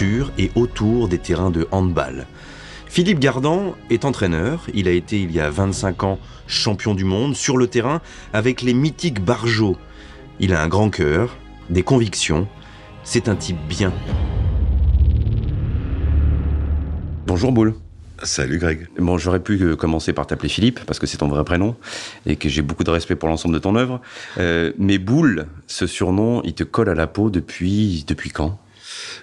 Sur 0.00 0.32
et 0.38 0.50
autour 0.54 1.08
des 1.08 1.18
terrains 1.18 1.50
de 1.50 1.68
handball. 1.72 2.26
Philippe 2.86 3.18
Gardan 3.18 3.74
est 3.90 4.06
entraîneur, 4.06 4.64
il 4.72 4.88
a 4.88 4.92
été 4.92 5.20
il 5.20 5.30
y 5.30 5.40
a 5.40 5.50
25 5.50 6.04
ans 6.04 6.18
champion 6.46 6.94
du 6.94 7.04
monde 7.04 7.36
sur 7.36 7.58
le 7.58 7.66
terrain 7.66 8.00
avec 8.32 8.62
les 8.62 8.72
mythiques 8.72 9.22
Barjots. 9.22 9.76
Il 10.38 10.54
a 10.54 10.62
un 10.62 10.68
grand 10.68 10.88
cœur, 10.88 11.36
des 11.68 11.82
convictions, 11.82 12.48
c'est 13.04 13.28
un 13.28 13.36
type 13.36 13.58
bien. 13.68 13.92
Bonjour 17.26 17.52
Boule. 17.52 17.74
Salut 18.22 18.58
Greg. 18.58 18.88
Bon, 18.98 19.18
j'aurais 19.18 19.40
pu 19.40 19.60
euh, 19.60 19.76
commencer 19.76 20.14
par 20.14 20.26
t'appeler 20.26 20.48
Philippe, 20.48 20.80
parce 20.86 20.98
que 20.98 21.06
c'est 21.06 21.18
ton 21.18 21.28
vrai 21.28 21.44
prénom, 21.44 21.76
et 22.24 22.36
que 22.36 22.48
j'ai 22.48 22.62
beaucoup 22.62 22.84
de 22.84 22.90
respect 22.90 23.16
pour 23.16 23.28
l'ensemble 23.28 23.54
de 23.54 23.58
ton 23.58 23.76
œuvre. 23.76 24.00
Euh, 24.38 24.72
mais 24.78 24.96
Boule, 24.96 25.46
ce 25.66 25.86
surnom, 25.86 26.40
il 26.44 26.54
te 26.54 26.64
colle 26.64 26.88
à 26.88 26.94
la 26.94 27.06
peau 27.06 27.28
depuis, 27.28 28.04
depuis 28.06 28.30
quand? 28.30 28.58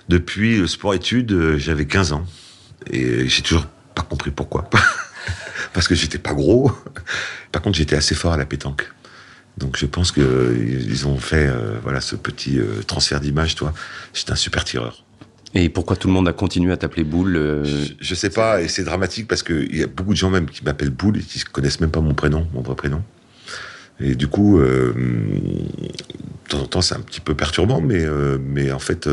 Depuis 0.10 0.58
le 0.58 0.68
sport-études, 0.68 1.32
euh, 1.32 1.58
j'avais 1.58 1.86
15 1.86 2.14
ans. 2.14 2.26
Et 2.92 3.28
j'ai 3.28 3.42
toujours 3.42 3.66
pas 3.96 4.04
compris 4.04 4.32
pourquoi. 4.32 4.70
parce 5.74 5.88
que 5.88 5.96
j'étais 5.96 6.18
pas 6.18 6.34
gros. 6.34 6.72
Par 7.52 7.62
contre, 7.62 7.78
j'étais 7.78 7.96
assez 7.96 8.16
fort 8.16 8.34
à 8.34 8.38
la 8.38 8.46
pétanque. 8.46 8.92
Donc 9.58 9.76
je 9.78 9.88
pense 9.88 10.12
qu'ils 10.12 11.08
ont 11.08 11.18
fait 11.18 11.50
voilà 11.82 12.00
ce 12.00 12.16
petit 12.16 12.60
transfert 12.86 13.20
d'image, 13.20 13.56
toi. 13.56 13.74
J'étais 14.14 14.32
un 14.32 14.36
super 14.36 14.64
tireur. 14.64 15.04
Et 15.54 15.70
pourquoi 15.70 15.96
tout 15.96 16.08
le 16.08 16.14
monde 16.14 16.28
a 16.28 16.34
continué 16.34 16.72
à 16.72 16.78
t'appeler 16.78 17.04
Boule 17.04 17.36
euh, 17.36 17.64
je, 18.00 18.16
sais 18.16 18.30
pas, 18.30 18.62
et 18.62 18.68
c'est 18.68 18.84
dramatique 18.84 19.28
parce 19.28 19.44
qu'il 19.44 19.76
y 19.76 19.84
a 19.84 19.88
beaucoup 19.88 20.12
de 20.12 20.18
gens 20.18 20.30
même 20.30 20.48
qui 20.48 20.64
m'appellent 20.64 20.90
Boule 20.90 21.18
et 21.18 21.22
qui 21.22 21.40
connaissent 21.44 21.80
même 21.80 21.92
pas 21.92 22.02
mon 22.02 22.14
prénom, 22.14 22.48
mon 22.54 22.62
vrai 22.62 22.76
prénom. 22.76 23.02
Et 24.00 24.14
du 24.16 24.28
coup, 24.28 24.60
euh, 24.60 24.94
de 24.94 26.50
temps 26.50 26.60
en 26.60 26.66
temps, 26.66 26.82
c'est 26.82 26.96
un 26.96 27.00
petit 27.00 27.22
peu 27.22 27.34
perturbant, 27.34 27.82
mais, 27.82 28.06
euh, 28.06 28.38
mais 28.40 28.72
en 28.72 28.80
fait, 28.80 29.10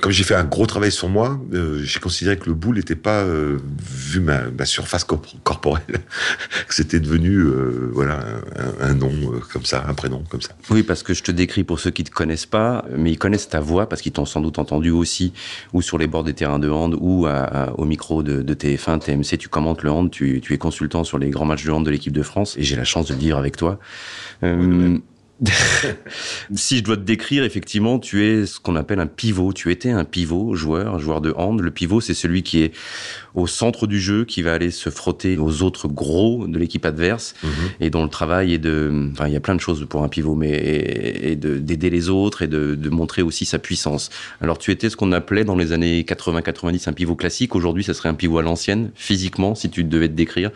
comme 0.00 0.12
j'ai 0.12 0.24
fait 0.24 0.34
un 0.34 0.44
gros 0.44 0.66
travail 0.66 0.92
sur 0.92 1.08
moi, 1.08 1.40
euh, 1.54 1.80
j'ai 1.82 2.00
considéré 2.00 2.36
que 2.36 2.46
le 2.46 2.54
boule 2.54 2.76
n'était 2.76 2.96
pas, 2.96 3.22
euh, 3.22 3.58
vu 3.80 4.20
ma, 4.20 4.42
surface 4.64 5.04
corporelle, 5.04 5.84
que 6.68 6.74
c'était 6.74 7.00
devenu 7.00 7.36
euh, 7.38 7.90
voilà 7.92 8.20
un, 8.80 8.94
nom 8.94 9.10
comme 9.52 9.64
ça, 9.64 9.84
un 9.88 9.94
prénom 9.94 10.22
comme 10.28 10.42
ça. 10.42 10.50
Oui, 10.70 10.82
parce 10.82 11.02
que 11.02 11.14
je 11.14 11.22
te 11.22 11.32
décris 11.32 11.64
pour 11.64 11.80
ceux 11.80 11.90
qui 11.90 12.04
te 12.04 12.10
connaissent 12.10 12.46
pas, 12.46 12.84
mais 12.96 13.12
ils 13.12 13.18
connaissent 13.18 13.48
ta 13.48 13.60
voix 13.60 13.88
parce 13.88 14.02
qu'ils 14.02 14.12
t'ont 14.12 14.26
sans 14.26 14.40
doute 14.40 14.58
entendu 14.58 14.90
aussi, 14.90 15.32
ou 15.72 15.80
sur 15.80 15.98
les 15.98 16.06
bords 16.06 16.24
des 16.24 16.34
terrains 16.34 16.58
de 16.58 16.68
hand, 16.68 16.96
ou 17.00 17.26
au 17.26 17.84
micro 17.84 18.22
de, 18.22 18.54
TF1, 18.54 18.98
TMC. 18.98 19.38
Tu 19.38 19.48
commentes 19.48 19.82
le 19.82 19.90
hand, 19.90 20.10
tu, 20.10 20.42
es 20.50 20.58
consultant 20.58 21.04
sur 21.04 21.18
les 21.18 21.30
grands 21.30 21.44
matchs 21.44 21.64
de 21.64 21.70
hand 21.70 21.84
de 21.84 21.90
l'équipe 21.90 22.12
de 22.12 22.22
France, 22.22 22.56
et 22.58 22.62
j'ai 22.62 22.76
la 22.76 22.84
chance 22.84 23.06
de 23.06 23.14
le 23.14 23.18
dire 23.18 23.38
avec 23.38 23.56
toi. 23.56 23.78
si 26.54 26.78
je 26.78 26.82
dois 26.82 26.96
te 26.96 27.02
décrire, 27.02 27.44
effectivement, 27.44 27.98
tu 27.98 28.24
es 28.24 28.46
ce 28.46 28.58
qu'on 28.58 28.74
appelle 28.74 29.00
un 29.00 29.06
pivot. 29.06 29.52
Tu 29.52 29.70
étais 29.70 29.90
un 29.90 30.04
pivot, 30.04 30.54
joueur, 30.54 30.94
un 30.94 30.98
joueur 30.98 31.20
de 31.20 31.32
hand. 31.36 31.60
Le 31.60 31.70
pivot, 31.70 32.00
c'est 32.00 32.14
celui 32.14 32.42
qui 32.42 32.62
est 32.62 32.72
au 33.34 33.46
centre 33.46 33.86
du 33.86 34.00
jeu, 34.00 34.24
qui 34.24 34.40
va 34.40 34.54
aller 34.54 34.70
se 34.70 34.88
frotter 34.88 35.36
aux 35.36 35.62
autres 35.62 35.88
gros 35.88 36.46
de 36.46 36.58
l'équipe 36.58 36.86
adverse 36.86 37.34
mhm. 37.42 37.50
et 37.80 37.90
dont 37.90 38.02
le 38.02 38.08
travail 38.08 38.54
est 38.54 38.58
de, 38.58 39.10
enfin, 39.12 39.26
il 39.26 39.34
y 39.34 39.36
a 39.36 39.40
plein 39.40 39.54
de 39.54 39.60
choses 39.60 39.86
pour 39.86 40.02
un 40.02 40.08
pivot, 40.08 40.34
mais 40.34 40.52
et, 40.52 41.36
d'aider 41.36 41.90
les 41.90 42.08
autres 42.08 42.40
et 42.42 42.48
de, 42.48 42.74
de, 42.74 42.90
montrer 42.90 43.20
aussi 43.20 43.44
sa 43.44 43.58
puissance. 43.58 44.08
Alors, 44.40 44.56
tu 44.56 44.70
étais 44.70 44.88
ce 44.88 44.96
qu'on 44.96 45.12
appelait 45.12 45.44
dans 45.44 45.56
les 45.56 45.72
années 45.72 46.02
80-90 46.02 46.88
un 46.88 46.92
pivot 46.94 47.14
classique. 47.14 47.54
Aujourd'hui, 47.54 47.84
ça 47.84 47.92
serait 47.92 48.08
un 48.08 48.14
pivot 48.14 48.38
à 48.38 48.42
l'ancienne, 48.42 48.90
physiquement, 48.94 49.54
si 49.54 49.68
tu 49.68 49.84
devais 49.84 50.08
te 50.08 50.14
décrire. 50.14 50.50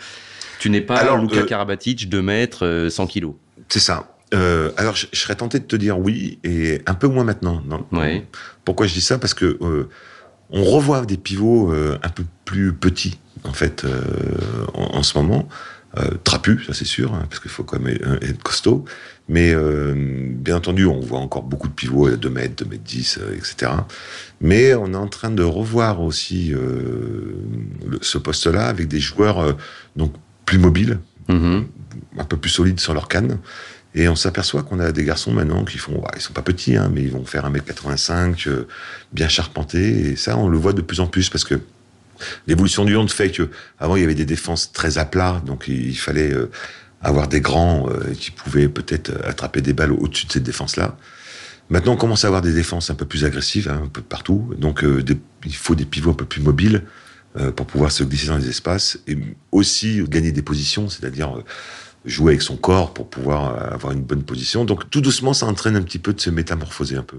Tu 0.58 0.70
n'es 0.70 0.80
pas 0.80 0.96
Alors, 0.96 1.18
Luka 1.18 1.36
euh... 1.36 1.44
Karabatic, 1.44 2.08
2 2.08 2.22
mètres, 2.22 2.88
100 2.90 3.02
euh, 3.02 3.06
kilos. 3.06 3.34
C'est 3.68 3.80
ça. 3.80 4.08
Euh, 4.34 4.70
alors, 4.76 4.96
je, 4.96 5.06
serais 5.12 5.34
tenté 5.34 5.58
de 5.58 5.64
te 5.64 5.76
dire 5.76 5.98
oui, 5.98 6.38
et 6.44 6.82
un 6.86 6.94
peu 6.94 7.08
moins 7.08 7.24
maintenant. 7.24 7.62
Non 7.66 7.86
Pourquoi 8.64 8.86
je 8.86 8.94
dis 8.94 9.00
ça? 9.00 9.18
Parce 9.18 9.34
que 9.34 9.58
euh, 9.60 9.88
on 10.50 10.64
revoit 10.64 11.04
des 11.04 11.16
pivots 11.16 11.72
euh, 11.72 11.98
un 12.02 12.08
peu 12.08 12.24
plus 12.44 12.72
petits, 12.72 13.18
en 13.44 13.52
fait, 13.52 13.84
en, 14.74 15.02
ce 15.02 15.18
moment. 15.18 15.48
trapus, 16.24 16.66
ça 16.66 16.74
c'est 16.74 16.84
sûr, 16.84 17.14
hein, 17.14 17.26
parce 17.28 17.40
qu'il 17.40 17.50
faut 17.50 17.64
quand 17.64 17.80
même 17.80 17.96
être 18.22 18.42
costaud. 18.42 18.84
Mais 19.28 19.54
bien 19.94 20.56
entendu, 20.56 20.86
on 20.86 21.00
voit 21.00 21.20
encore 21.20 21.44
beaucoup 21.44 21.68
de 21.68 21.72
pivots 21.72 22.06
à 22.06 22.16
2 22.16 22.30
mètres, 22.30 22.64
2 22.64 22.70
mètres 22.70 22.82
10, 22.82 23.20
etc. 23.36 23.72
Mais 24.40 24.74
on 24.74 24.92
est 24.92 24.96
en 24.96 25.06
train 25.06 25.30
de 25.30 25.44
revoir 25.44 26.02
aussi 26.02 26.52
ce 28.00 28.18
poste-là 28.18 28.66
avec 28.66 28.88
des 28.88 28.98
joueurs 28.98 29.56
donc 29.94 30.12
plus 30.46 30.58
mobiles, 30.58 30.98
mm-hmm. 31.28 31.64
un 32.18 32.24
peu 32.24 32.36
plus 32.36 32.50
solides 32.50 32.80
sur 32.80 32.92
leur 32.92 33.06
canne 33.06 33.38
et 33.94 34.08
on 34.08 34.14
s'aperçoit 34.14 34.62
qu'on 34.62 34.78
a 34.78 34.92
des 34.92 35.04
garçons 35.04 35.32
maintenant 35.32 35.64
qui 35.64 35.78
font, 35.78 36.00
bah, 36.00 36.10
ils 36.14 36.20
sont 36.20 36.32
pas 36.32 36.42
petits, 36.42 36.76
hein, 36.76 36.90
mais 36.92 37.02
ils 37.02 37.10
vont 37.10 37.24
faire 37.24 37.50
1m85, 37.50 38.48
euh, 38.48 38.68
bien 39.12 39.28
charpentés. 39.28 40.10
Et 40.10 40.16
ça, 40.16 40.36
on 40.36 40.48
le 40.48 40.58
voit 40.58 40.72
de 40.72 40.80
plus 40.82 41.00
en 41.00 41.06
plus 41.06 41.28
parce 41.28 41.44
que 41.44 41.60
l'évolution 42.46 42.84
du 42.84 42.94
monde 42.94 43.10
fait 43.10 43.30
que 43.30 43.50
avant 43.78 43.96
il 43.96 44.02
y 44.02 44.04
avait 44.04 44.14
des 44.14 44.26
défenses 44.26 44.72
très 44.72 44.98
à 44.98 45.04
plat, 45.04 45.42
donc 45.44 45.66
il, 45.66 45.96
fallait 45.98 46.32
euh, 46.32 46.50
avoir 47.02 47.26
des 47.26 47.40
grands 47.40 47.88
euh, 47.88 48.12
qui 48.14 48.30
pouvaient 48.30 48.68
peut-être 48.68 49.10
attraper 49.24 49.60
des 49.60 49.72
balles 49.72 49.92
au-dessus 49.92 50.26
de 50.26 50.32
cette 50.32 50.44
défense-là. 50.44 50.96
Maintenant, 51.68 51.94
on 51.94 51.96
commence 51.96 52.24
à 52.24 52.28
avoir 52.28 52.42
des 52.42 52.52
défenses 52.52 52.90
un 52.90 52.94
peu 52.94 53.06
plus 53.06 53.24
agressives, 53.24 53.68
hein, 53.68 53.82
un 53.84 53.88
peu 53.88 54.02
partout. 54.02 54.52
Donc, 54.58 54.84
il 54.84 55.54
faut 55.54 55.76
des 55.76 55.84
pivots 55.84 56.10
un 56.10 56.14
peu 56.14 56.24
plus 56.24 56.42
mobiles 56.42 56.82
pour 57.54 57.64
pouvoir 57.64 57.92
se 57.92 58.02
glisser 58.02 58.26
dans 58.26 58.38
les 58.38 58.48
espaces 58.48 58.98
et 59.06 59.16
aussi 59.52 60.02
gagner 60.08 60.32
des 60.32 60.42
positions, 60.42 60.88
c'est-à-dire 60.88 61.32
jouer 62.04 62.32
avec 62.32 62.42
son 62.42 62.56
corps 62.56 62.94
pour 62.94 63.08
pouvoir 63.08 63.54
euh, 63.54 63.74
avoir 63.74 63.92
une 63.92 64.02
bonne 64.02 64.22
position. 64.22 64.64
Donc 64.64 64.88
tout 64.90 65.00
doucement, 65.00 65.32
ça 65.32 65.46
entraîne 65.46 65.76
un 65.76 65.82
petit 65.82 65.98
peu 65.98 66.12
de 66.12 66.20
se 66.20 66.30
métamorphoser 66.30 66.96
un 66.96 67.02
peu. 67.02 67.18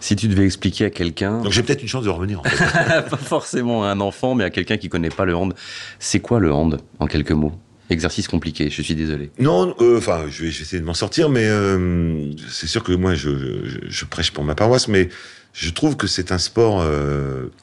Si 0.00 0.14
tu 0.14 0.28
devais 0.28 0.44
expliquer 0.44 0.84
à 0.86 0.90
quelqu'un... 0.90 1.42
Donc 1.42 1.52
j'ai 1.52 1.62
peut-être 1.62 1.82
une 1.82 1.88
chance 1.88 2.04
de 2.04 2.10
revenir. 2.10 2.40
En 2.40 2.44
fait. 2.44 2.56
pas 3.10 3.16
forcément 3.16 3.84
à 3.84 3.88
un 3.88 4.00
enfant, 4.00 4.34
mais 4.34 4.44
à 4.44 4.50
quelqu'un 4.50 4.76
qui 4.76 4.88
connaît 4.88 5.10
pas 5.10 5.24
le 5.24 5.34
hand. 5.34 5.54
C'est 5.98 6.20
quoi 6.20 6.38
le 6.38 6.52
hand, 6.52 6.78
en 6.98 7.06
quelques 7.06 7.32
mots? 7.32 7.52
Exercice 7.88 8.28
compliqué, 8.28 8.70
je 8.70 8.82
suis 8.82 8.94
désolé. 8.94 9.30
Non, 9.40 9.74
euh, 9.80 9.98
enfin, 9.98 10.26
je, 10.30 10.44
vais, 10.44 10.48
essayer 10.48 10.78
de 10.78 10.84
m'en 10.84 10.94
sortir, 10.94 11.28
mais 11.28 11.46
euh, 11.46 12.30
c'est 12.48 12.68
sûr 12.68 12.84
que 12.84 12.92
moi, 12.92 13.14
je, 13.14 13.64
je, 13.88 14.04
prêche 14.04 14.30
pour 14.30 14.44
ma 14.44 14.54
paroisse, 14.54 14.86
mais 14.86 15.08
je 15.52 15.70
trouve 15.70 15.96
que 15.96 16.06
c'est 16.06 16.30
un 16.30 16.38
sport 16.38 16.86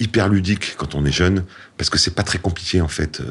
hyper 0.01 0.27
ludique 0.27 0.75
quand 0.75 0.95
on 0.95 1.06
est 1.06 1.13
jeune, 1.13 1.45
parce 1.77 1.89
que 1.89 1.97
c'est 1.97 2.13
pas 2.13 2.23
très 2.23 2.39
compliqué 2.39 2.81
en 2.81 2.89
fait, 2.89 3.22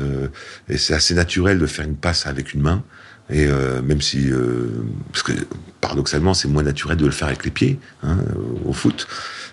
et 0.70 0.78
c'est 0.78 0.94
assez 0.94 1.12
naturel 1.12 1.58
de 1.58 1.66
faire 1.66 1.84
une 1.84 1.96
passe 1.96 2.26
avec 2.26 2.54
une 2.54 2.62
main. 2.62 2.82
Et 3.30 3.46
euh, 3.46 3.82
même 3.82 4.00
si, 4.00 4.30
euh, 4.30 4.68
parce 5.12 5.22
que 5.22 5.32
paradoxalement, 5.80 6.34
c'est 6.34 6.48
moins 6.48 6.62
naturel 6.62 6.96
de 6.96 7.06
le 7.06 7.12
faire 7.12 7.28
avec 7.28 7.44
les 7.44 7.50
pieds 7.50 7.78
hein, 8.02 8.18
au 8.64 8.72
foot. 8.72 9.08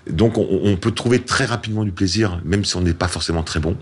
Donc, 0.09 0.37
on, 0.37 0.47
on, 0.63 0.75
peut 0.75 0.91
trouver 0.91 1.19
très 1.19 1.45
rapidement 1.45 1.83
du 1.83 1.91
plaisir, 1.91 2.41
même 2.45 2.65
si 2.65 2.75
on 2.75 2.81
n'est 2.81 2.93
pas 2.93 3.07
forcément 3.07 3.43
très 3.43 3.59
bon. 3.59 3.77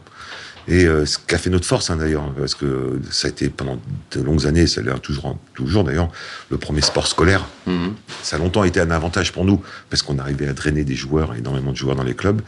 Et 0.67 0.85
euh, 0.85 1.05
ce 1.05 1.17
qu'a 1.17 1.37
fait 1.37 1.49
notre 1.49 1.65
force, 1.65 1.89
hein, 1.89 1.97
d'ailleurs, 1.97 2.31
parce 2.33 2.55
que 2.55 2.99
ça 3.09 3.27
a 3.27 3.31
été 3.31 3.49
pendant 3.49 3.79
de 4.11 4.21
longues 4.21 4.45
années, 4.45 4.67
ça 4.67 4.81
l'est 4.81 4.97
toujours, 4.99 5.37
toujours 5.53 5.83
d'ailleurs, 5.83 6.09
le 6.49 6.57
premier 6.57 6.81
sport 6.81 7.07
scolaire. 7.07 7.45
Mhm. 7.65 7.95
Ça 8.21 8.35
a 8.35 8.39
longtemps 8.39 8.63
été 8.63 8.79
un 8.79 8.91
avantage 8.91 9.31
pour 9.31 9.45
nous, 9.45 9.61
parce 9.89 10.03
qu'on 10.03 10.19
arrivait 10.19 10.47
à 10.47 10.53
drainer 10.53 10.83
des 10.83 10.95
joueurs, 10.95 11.35
énormément 11.35 11.71
de 11.71 11.77
joueurs 11.77 11.95
dans 11.95 12.03
les 12.03 12.15
clubs. 12.15 12.41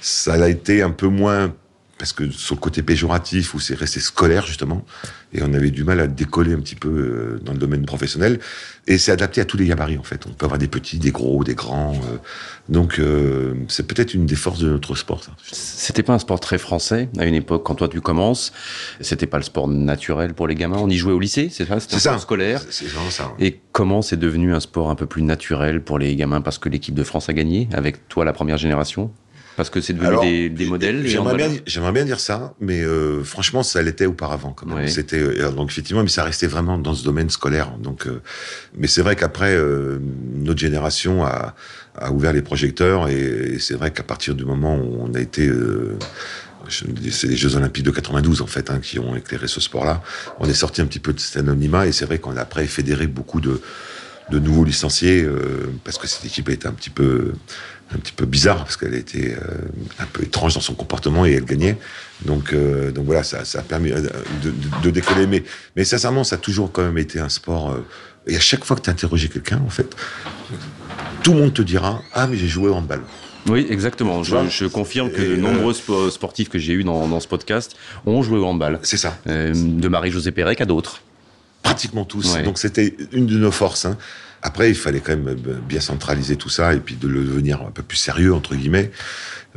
Ça 0.00 0.34
a 0.34 0.48
été 0.48 0.82
un 0.82 0.90
peu 0.90 1.08
moins 1.08 1.52
parce 1.98 2.12
que 2.12 2.30
sur 2.30 2.54
le 2.54 2.60
côté 2.60 2.82
péjoratif 2.82 3.54
où 3.54 3.60
c'est 3.60 3.74
resté 3.74 4.00
scolaire 4.00 4.46
justement 4.46 4.84
et 5.32 5.42
on 5.42 5.52
avait 5.54 5.70
du 5.70 5.82
mal 5.82 6.00
à 6.00 6.06
décoller 6.06 6.52
un 6.52 6.60
petit 6.60 6.74
peu 6.74 6.88
euh, 6.88 7.40
dans 7.42 7.52
le 7.52 7.58
domaine 7.58 7.84
professionnel. 7.84 8.38
Et 8.86 8.98
c'est 8.98 9.10
adapté 9.10 9.40
à 9.40 9.44
tous 9.44 9.56
les 9.56 9.66
gabarits 9.66 9.98
en 9.98 10.02
fait. 10.02 10.24
On 10.26 10.30
peut 10.30 10.44
avoir 10.46 10.58
des 10.58 10.68
petits 10.68 10.98
des 10.98 11.10
gros 11.10 11.42
des 11.42 11.54
grands 11.54 11.94
euh. 11.94 12.18
donc 12.68 12.98
euh, 12.98 13.54
c'est 13.68 13.86
peut-être 13.86 14.14
une 14.14 14.26
des 14.26 14.36
forces 14.36 14.60
de 14.60 14.70
notre 14.70 14.94
sport 14.94 15.24
ça. 15.24 15.32
C'était 15.50 16.02
pas 16.02 16.12
un 16.12 16.18
sport 16.18 16.38
très 16.38 16.58
français 16.58 17.08
à 17.18 17.24
une 17.24 17.34
époque 17.34 17.64
quand 17.64 17.74
toi 17.74 17.88
tu 17.88 18.00
commences. 18.00 18.52
C'était 19.00 19.26
pas 19.26 19.38
le 19.38 19.44
sport 19.44 19.68
naturel 19.68 20.34
pour 20.34 20.46
les 20.46 20.54
gamins. 20.54 20.78
On 20.78 20.90
y 20.90 20.96
jouait 20.96 21.12
au 21.12 21.20
lycée 21.20 21.48
c'est 21.50 21.66
ça? 21.66 21.80
C'était 21.80 21.96
un 21.96 21.98
sport 21.98 22.20
scolaire. 22.20 22.62
C'est 22.70 22.86
vraiment 22.86 23.10
ça 23.10 23.34
et 23.38 23.60
comment 23.72 24.02
c'est 24.02 24.16
devenu 24.16 24.54
un 24.54 24.60
sport 24.60 24.90
un 24.90 24.94
peu 24.94 25.06
plus 25.06 25.22
naturel 25.22 25.82
pour 25.82 25.98
les 25.98 26.14
gamins? 26.14 26.40
Parce 26.40 26.58
que 26.58 26.68
l'équipe 26.68 26.94
de 26.94 27.04
France 27.04 27.28
a 27.28 27.32
gagné 27.32 27.68
avec 27.72 28.08
toi 28.08 28.24
la 28.24 28.32
première 28.32 28.58
génération? 28.58 29.10
Parce 29.56 29.70
que 29.70 29.80
c'est 29.80 29.94
devenu 29.94 30.50
des, 30.50 30.66
modèles 30.66 31.06
J'aimerais 31.06 31.36
bien, 31.36 31.50
j'aimerais 31.66 31.92
bien 31.92 32.04
dire 32.04 32.20
ça, 32.20 32.54
mais 32.60 32.82
euh, 32.82 33.24
franchement, 33.24 33.62
ça 33.62 33.82
l'était 33.82 34.06
auparavant. 34.06 34.52
Quand 34.52 34.66
même. 34.66 34.86
C'était 34.86 35.18
euh, 35.18 35.50
donc 35.50 35.70
effectivement, 35.70 36.02
mais 36.02 36.10
ça 36.10 36.24
restait 36.24 36.46
vraiment 36.46 36.78
dans 36.78 36.94
ce 36.94 37.04
domaine 37.04 37.30
scolaire. 37.30 37.72
Donc, 37.78 38.06
euh, 38.06 38.20
mais 38.76 38.86
c'est 38.86 39.02
vrai 39.02 39.16
qu'après, 39.16 39.56
notre 40.34 40.60
génération 40.60 41.24
a, 41.24 41.54
a, 41.96 42.12
ouvert 42.12 42.34
les 42.34 42.42
projecteurs, 42.42 43.08
et, 43.08 43.56
c'est 43.58 43.74
vrai 43.74 43.90
qu'à 43.90 44.02
partir 44.02 44.34
du 44.34 44.44
moment 44.44 44.76
où 44.76 44.98
on 45.00 45.14
a 45.14 45.20
été 45.20 45.50
c'est 46.68 47.28
les 47.28 47.36
Jeux 47.36 47.56
Olympiques 47.56 47.84
de 47.84 47.92
92 47.92 48.42
en 48.42 48.46
fait 48.46 48.70
hein, 48.70 48.80
qui 48.82 48.98
ont 48.98 49.14
éclairé 49.14 49.46
ce 49.46 49.60
sport-là. 49.60 50.02
On 50.40 50.48
est 50.48 50.54
sorti 50.54 50.80
un 50.80 50.86
petit 50.86 50.98
peu 50.98 51.12
de 51.12 51.20
cet 51.20 51.36
anonymat 51.36 51.86
et 51.86 51.92
c'est 51.92 52.04
vrai 52.06 52.18
qu'on 52.18 52.36
a 52.36 52.40
après 52.40 52.66
fédéré 52.66 53.06
beaucoup 53.06 53.40
de, 53.40 53.60
de 54.30 54.38
nouveaux 54.38 54.64
licenciés 54.64 55.22
euh, 55.22 55.70
parce 55.84 55.98
que 55.98 56.06
cette 56.06 56.24
équipe 56.24 56.48
était 56.48 56.66
un 56.66 56.72
petit 56.72 56.90
peu 56.90 57.32
un 57.94 57.98
petit 57.98 58.12
peu 58.12 58.26
bizarre 58.26 58.58
parce 58.58 58.76
qu'elle 58.76 58.94
était 58.94 59.34
euh, 59.34 59.58
un 59.98 60.06
peu 60.06 60.22
étrange 60.22 60.54
dans 60.54 60.60
son 60.60 60.74
comportement 60.74 61.24
et 61.24 61.32
elle 61.32 61.44
gagnait. 61.44 61.76
Donc 62.24 62.52
euh, 62.52 62.90
donc 62.90 63.06
voilà, 63.06 63.22
ça, 63.22 63.44
ça 63.44 63.60
a 63.60 63.62
permis 63.62 63.90
de, 63.90 64.00
de, 64.42 64.52
de, 64.82 64.90
décoller. 64.90 65.26
Mais 65.26 65.44
mais 65.76 65.84
sincèrement, 65.84 66.24
ça 66.24 66.36
a 66.36 66.38
toujours 66.38 66.72
quand 66.72 66.82
même 66.82 66.98
été 66.98 67.20
un 67.20 67.28
sport. 67.28 67.76
et 68.26 68.36
à 68.36 68.40
chaque 68.40 68.64
fois 68.64 68.76
que 68.76 68.82
tu 68.82 68.90
interrogé 68.90 69.28
quelqu'un, 69.28 69.60
en 69.64 69.70
fait, 69.70 69.94
tout 71.22 71.32
le 71.32 71.40
monde 71.40 71.54
te 71.54 71.62
dira 71.62 72.02
ah 72.12 72.26
mais 72.26 72.36
j'ai 72.36 72.48
joué 72.48 72.68
au 72.68 72.74
handball. 72.74 73.02
Oui, 73.48 73.64
exactement. 73.70 74.24
Je, 74.24 74.34
je 74.50 74.66
confirme 74.66 75.10
que 75.10 75.22
de 75.22 75.36
nombreux 75.36 75.72
sportifs 76.10 76.48
que 76.48 76.58
j'ai 76.58 76.72
eu 76.72 76.82
dans, 76.82 77.06
dans, 77.06 77.20
ce 77.20 77.28
podcast 77.28 77.76
ont 78.04 78.20
joué 78.22 78.38
au 78.38 78.44
handball. 78.46 78.80
C'est 78.82 78.96
ça. 78.96 79.16
de 79.26 79.88
Marie-Josée 79.88 80.32
Pérec 80.32 80.60
à 80.60 80.64
d'autres 80.64 81.02
pratiquement 81.66 82.04
tous. 82.04 82.38
Donc 82.44 82.58
c'était 82.58 82.94
une 83.12 83.26
de 83.26 83.38
nos 83.38 83.50
forces. 83.50 83.84
Hein. 83.84 83.96
Après, 84.42 84.70
il 84.70 84.76
fallait 84.76 85.00
quand 85.00 85.16
même 85.16 85.28
euh, 85.28 85.58
bien 85.68 85.80
centraliser 85.80 86.36
tout 86.36 86.48
ça 86.48 86.74
et 86.74 86.78
puis 86.78 86.94
de 86.94 87.08
le 87.08 87.24
devenir 87.24 87.62
un 87.62 87.72
peu 87.72 87.82
plus 87.82 87.96
sérieux 87.96 88.32
entre 88.32 88.54
guillemets, 88.54 88.92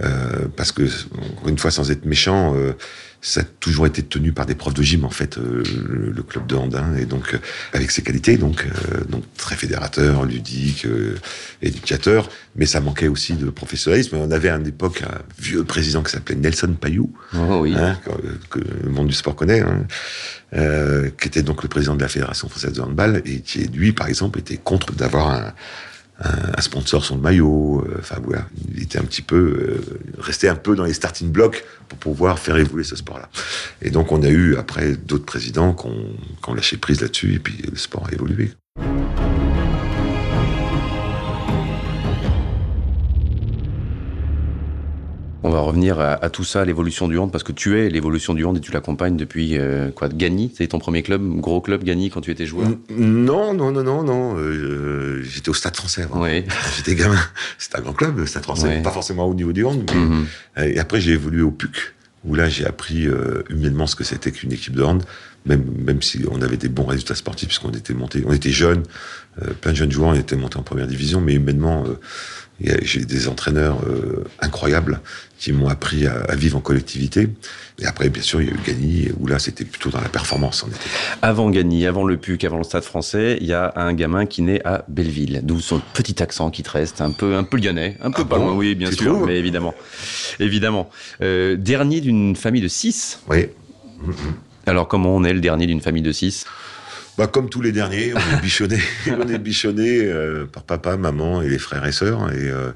euh, 0.01 0.47
parce 0.55 0.71
que 0.71 0.83
encore 1.31 1.49
une 1.49 1.57
fois, 1.57 1.71
sans 1.71 1.91
être 1.91 2.05
méchant, 2.05 2.55
euh, 2.55 2.73
ça 3.21 3.41
a 3.41 3.43
toujours 3.43 3.85
été 3.85 4.01
tenu 4.01 4.31
par 4.31 4.45
des 4.45 4.55
profs 4.55 4.73
de 4.73 4.81
gym 4.81 5.03
en 5.03 5.09
fait 5.09 5.37
euh, 5.37 5.63
le, 6.15 6.23
club 6.23 6.47
de 6.47 6.55
Andin. 6.55 6.95
Et 6.95 7.05
donc 7.05 7.33
euh, 7.33 7.37
avec 7.73 7.91
ses 7.91 8.01
qualités 8.01 8.37
donc 8.37 8.65
euh, 8.65 9.03
donc 9.09 9.23
très 9.35 9.55
fédérateur 9.55 10.25
ludique 10.25 10.87
éducateur. 11.61 12.29
Mais 12.55 12.65
ça 12.65 12.79
manquait 12.81 13.07
aussi 13.07 13.33
de 13.33 13.49
professionnalisme. 13.49 14.17
On 14.17 14.31
avait 14.31 14.49
à 14.49 14.55
une 14.55 14.67
époque 14.67 15.03
un 15.03 15.19
vieux 15.37 15.63
président 15.63 16.01
qui 16.01 16.11
s'appelait 16.11 16.35
Nelson 16.35 16.75
Payou 16.79 17.11
oh, 17.35 17.59
oui. 17.61 17.73
hein, 17.75 17.97
que, 18.49 18.59
le 18.59 18.89
monde 18.89 19.07
du 19.07 19.13
sport 19.13 19.35
connaît 19.35 19.61
hein, 19.61 19.85
qui 21.17 21.27
était 21.27 21.43
donc 21.43 21.63
le 21.63 21.69
président 21.69 21.95
de 21.95 22.01
la 22.01 22.07
fédération 22.07 22.47
française 22.49 22.73
de 22.73 22.81
handball 22.81 23.21
et 23.25 23.41
qui 23.41 23.67
lui 23.67 23.91
par 23.91 24.07
exemple 24.07 24.39
était 24.39 24.57
contre 24.57 24.93
d'avoir 24.93 25.29
un, 25.29 25.53
un, 26.19 26.61
sponsor 26.61 27.03
sur 27.03 27.15
le 27.15 27.21
maillot. 27.21 27.85
Euh, 27.87 27.97
enfin 27.99 28.17
voilà, 28.23 28.45
il 28.73 28.83
était 28.83 28.99
un 28.99 29.03
petit 29.03 29.21
peu 29.21 29.35
euh, 29.35 29.99
resté 30.17 30.49
un 30.49 30.55
peu 30.55 30.75
dans 30.75 30.83
les 30.83 30.93
starting 30.93 31.31
blocks 31.31 31.63
pour 31.87 31.97
pouvoir 31.99 32.39
faire 32.39 32.57
évoluer 32.57 32.83
ce 32.83 32.95
sport-là. 32.95 33.29
Et 33.81 33.89
donc 33.89 34.11
on 34.11 34.21
a 34.23 34.29
eu 34.29 34.55
après 34.57 34.95
d'autres 34.95 35.25
présidents 35.25 35.73
qui 35.73 35.87
ont 35.87 36.53
lâché 36.53 36.77
prise 36.77 37.01
là-dessus 37.01 37.35
et 37.35 37.39
puis 37.39 37.57
le 37.69 37.77
sport 37.77 38.07
a 38.07 38.13
évolué. 38.13 38.51
On 45.41 45.49
va 45.51 45.61
revenir 45.61 45.99
à, 46.01 46.29
tout 46.29 46.43
ça, 46.43 46.65
l'évolution 46.65 47.07
du 47.07 47.17
hand, 47.17 47.31
parce 47.31 47.45
que 47.45 47.53
tu 47.53 47.79
es 47.79 47.89
l'évolution 47.89 48.33
du 48.33 48.43
hand 48.43 48.57
et 48.57 48.59
tu 48.59 48.73
l'accompagnes 48.73 49.15
depuis 49.15 49.57
euh, 49.57 49.89
quoi 49.89 50.09
Gagny, 50.09 50.51
c'est 50.57 50.67
ton 50.67 50.79
premier 50.79 51.01
club, 51.01 51.21
gros 51.39 51.61
club 51.61 51.83
Gagny 51.83 52.09
quand 52.09 52.19
tu 52.19 52.31
étais 52.31 52.45
joueur? 52.45 52.67
Non, 52.89 53.53
non, 53.53 53.71
non, 53.71 53.83
non, 53.83 54.03
non. 54.03 54.35
Euh, 54.37 55.23
j'étais 55.23 55.49
au 55.49 55.53
Stade 55.53 55.77
Français. 55.77 56.07
Oui. 56.13 56.43
J'étais 56.75 56.95
gamin. 56.95 57.19
C'était 57.57 57.77
un 57.77 57.81
grand 57.81 57.93
club, 57.93 58.17
le 58.17 58.25
Stade 58.25 58.43
Français. 58.43 58.81
Pas 58.81 58.91
forcément 58.91 59.27
au 59.27 59.33
niveau 59.33 59.53
du 59.53 59.63
hand. 59.63 59.89
Mais... 59.93 59.99
Mhm. 59.99 60.27
Et 60.73 60.79
après, 60.79 60.99
j'ai 60.99 61.13
évolué 61.13 61.41
au 61.41 61.51
PUC, 61.51 61.93
où 62.25 62.35
là, 62.35 62.49
j'ai 62.49 62.65
appris 62.65 63.07
euh, 63.07 63.43
humainement 63.49 63.87
ce 63.87 63.95
que 63.95 64.03
c'était 64.03 64.31
qu'une 64.31 64.51
équipe 64.51 64.75
de 64.75 64.83
hand. 64.83 65.03
Même, 65.45 65.63
même 65.85 66.01
si 66.01 66.25
on 66.29 66.41
avait 66.41 66.57
des 66.57 66.67
bons 66.67 66.85
résultats 66.85 67.15
sportifs, 67.15 67.47
puisqu'on 67.47 67.71
était 67.71 67.93
monté, 67.93 68.23
on 68.25 68.33
était 68.33 68.51
jeunes, 68.51 68.83
euh, 69.41 69.51
plein 69.61 69.71
de 69.71 69.77
jeunes 69.77 69.91
joueurs, 69.91 70.09
on 70.09 70.15
était 70.15 70.35
montés 70.35 70.57
en 70.57 70.63
première 70.63 70.87
division, 70.87 71.21
mais 71.21 71.35
humainement, 71.35 71.85
j'ai 72.81 73.05
des 73.05 73.27
entraîneurs 73.27 73.81
euh, 73.87 74.25
incroyables 74.41 74.99
qui 75.37 75.53
m'ont 75.53 75.69
appris 75.69 76.05
à, 76.05 76.35
vivre 76.35 76.57
en 76.57 76.61
collectivité. 76.61 77.29
Et 77.79 77.85
après, 77.85 78.09
bien 78.09 78.21
sûr, 78.21 78.41
il 78.41 78.49
y 78.49 78.51
a 78.51 78.53
eu 78.53 78.59
Gagny, 78.65 79.07
où 79.17 79.27
là, 79.27 79.39
c'était 79.39 79.63
plutôt 79.63 79.89
dans 79.89 80.01
la 80.01 80.09
performance. 80.09 80.65
Avant 81.21 81.49
Gagny, 81.49 81.87
avant 81.87 82.03
le 82.03 82.17
PUC, 82.17 82.43
avant 82.43 82.57
le 82.57 82.65
Stade 82.65 82.83
français, 82.83 83.37
il 83.39 83.47
y 83.47 83.53
a 83.53 83.71
un 83.77 83.93
gamin 83.93 84.25
qui 84.25 84.41
naît 84.41 84.61
à 84.65 84.83
Belleville, 84.89 85.39
d'où 85.43 85.61
son 85.61 85.81
petit 85.93 86.21
accent 86.21 86.51
qui 86.51 86.61
te 86.61 86.71
reste, 86.71 86.99
un 86.99 87.11
peu, 87.11 87.37
un 87.37 87.45
peu 87.45 87.57
lyonnais, 87.57 87.95
un 88.01 88.11
peu 88.11 88.23
ah 88.25 88.29
pas 88.29 88.37
loin, 88.37 88.53
oui, 88.53 88.75
bien 88.75 88.91
sûr, 88.91 89.25
mais 89.25 89.37
évidemment. 89.37 89.73
évidemment. 90.41 90.89
Euh, 91.21 91.55
dernier 91.55 92.01
d'une 92.01 92.35
famille 92.35 92.61
de 92.61 92.67
six? 92.67 93.21
Oui. 93.29 93.47
Alors, 94.65 94.89
comment 94.89 95.15
on 95.15 95.23
est 95.23 95.33
le 95.33 95.39
dernier 95.39 95.65
d'une 95.65 95.81
famille 95.81 96.03
de 96.03 96.11
six? 96.11 96.45
Bah, 97.19 97.27
comme 97.27 97.49
tous 97.49 97.61
les 97.61 97.73
derniers, 97.73 98.13
on 98.13 98.37
est 98.37 98.41
bichonné, 98.41 98.79
on 99.07 99.27
est 99.27 99.37
bichonné 99.39 100.05
euh, 100.05 100.45
par 100.45 100.63
papa, 100.63 100.95
maman 100.95 101.41
et 101.41 101.49
les 101.49 101.57
frères 101.57 101.85
et 101.85 101.91
sœurs. 101.91 102.31
Et 102.31 102.49
euh, 102.49 102.71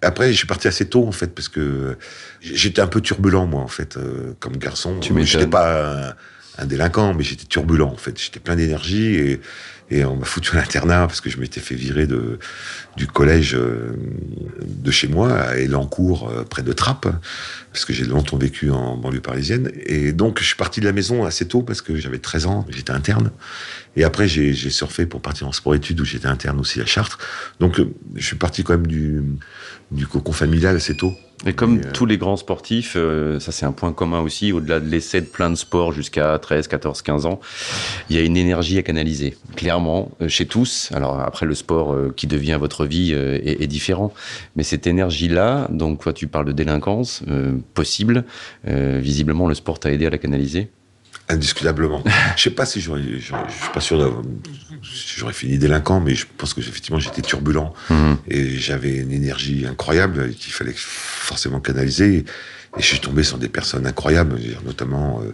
après, 0.00 0.32
je 0.32 0.38
suis 0.38 0.46
parti 0.46 0.68
assez 0.68 0.86
tôt 0.86 1.06
en 1.06 1.12
fait 1.12 1.34
parce 1.34 1.50
que 1.50 1.98
j'étais 2.40 2.80
un 2.80 2.86
peu 2.86 3.02
turbulent 3.02 3.44
moi 3.44 3.60
en 3.60 3.68
fait 3.68 3.98
euh, 3.98 4.32
comme 4.40 4.56
garçon. 4.56 5.00
Tu 5.00 5.12
j'étais 5.26 5.46
pas 5.46 6.08
un, 6.08 6.62
un, 6.62 6.64
délinquant, 6.64 7.12
mais 7.12 7.24
j'étais 7.24 7.44
turbulent 7.44 7.90
en 7.90 7.98
fait. 7.98 8.18
J'étais 8.18 8.40
plein 8.40 8.56
d'énergie 8.56 9.16
et 9.16 9.40
et 9.90 10.04
on 10.04 10.16
m'a 10.16 10.24
foutu 10.24 10.56
à 10.56 10.60
l'internat 10.60 11.06
parce 11.06 11.20
que 11.20 11.28
je 11.28 11.38
m'étais 11.38 11.60
fait 11.60 11.74
virer 11.74 12.06
de, 12.06 12.38
du 12.96 13.06
collège 13.06 13.54
euh, 13.54 13.92
de 14.62 14.90
chez 14.90 15.08
moi, 15.08 15.32
à 15.32 15.56
Elancourt, 15.56 16.28
euh, 16.28 16.44
près 16.44 16.62
de 16.62 16.72
Trappes, 16.72 17.08
parce 17.72 17.84
que 17.84 17.92
j'ai 17.92 18.04
longtemps 18.04 18.38
vécu 18.38 18.70
en 18.70 18.96
banlieue 18.96 19.20
parisienne. 19.20 19.70
Et 19.84 20.12
donc, 20.12 20.40
je 20.40 20.44
suis 20.44 20.56
parti 20.56 20.80
de 20.80 20.86
la 20.86 20.92
maison 20.92 21.24
assez 21.24 21.46
tôt 21.46 21.62
parce 21.62 21.82
que 21.82 21.96
j'avais 21.96 22.18
13 22.18 22.46
ans, 22.46 22.66
j'étais 22.70 22.92
interne. 22.92 23.30
Et 23.96 24.04
après, 24.04 24.26
j'ai 24.26 24.54
surfé 24.70 25.06
pour 25.06 25.20
partir 25.20 25.46
en 25.46 25.52
sport-études 25.52 26.00
où 26.00 26.04
j'étais 26.04 26.28
interne 26.28 26.58
aussi 26.60 26.80
à 26.80 26.86
Chartres. 26.86 27.18
Donc, 27.60 27.78
euh, 27.78 27.92
je 28.14 28.26
suis 28.26 28.36
parti 28.36 28.64
quand 28.64 28.72
même 28.72 28.86
du, 28.86 29.22
du 29.90 30.06
cocon 30.06 30.32
familial 30.32 30.76
assez 30.76 30.96
tôt. 30.96 31.14
Et 31.46 31.52
comme 31.52 31.78
euh, 31.78 31.92
tous 31.92 32.06
les 32.06 32.16
grands 32.16 32.36
sportifs, 32.36 32.94
euh, 32.96 33.38
ça 33.38 33.52
c'est 33.52 33.66
un 33.66 33.72
point 33.72 33.92
commun 33.92 34.20
aussi, 34.20 34.52
au-delà 34.52 34.80
de 34.80 34.88
l'essai 34.88 35.20
de 35.20 35.26
plein 35.26 35.50
de 35.50 35.54
sports 35.54 35.92
jusqu'à 35.92 36.38
13, 36.38 36.68
14, 36.68 37.02
15 37.02 37.26
ans, 37.26 37.40
il 38.08 38.16
y 38.16 38.18
a 38.18 38.22
une 38.22 38.36
énergie 38.36 38.78
à 38.78 38.82
canaliser. 38.82 39.36
Clairement, 39.56 40.10
euh, 40.20 40.28
chez 40.28 40.46
tous, 40.46 40.90
alors 40.94 41.20
après 41.20 41.46
le 41.46 41.54
sport 41.54 41.96
qui 42.16 42.26
devient 42.26 42.56
votre 42.58 42.86
vie 42.86 43.12
est, 43.12 43.62
est, 43.62 43.66
différent, 43.66 44.12
mais 44.56 44.62
cette 44.62 44.86
énergie-là, 44.86 45.68
donc 45.70 46.00
toi 46.02 46.12
tu 46.12 46.26
parles 46.26 46.46
de 46.46 46.52
délinquance 46.52 47.22
possible, 47.74 48.24
visiblement 48.64 49.48
le 49.48 49.54
sport 49.54 49.78
t'a 49.78 49.92
aidé 49.92 50.06
à 50.06 50.10
la 50.10 50.18
canaliser? 50.18 50.70
Indiscutablement. 51.28 52.02
je 52.36 52.42
sais 52.42 52.50
pas 52.50 52.66
si 52.66 52.80
j'aurais, 52.80 53.02
je 53.02 53.18
suis 53.18 53.34
pas 53.72 53.80
sûr 53.80 54.22
j'aurais 55.16 55.32
fini 55.32 55.58
délinquant, 55.58 56.00
mais 56.00 56.14
je 56.14 56.26
pense 56.36 56.54
que 56.54 56.60
effectivement 56.60 56.98
j'étais 56.98 57.22
turbulent 57.22 57.74
mhm. 57.90 58.16
et 58.28 58.56
j'avais 58.56 58.96
une 58.96 59.12
énergie 59.12 59.66
incroyable 59.66 60.30
qu'il 60.34 60.52
fallait 60.52 60.74
forcément 60.76 61.60
canaliser. 61.60 62.24
Et 62.76 62.82
je 62.82 62.86
suis 62.86 62.98
tombé 62.98 63.22
sur 63.22 63.38
des 63.38 63.48
personnes 63.48 63.86
incroyables, 63.86 64.36
notamment 64.64 65.22
euh, 65.22 65.32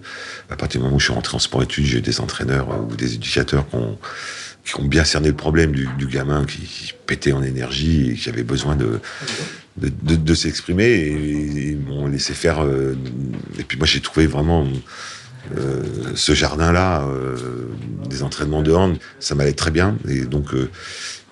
à 0.50 0.56
partir 0.56 0.80
du 0.80 0.84
moment 0.84 0.96
où 0.96 1.00
je 1.00 1.06
suis 1.06 1.14
rentré 1.14 1.36
en 1.36 1.38
sport-études, 1.38 1.86
j'ai 1.86 1.98
eu 1.98 2.02
des 2.02 2.20
entraîneurs 2.20 2.70
euh, 2.70 2.80
ou 2.90 2.96
des 2.96 3.14
éducateurs 3.14 3.66
qui 3.68 3.76
ont, 3.76 3.98
qui 4.64 4.76
ont 4.78 4.84
bien 4.84 5.04
cerné 5.04 5.28
le 5.28 5.36
problème 5.36 5.72
du, 5.72 5.88
du 5.96 6.06
gamin 6.06 6.44
qui, 6.44 6.92
pétait 7.06 7.32
en 7.32 7.42
énergie 7.42 8.10
et 8.10 8.14
qui 8.14 8.28
avait 8.28 8.44
besoin 8.44 8.76
de, 8.76 9.00
de, 9.78 9.90
de, 10.02 10.16
de 10.16 10.34
s'exprimer 10.34 10.84
et, 10.84 11.70
ils 11.70 11.78
m'ont 11.78 12.06
laissé 12.06 12.34
faire. 12.34 12.62
Euh, 12.62 12.94
et 13.58 13.64
puis 13.64 13.78
moi 13.78 13.86
j'ai 13.86 14.00
trouvé 14.00 14.26
vraiment 14.26 14.66
euh, 15.56 15.82
ce 16.14 16.32
jardin-là, 16.32 17.02
euh, 17.02 17.36
des 18.08 18.22
entraînements 18.22 18.62
de 18.62 18.72
hand, 18.72 18.96
ça 19.18 19.34
m'allait 19.34 19.52
très 19.52 19.70
bien. 19.70 19.96
Et 20.08 20.22
donc, 20.22 20.54
euh, 20.54 20.70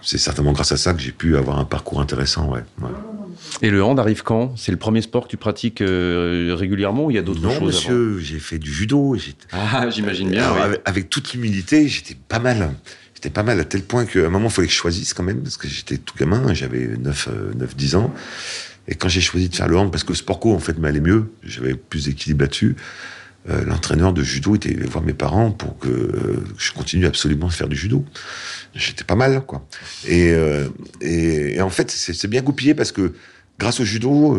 c'est 0.02 0.18
certainement 0.18 0.52
grâce 0.52 0.72
à 0.72 0.76
ça 0.76 0.94
que 0.94 1.00
j'ai 1.00 1.12
pu 1.12 1.36
avoir 1.36 1.58
un 1.58 1.64
parcours 1.64 2.00
intéressant. 2.00 2.50
Ouais, 2.50 2.62
Et 3.62 3.70
le 3.70 3.82
hand 3.82 3.98
arrive 3.98 4.22
quand? 4.22 4.56
C'est 4.56 4.72
le 4.72 4.78
premier 4.78 5.02
sport 5.02 5.24
que 5.24 5.28
tu 5.28 5.36
pratiques 5.36 5.80
régulièrement 5.80 7.06
ou 7.06 7.10
il 7.10 7.14
y 7.14 7.18
a 7.18 7.22
d'autres 7.22 7.42
choses 7.42 7.60
Non, 7.60 7.66
monsieur, 7.66 8.18
j'ai 8.18 8.38
fait 8.38 8.58
du 8.58 8.72
judo. 8.72 9.16
Ah, 9.52 9.88
j'imagine 9.90 10.30
bien. 10.30 10.50
avec, 10.84 11.10
toute 11.10 11.32
l'humilité, 11.32 11.88
j'étais 11.88 12.16
pas 12.28 12.38
mal. 12.38 12.74
J'étais 13.14 13.30
pas 13.30 13.42
mal 13.42 13.58
à 13.58 13.64
tel 13.64 13.82
point 13.82 14.06
qu'à 14.06 14.20
un 14.20 14.28
moment, 14.28 14.46
il 14.46 14.52
fallait 14.52 14.68
que 14.68 14.72
je 14.72 14.78
choisisse 14.78 15.12
quand 15.12 15.24
même, 15.24 15.42
parce 15.42 15.56
que 15.56 15.66
j'étais 15.66 15.98
tout 15.98 16.14
gamin, 16.16 16.54
j'avais 16.54 16.86
9-10 16.86 17.96
ans. 17.96 18.14
Et 18.86 18.94
quand 18.94 19.08
j'ai 19.08 19.20
choisi 19.20 19.48
de 19.48 19.54
faire 19.54 19.68
le 19.68 19.76
hand, 19.76 19.90
parce 19.90 20.02
que 20.02 20.10
le 20.10 20.16
sport 20.16 20.40
co, 20.40 20.54
en 20.54 20.58
fait, 20.58 20.78
m'allait 20.78 21.00
mieux, 21.00 21.30
j'avais 21.42 21.74
plus 21.74 22.06
d'équilibre 22.06 22.42
là-dessus, 22.42 22.76
euh, 23.48 23.64
l'entraîneur 23.64 24.12
de 24.12 24.22
judo 24.22 24.56
était 24.56 24.74
voir 24.74 25.02
mes 25.02 25.14
parents 25.14 25.50
pour 25.50 25.78
que 25.78 25.88
euh, 25.88 26.44
je 26.58 26.72
continue 26.72 27.06
absolument 27.06 27.46
à 27.46 27.50
faire 27.50 27.68
du 27.68 27.76
judo. 27.76 28.04
J'étais 28.74 29.04
pas 29.04 29.14
mal, 29.14 29.42
quoi. 29.46 29.66
Et, 30.06 30.32
euh, 30.32 30.68
et, 31.00 31.60
en 31.62 31.70
fait, 31.70 31.90
c'est 31.90 32.28
bien 32.28 32.42
goupillé 32.42 32.74
parce 32.74 32.92
que 32.92 33.14
grâce 33.58 33.80
au 33.80 33.84
judo, 33.84 34.36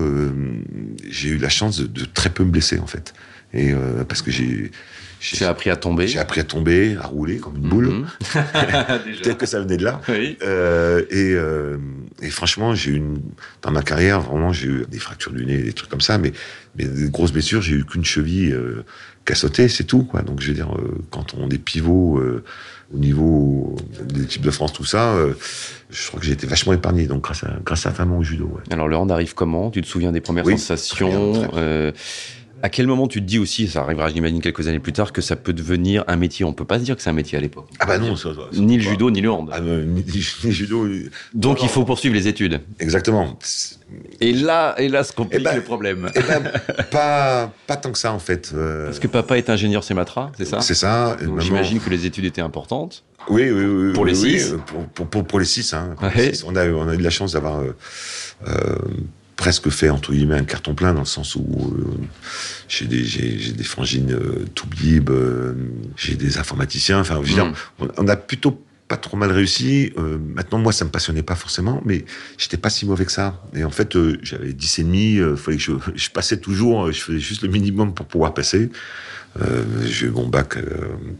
j'ai 1.09 1.29
eu 1.29 1.37
la 1.37 1.49
chance 1.49 1.79
de, 1.79 2.05
très 2.05 2.29
peu 2.29 2.43
me 2.43 2.51
blesser, 2.51 2.79
en 2.79 2.87
fait. 2.87 3.13
Et 3.53 3.73
parce 4.07 4.21
que 4.21 4.31
j'ai 4.31 4.71
j'ai 5.19 5.45
appris 5.45 5.69
à 5.69 5.75
tomber. 5.75 6.07
J'ai 6.07 6.19
appris 6.19 6.39
à 6.39 6.43
tomber, 6.43 6.95
à 6.97 7.05
rouler 7.05 7.37
comme 7.37 7.57
une 7.57 7.67
boule. 7.67 7.89
Mhm. 7.89 8.07
Peut-être 9.21 9.37
que 9.37 9.45
ça 9.45 9.59
venait 9.59 9.77
de 9.77 9.83
là. 9.83 10.01
Oui. 10.07 10.37
Euh, 10.41 11.01
et, 11.09 11.33
euh, 11.33 11.77
et, 12.21 12.29
franchement, 12.29 12.73
j'ai 12.73 12.91
eu 12.91 12.95
une, 12.95 13.21
dans 13.61 13.71
ma 13.71 13.81
carrière, 13.81 14.21
vraiment, 14.21 14.53
j'ai 14.53 14.67
eu 14.67 14.85
des 14.89 14.99
fractures 14.99 15.33
du 15.33 15.45
nez, 15.45 15.57
des 15.57 15.73
trucs 15.73 15.89
comme 15.89 16.01
ça, 16.01 16.17
mais, 16.17 16.31
mais 16.77 16.85
des 16.85 17.09
grosses 17.09 17.33
blessures, 17.33 17.61
j'ai 17.61 17.75
eu 17.75 17.85
qu'une 17.85 18.05
cheville 18.05 18.53
euh, 18.53 18.85
cassotée, 19.25 19.67
c'est 19.67 19.83
tout. 19.83 20.03
Quoi. 20.03 20.21
Donc, 20.21 20.41
je 20.41 20.47
veux 20.47 20.53
dire, 20.53 20.73
quand 21.11 21.33
on 21.37 21.49
est 21.49 21.57
pivot 21.57 22.21
au 22.93 22.97
niveau 22.97 23.75
des 24.01 24.23
équipes 24.23 24.41
de 24.41 24.51
France, 24.51 24.73
tout 24.73 24.85
ça, 24.85 25.15
je 25.89 26.07
crois 26.07 26.19
que 26.19 26.25
j'ai 26.25 26.31
été 26.31 26.47
vachement 26.47 26.73
épargné. 26.73 27.05
Donc, 27.05 27.23
grâce 27.23 27.43
à, 27.43 27.57
grâce 27.63 27.85
à 27.85 27.93
au 28.05 28.23
judo. 28.23 28.45
Ouais. 28.45 28.73
Alors, 28.73 28.87
le 28.87 28.95
hand 28.95 29.11
arrive 29.11 29.35
comment? 29.35 29.69
Tu 29.69 29.81
te 29.81 29.87
souviens 29.87 30.11
des 30.11 30.21
premières 30.21 30.45
sensations? 30.45 31.51
À 32.61 32.69
quel 32.69 32.87
moment 32.87 33.07
tu 33.07 33.21
te 33.21 33.25
dis 33.25 33.39
aussi, 33.39 33.67
ça 33.67 33.81
arrivera, 33.81 34.09
j'imagine, 34.09 34.41
quelques 34.41 34.67
années 34.67 34.79
plus 34.79 34.93
tard, 34.93 35.13
que 35.13 35.21
ça 35.21 35.35
peut 35.35 35.53
devenir 35.53 36.03
un 36.07 36.15
métier? 36.15 36.45
On 36.45 36.53
peut 36.53 36.65
pas 36.65 36.79
se 36.79 36.83
dire 36.83 36.95
que 36.95 37.01
c'est 37.01 37.09
un 37.09 37.13
métier 37.13 37.37
à 37.37 37.41
l'époque. 37.41 37.67
Ah 37.79 37.85
bah 37.85 37.97
non, 37.97 38.15
ça, 38.15 38.29
ni 38.53 38.77
le 38.77 38.83
judo, 38.83 39.11
ni 39.11 39.21
le 39.21 39.31
hand. 39.31 39.49
Ah, 39.51 39.59
ni, 39.59 40.03
ni, 40.43 40.51
judo. 40.51 40.87
Donc 41.33 41.63
il 41.63 41.69
faut 41.69 41.85
poursuivre 41.85 42.15
les 42.15 42.27
études. 42.27 42.61
Exactement. 42.79 43.37
Et 44.21 44.33
là, 44.33 44.75
et 44.77 44.87
là, 44.87 45.03
se 45.03 45.13
complique 45.13 45.41
eh 45.41 45.43
ben, 45.43 45.55
le 45.55 45.63
problème. 45.63 46.09
Eh 46.15 46.21
ben, 46.21 46.43
pas, 46.91 47.51
pas 47.65 47.75
tant 47.75 47.91
que 47.91 47.97
ça 47.97 48.13
en 48.13 48.19
fait. 48.19 48.51
Euh. 48.53 48.85
Parce 48.85 48.99
que 48.99 49.07
papa 49.07 49.37
est 49.37 49.49
ingénieur 49.49 49.83
Sematra, 49.83 50.31
c'est 50.37 50.45
ça? 50.45 50.61
C'est 50.61 50.75
ça. 50.75 51.17
J'imagine 51.39 51.79
que 51.79 51.89
les 51.89 52.05
études 52.05 52.25
étaient 52.25 52.41
importantes. 52.41 53.03
Oui, 53.29 53.49
oui, 53.51 53.65
oui. 53.65 53.93
Pour 53.93 54.05
les 54.05 54.15
six. 54.15 54.55
Pour, 54.93 55.07
pour, 55.07 55.23
pour, 55.25 55.39
les 55.39 55.45
six. 55.45 55.73
Hein, 55.73 55.95
On, 56.45 56.55
a, 56.55 56.67
on 56.69 56.87
a 56.87 56.93
eu 56.93 56.97
de 56.97 57.03
la 57.03 57.09
chance 57.09 57.33
d'avoir. 57.33 57.59
Euh, 57.59 57.75
euh, 58.47 58.75
presque 59.39 59.69
fait 59.69 59.89
entre 59.89 60.11
guillemets 60.11 60.35
un 60.35 60.43
carton 60.43 60.75
plein 60.75 60.93
dans 60.93 60.99
le 60.99 61.05
sens 61.05 61.37
où 61.37 61.45
euh, 61.47 61.97
j'ai 62.67 62.85
des 62.85 63.05
j'ai 63.05 63.53
des 63.53 63.63
frangines 63.63 64.11
euh, 64.11 64.45
tout 64.53 64.67
bib, 64.67 65.09
euh, 65.09 65.53
j'ai 65.95 66.15
des 66.15 66.37
informaticiens. 66.37 66.99
Enfin, 66.99 67.21
je 67.23 67.29
veux 67.29 67.33
dire, 67.35 67.45
mm. 67.45 67.87
on, 67.97 68.07
a 68.09 68.17
plutôt 68.17 68.61
pas 68.89 68.97
trop 68.97 69.15
mal 69.15 69.31
réussi. 69.31 69.93
Euh, 69.97 70.17
maintenant, 70.19 70.59
moi, 70.59 70.73
ça 70.73 70.83
me 70.83 70.89
passionnait 70.89 71.23
pas 71.23 71.35
forcément, 71.35 71.81
mais 71.85 72.03
j'étais 72.37 72.57
pas 72.57 72.69
si 72.69 72.85
mauvais 72.85 73.05
que 73.05 73.13
ça. 73.13 73.41
Et 73.55 73.63
en 73.63 73.69
fait, 73.69 73.95
euh, 73.95 74.19
j'avais 74.23 74.51
10 74.51 74.79
et 74.79 74.83
demi. 74.83 75.19
Fallait 75.37 75.55
que 75.55 75.63
je, 75.63 75.71
je, 75.95 76.09
passais 76.09 76.37
toujours. 76.37 76.91
Je 76.91 76.99
faisais 76.99 77.19
juste 77.19 77.41
le 77.41 77.47
minimum 77.49 77.93
pour 77.93 78.07
pouvoir 78.07 78.33
passer. 78.33 78.69
J'ai 79.85 80.07
eu 80.07 80.11
mon 80.11 80.27
bac, 80.27 80.57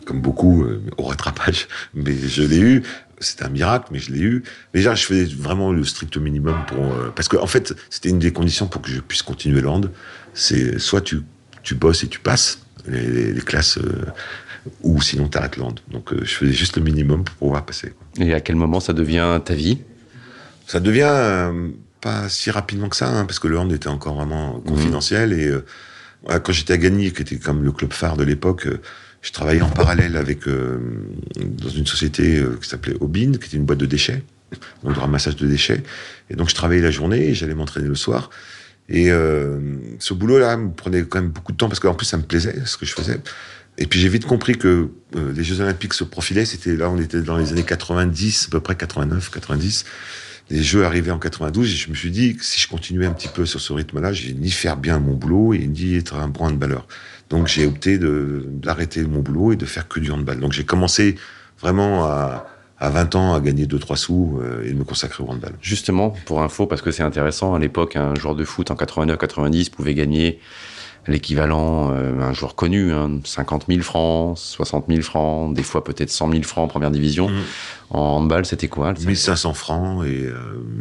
comme 0.05 0.21
beaucoup, 0.21 0.65
au 0.97 1.03
rattrapage, 1.03 1.67
mais 1.93 2.15
je 2.15 2.43
l'ai 2.43 2.59
eu 2.59 2.83
c'était 3.19 3.43
un 3.43 3.49
miracle, 3.49 3.88
mais 3.91 3.99
je 3.99 4.11
l'ai 4.11 4.21
eu. 4.21 4.43
Déjà, 4.73 4.95
je 4.95 5.05
faisais 5.05 5.25
vraiment 5.25 5.71
le 5.71 5.83
strict 5.83 6.17
minimum 6.17 6.57
pour 6.67 6.85
euh, 6.85 7.11
parce 7.15 7.27
que 7.27 7.38
en 7.38 7.47
fait, 7.47 7.73
c'était 7.89 8.09
une 8.09 8.19
des 8.19 8.31
conditions 8.31 8.67
pour 8.67 8.81
que 8.81 8.89
je 8.89 8.99
puisse 9.01 9.23
continuer 9.23 9.61
le 9.61 9.69
hand. 9.69 9.91
C'est 10.33 10.79
soit 10.79 11.01
tu 11.01 11.21
tu 11.63 11.75
bosses 11.75 12.03
et 12.03 12.07
tu 12.07 12.19
passes 12.19 12.59
les, 12.88 13.33
les, 13.33 13.41
classes, 13.41 13.77
euh, 13.77 14.05
ou 14.81 15.01
sinon 15.01 15.27
tu 15.27 15.38
arrêtes 15.38 15.57
le 15.57 15.63
hand. 15.63 15.79
Donc, 15.91 16.13
euh, 16.13 16.21
je 16.23 16.33
faisais 16.33 16.53
juste 16.53 16.77
le 16.77 16.83
minimum 16.83 17.23
pour 17.23 17.35
pouvoir 17.35 17.65
passer. 17.65 17.93
Et 18.17 18.33
à 18.33 18.39
quel 18.39 18.55
moment 18.55 18.79
ça 18.79 18.93
devient 18.93 19.39
ta 19.43 19.53
vie? 19.53 19.79
Ça 20.65 20.79
devient 20.79 21.51
pas 21.99 22.29
si 22.29 22.49
rapidement 22.51 22.88
que 22.88 22.95
ça, 22.95 23.09
hein, 23.09 23.25
parce 23.25 23.39
que 23.39 23.47
le 23.47 23.59
hand 23.59 23.71
était 23.73 23.89
encore 23.89 24.15
vraiment 24.15 24.59
confidentiel. 24.61 25.33
Et 25.33 25.51
quand 26.27 26.51
j'étais 26.51 26.73
à 26.73 26.77
Gagny, 26.77 27.11
qui 27.11 27.21
était 27.21 27.38
comme 27.38 27.63
le 27.63 27.71
club 27.71 27.93
phare 27.93 28.17
de 28.17 28.23
l'époque 28.23 28.67
je 29.21 29.31
travaillais 29.31 29.61
en 29.61 29.69
parallèle 29.69 30.15
avec 30.15 30.47
euh, 30.47 30.79
dans 31.38 31.69
une 31.69 31.85
société 31.85 32.38
euh, 32.38 32.57
qui 32.61 32.69
s'appelait 32.69 32.95
Obin, 33.01 33.33
qui 33.33 33.47
était 33.47 33.57
une 33.57 33.65
boîte 33.65 33.79
de 33.79 33.85
déchets, 33.85 34.23
donc 34.83 34.95
de 34.95 34.99
ramassage 34.99 35.35
de 35.35 35.47
déchets. 35.47 35.83
Et 36.29 36.35
donc 36.35 36.49
je 36.49 36.55
travaillais 36.55 36.81
la 36.81 36.91
journée 36.91 37.27
et 37.27 37.33
j'allais 37.33 37.55
m'entraîner 37.55 37.88
le 37.88 37.95
soir. 37.95 38.29
Et 38.88 39.11
euh, 39.11 39.59
ce 39.99 40.13
boulot-là 40.13 40.57
me 40.57 40.71
prenait 40.71 41.03
quand 41.03 41.21
même 41.21 41.29
beaucoup 41.29 41.51
de 41.51 41.57
temps 41.57 41.67
parce 41.67 41.79
qu'en 41.79 41.93
plus 41.93 42.05
ça 42.05 42.17
me 42.17 42.23
plaisait 42.23 42.61
ce 42.65 42.77
que 42.77 42.85
je 42.85 42.93
faisais. 42.93 43.19
Et 43.77 43.85
puis 43.85 43.99
j'ai 43.99 44.09
vite 44.09 44.25
compris 44.25 44.57
que 44.57 44.89
euh, 45.15 45.33
les 45.33 45.43
Jeux 45.43 45.61
Olympiques 45.61 45.93
se 45.93 46.03
profilaient. 46.03 46.45
C'était 46.45 46.75
là, 46.75 46.89
on 46.89 46.97
était 46.97 47.21
dans 47.21 47.38
les 47.38 47.51
années 47.51 47.63
90, 47.63 48.47
à 48.47 48.51
peu 48.51 48.59
près 48.61 48.75
89, 48.75 49.29
90. 49.29 49.85
Les 50.50 50.63
Jeux 50.63 50.84
arrivaient 50.84 51.12
en 51.12 51.20
92 51.20 51.72
et 51.72 51.75
je 51.75 51.89
me 51.89 51.96
suis 51.96 52.12
dit 52.12 52.36
que 52.36 52.44
si 52.44 52.60
je 52.60 52.68
continuais 52.68 53.06
un 53.06 53.12
petit 53.12 53.27
peu 53.27 53.46
sur 53.46 53.62
ce 53.62 53.72
rythme-là, 53.72 54.13
j'ai 54.13 54.34
ni 54.34 54.50
faire 54.50 54.77
bien 54.77 55.00
mon 55.00 55.13
boulot 55.13 55.53
et 55.53 55.68
ni 55.68 55.96
être 55.96 56.15
un 56.15 56.27
de 56.27 56.38
handballeur. 56.39 56.88
Donc 57.29 57.48
j'ai 57.48 57.68
opté 57.68 58.00
d'arrêter 58.00 59.03
mon 59.03 59.20
boulot 59.20 59.53
et 59.53 59.56
de 59.56 59.65
faire 59.65 59.88
que 59.88 60.00
du 60.00 60.12
handball. 60.12 60.39
Donc 60.39 60.53
j'ai 60.53 60.65
commencé 60.65 61.15
vraiment 61.60 62.06
à, 62.06 62.48
à 62.79 62.89
20 62.89 63.15
ans 63.15 63.34
à 63.34 63.41
gagner 63.41 63.65
2-3 63.65 63.96
sous 63.96 64.39
euh, 64.41 64.63
et 64.63 64.72
de 64.72 64.77
me 64.77 64.84
consacrer 64.84 65.24
au 65.24 65.27
handball. 65.27 65.53
Justement, 65.62 66.13
pour 66.25 66.41
info, 66.41 66.65
parce 66.65 66.82
que 66.82 66.91
c'est 66.91 67.03
intéressant, 67.03 67.53
à 67.53 67.60
l'époque, 67.60 67.96
un 67.96 68.15
joueur 68.15 68.36
de 68.36 68.44
foot 68.44 68.72
en 68.72 68.75
89-90 68.75 69.70
pouvait 69.70 69.94
gagner 69.94 70.39
l'équivalent, 71.08 71.91
euh, 71.91 72.20
un 72.22 72.34
joueur 72.34 72.56
connu, 72.56 72.91
hein, 72.94 73.20
50 73.24 73.65
000 73.68 73.82
francs, 73.82 74.38
60 74.38 74.86
000 74.88 75.01
francs, 75.01 75.53
des 75.53 75.63
fois 75.63 75.84
peut-être 75.84 76.10
100 76.10 76.32
000 76.32 76.44
francs 76.44 76.65
en 76.65 76.68
première 76.68 76.91
division. 76.91 77.29
Mmh. 77.29 77.38
En 77.91 78.17
handball, 78.17 78.46
c'était 78.46 78.67
quoi 78.67 78.93
1500 78.93 79.53
francs 79.53 80.05
et 80.05 80.25
euh, 80.25 80.34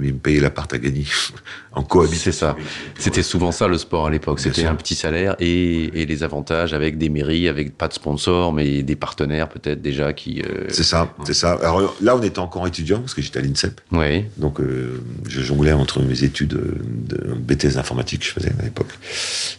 il 0.03 0.13
me 0.13 0.19
payait 0.19 0.41
l'appart 0.41 0.71
à 0.75 0.79
gagner 0.79 1.07
en 1.73 1.83
cohabitation. 1.83 2.33
C'est 2.33 2.39
ça. 2.39 2.57
C'était 2.99 3.23
souvent 3.23 3.51
ça 3.51 3.67
le 3.67 3.79
sport 3.79 4.07
à 4.07 4.11
l'époque. 4.11 4.41
C'était 4.41 4.67
un 4.67 4.75
petit 4.75 4.95
salaire 4.95 5.35
et, 5.39 5.85
et, 5.99 6.05
les 6.05 6.23
avantages 6.23 6.75
avec 6.75 6.99
des 6.99 7.09
mairies, 7.09 7.49
avec 7.49 7.79
pas 7.79 7.89
de 7.89 7.95
sponsors, 7.95 8.53
mais 8.53 8.83
des 8.83 8.97
partenaires 8.97 9.49
peut-être 9.49 9.81
déjà 9.81 10.13
qui. 10.13 10.43
Euh... 10.43 10.67
C'est 10.69 10.83
ça, 10.83 11.15
c'est 11.25 11.35
ça. 11.35 11.53
Alors 11.63 11.97
là, 12.03 12.15
on 12.15 12.23
était 12.23 12.41
encore 12.41 12.67
étudiant 12.67 13.01
parce 13.01 13.15
que 13.15 13.23
j'étais 13.23 13.39
à 13.39 13.43
l'INSEP. 13.43 13.81
Oui. 13.93 14.27
Donc 14.37 14.61
euh, 14.61 15.03
je 15.27 15.41
jonglais 15.41 15.73
entre 15.73 16.03
mes 16.03 16.25
études 16.25 16.49
de 16.49 17.35
BTS 17.37 17.79
informatique 17.79 18.21
que 18.21 18.27
je 18.27 18.33
faisais 18.33 18.53
à 18.59 18.65
l'époque 18.65 18.99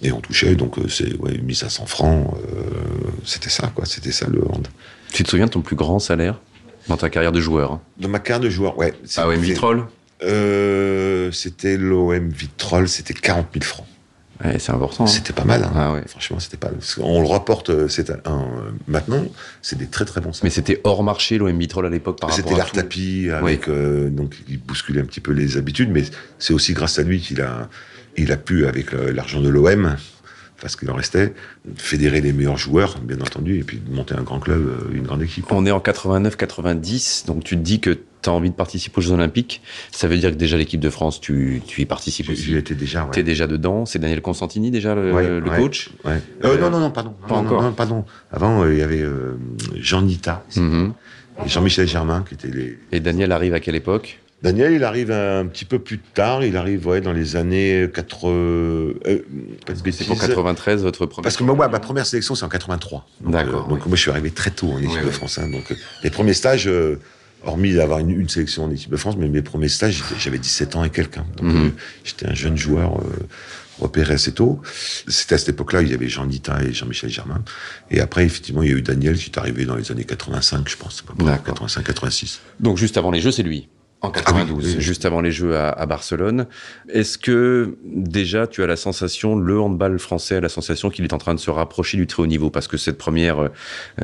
et 0.03 0.11
on 0.11 0.21
touchait 0.21 0.55
donc 0.55 0.77
euh, 0.77 0.87
c'est 0.87 1.17
ouais 1.17 1.39
1500 1.39 1.87
francs. 1.87 2.35
C'était 3.25 3.49
ça 3.49 3.71
quoi. 3.73 3.85
C'était 3.85 4.11
ça 4.11 4.27
le 4.27 4.43
hand. 4.47 4.67
Tu 5.11 5.23
te 5.23 5.29
souviens 5.29 5.47
de 5.47 5.51
ton 5.51 5.61
plus 5.61 5.75
grand 5.75 5.97
salaire? 5.97 6.39
Dans 6.89 6.97
ta 6.97 7.09
carrière 7.09 7.31
de 7.31 7.39
joueur 7.39 7.73
hein 7.73 7.81
Dans 7.97 8.09
ma 8.09 8.19
carrière 8.19 8.41
de 8.41 8.49
joueur, 8.49 8.77
ouais. 8.77 8.93
Ah 9.15 9.27
ouais, 9.27 9.37
Vitrolles 9.37 9.85
euh, 10.23 11.31
C'était 11.31 11.77
l'OM 11.77 12.29
Vitrolles, 12.29 12.89
c'était 12.89 13.13
40 13.13 13.47
000 13.53 13.63
francs. 13.63 13.85
Ouais, 14.43 14.57
c'est 14.57 14.71
important. 14.71 15.03
Hein. 15.03 15.07
C'était 15.07 15.33
pas 15.33 15.43
mal. 15.43 15.63
Hein. 15.63 15.71
Ah 15.75 15.93
ouais. 15.93 16.01
Franchement, 16.07 16.39
c'était 16.39 16.57
pas. 16.57 16.69
On 17.01 17.21
le 17.21 17.27
rapporte. 17.27 17.69
Euh, 17.69 17.87
c'est 17.89 18.09
un, 18.09 18.47
maintenant, 18.87 19.23
c'est 19.61 19.77
des 19.77 19.87
très 19.87 20.05
très 20.05 20.21
bons. 20.21 20.31
Mais 20.43 20.49
c'était 20.49 20.79
hors 20.83 21.03
marché 21.03 21.37
l'OM 21.37 21.57
Vitrolles 21.57 21.85
à 21.85 21.89
l'époque 21.89 22.19
par. 22.19 22.33
C'était 22.33 22.55
l'art 22.55 22.71
tapis 22.71 23.29
avec 23.29 23.67
euh, 23.67 24.09
donc 24.09 24.35
il 24.47 24.59
bousculait 24.59 25.01
un 25.01 25.05
petit 25.05 25.19
peu 25.19 25.31
les 25.31 25.57
habitudes, 25.57 25.91
mais 25.91 26.03
c'est 26.39 26.53
aussi 26.53 26.73
grâce 26.73 26.99
à 26.99 27.03
lui 27.03 27.19
qu'il 27.19 27.41
a 27.41 27.69
il 28.17 28.31
a 28.31 28.37
pu 28.37 28.65
avec 28.65 28.91
l'argent 28.91 29.39
de 29.41 29.49
l'OM 29.49 29.95
parce 30.61 30.75
qu'il 30.75 30.89
en 30.91 30.95
restait, 30.95 31.33
fédérer 31.75 32.21
les 32.21 32.33
meilleurs 32.33 32.57
joueurs, 32.57 32.99
bien 32.99 33.19
entendu, 33.19 33.59
et 33.59 33.63
puis 33.63 33.81
monter 33.89 34.15
un 34.15 34.23
grand 34.23 34.39
club, 34.39 34.67
euh, 34.67 34.93
une 34.93 35.03
grande 35.03 35.21
équipe. 35.21 35.45
On 35.51 35.65
est 35.65 35.71
en 35.71 35.79
89-90, 35.79 37.25
donc 37.27 37.43
tu 37.43 37.55
te 37.55 37.61
dis 37.61 37.79
que 37.79 37.97
tu 38.21 38.29
as 38.29 38.33
envie 38.33 38.49
de 38.49 38.55
participer 38.55 38.97
aux 38.97 39.01
Jeux 39.01 39.13
Olympiques. 39.13 39.61
Ça 39.91 40.07
veut 40.07 40.17
dire 40.17 40.31
que 40.31 40.35
déjà 40.35 40.57
l'équipe 40.57 40.79
de 40.79 40.89
France, 40.89 41.21
tu, 41.21 41.61
tu 41.65 41.81
y 41.81 41.85
participes 41.85 42.29
aussi. 42.29 42.43
J'y 42.43 42.57
étais 42.57 42.75
déjà, 42.75 43.05
ouais. 43.05 43.11
Tu 43.11 43.19
es 43.19 43.23
déjà 43.23 43.47
dedans. 43.47 43.85
C'est 43.85 43.99
Daniel 43.99 44.21
Constantini 44.21 44.71
déjà 44.71 44.95
le, 44.95 45.39
le 45.39 45.49
coach 45.49 45.91
ouais. 46.05 46.21
Euh, 46.43 46.57
non, 46.57 46.69
non, 46.69 46.79
non, 46.79 46.91
pardon. 46.91 47.13
Pas 47.27 47.35
encore. 47.35 47.61
Non, 47.61 47.71
pardon. 47.71 48.05
Avant, 48.31 48.63
euh, 48.63 48.73
il 48.73 48.79
y 48.79 48.81
avait 48.81 49.01
euh, 49.01 49.37
Jean 49.75 50.01
Nita 50.01 50.43
mm-hmm. 50.55 50.91
et 51.45 51.49
Jean-Michel 51.49 51.87
Germain 51.87 52.23
qui 52.27 52.33
étaient 52.33 52.49
les. 52.49 52.77
Et 52.91 52.99
Daniel 52.99 53.31
arrive 53.31 53.53
à 53.53 53.59
quelle 53.59 53.75
époque? 53.75 54.19
Daniel, 54.41 54.73
il 54.73 54.83
arrive 54.83 55.11
un 55.11 55.45
petit 55.45 55.65
peu 55.65 55.79
plus 55.79 55.99
tard. 55.99 56.43
Il 56.43 56.55
arrive 56.55 56.87
ouais, 56.87 57.01
dans 57.01 57.11
les 57.11 57.35
années 57.35 57.89
80. 57.93 58.31
Euh, 58.31 58.93
c'est 59.91 60.07
pour 60.07 60.19
93 60.19 60.83
votre 60.83 61.05
première. 61.05 61.23
Parce 61.23 61.35
que 61.35 61.43
moi, 61.43 61.67
ma 61.67 61.79
première 61.79 62.05
sélection, 62.05 62.35
c'est 62.35 62.45
en 62.45 62.49
83. 62.49 63.05
D'accord. 63.21 63.67
donc 63.67 63.85
moi, 63.85 63.95
je 63.95 64.01
suis 64.01 64.11
arrivé 64.11 64.31
très 64.31 64.51
tôt 64.51 64.71
en 64.71 64.79
équipe 64.79 65.03
de 65.05 65.11
France. 65.11 65.39
Hein, 65.39 65.49
donc 65.49 65.73
les 66.03 66.09
premiers 66.09 66.33
stages, 66.33 66.67
euh, 66.67 66.99
hormis 67.43 67.73
d'avoir 67.73 67.99
une, 67.99 68.11
une, 68.11 68.29
sélection 68.29 68.63
en 68.63 68.71
équipe 68.71 68.91
de 68.91 68.97
France, 68.97 69.15
mais 69.17 69.27
mes 69.27 69.41
premiers 69.41 69.69
stages, 69.69 70.03
j'avais 70.17 70.37
17 70.39 70.75
ans 70.77 70.83
et 70.83 70.89
quelqu'un. 70.89 71.25
Donc 71.37 71.53
mm 71.53 71.67
-hmm. 71.67 71.71
j'étais 72.05 72.27
un 72.27 72.35
jeune 72.35 72.57
joueur. 72.57 73.01
repéré 73.79 74.13
assez 74.15 74.33
tôt. 74.33 74.59
C'était 75.07 75.35
à 75.35 75.37
cette 75.37 75.53
époque-là, 75.55 75.81
il 75.81 75.89
y 75.89 75.93
avait 75.93 76.09
Jean 76.09 76.25
Dita 76.25 76.61
et 76.63 76.73
Jean-Michel 76.73 77.09
Germain. 77.09 77.41
Et 77.89 78.01
après, 78.01 78.25
effectivement, 78.25 78.61
il 78.61 78.69
y 78.71 78.73
a 78.73 78.77
eu 78.77 78.81
Daniel 78.81 79.15
qui 79.17 79.29
est 79.31 79.37
arrivé 79.37 79.63
dans 79.63 79.77
les 79.81 79.89
années 79.91 80.03
85, 80.03 80.67
je 80.67 80.75
pense. 80.75 81.01
85-86. 81.17 82.39
Donc 82.59 82.75
juste 82.77 82.97
avant 82.97 83.11
les 83.11 83.21
Jeux, 83.21 83.31
c'est 83.31 83.47
lui 83.51 83.69
en 84.01 84.11
92, 84.11 84.75
ah 84.77 84.79
juste 84.79 85.05
avant 85.05 85.19
les 85.19 85.31
Jeux 85.31 85.57
à, 85.57 85.69
à 85.69 85.85
Barcelone. 85.85 86.45
Est-ce 86.87 87.17
que 87.17 87.77
déjà 87.83 88.47
tu 88.47 88.63
as 88.63 88.67
la 88.67 88.77
sensation, 88.77 89.35
le 89.35 89.59
handball 89.59 89.99
français 89.99 90.37
a 90.37 90.41
la 90.41 90.47
sensation 90.47 90.89
qu'il 90.89 91.03
est 91.03 91.11
en 91.11 91.17
train 91.17 91.33
de 91.33 91.39
se 91.39 91.51
rapprocher 91.51 91.97
du 91.97 92.07
très 92.07 92.23
haut 92.23 92.27
niveau? 92.27 92.49
Parce 92.49 92.69
que 92.69 92.77
cette 92.77 92.97
première 92.97 93.39
euh, 93.39 93.49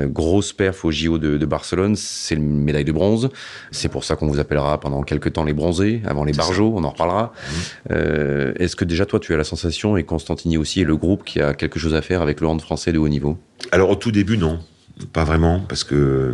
grosse 0.08 0.52
perf 0.52 0.84
au 0.84 0.92
JO 0.92 1.18
de, 1.18 1.38
de 1.38 1.46
Barcelone, 1.46 1.96
c'est 1.96 2.36
une 2.36 2.60
médaille 2.60 2.84
de 2.84 2.92
bronze. 2.92 3.30
C'est 3.72 3.88
pour 3.88 4.04
ça 4.04 4.18
qu'on 4.18 4.28
vous 4.28 4.40
appellera 4.40 4.80
pendant 4.82 5.02
quelques 5.04 5.32
temps 5.32 5.46
les 5.46 5.54
bronzés, 5.54 6.02
avant 6.06 6.26
les 6.26 6.34
barjots, 6.34 6.74
on 6.76 6.84
en 6.84 6.90
reparlera. 6.90 7.32
Mmh. 7.32 7.54
Euh, 7.92 8.54
Est-ce 8.60 8.76
que 8.76 8.84
déjà 8.84 9.06
toi 9.06 9.22
tu 9.22 9.34
as 9.34 9.38
la 9.38 9.46
sensation, 9.46 9.96
et 9.96 10.04
Constantini 10.04 10.58
aussi, 10.58 10.82
et 10.82 10.86
le 10.86 10.98
groupe, 10.98 11.24
qui 11.24 11.40
a 11.40 11.54
quelque 11.54 11.80
chose 11.80 11.96
à 11.96 12.02
faire 12.02 12.22
avec 12.22 12.42
le 12.42 12.48
hand 12.48 12.62
français 12.62 12.92
de 12.92 13.00
haut 13.00 13.08
niveau? 13.08 13.38
Alors 13.72 13.92
au 13.92 13.96
tout 13.96 14.12
début, 14.12 14.38
non. 14.38 14.60
Pas 15.12 15.26
vraiment, 15.26 15.60
parce 15.68 15.84
que 15.84 16.34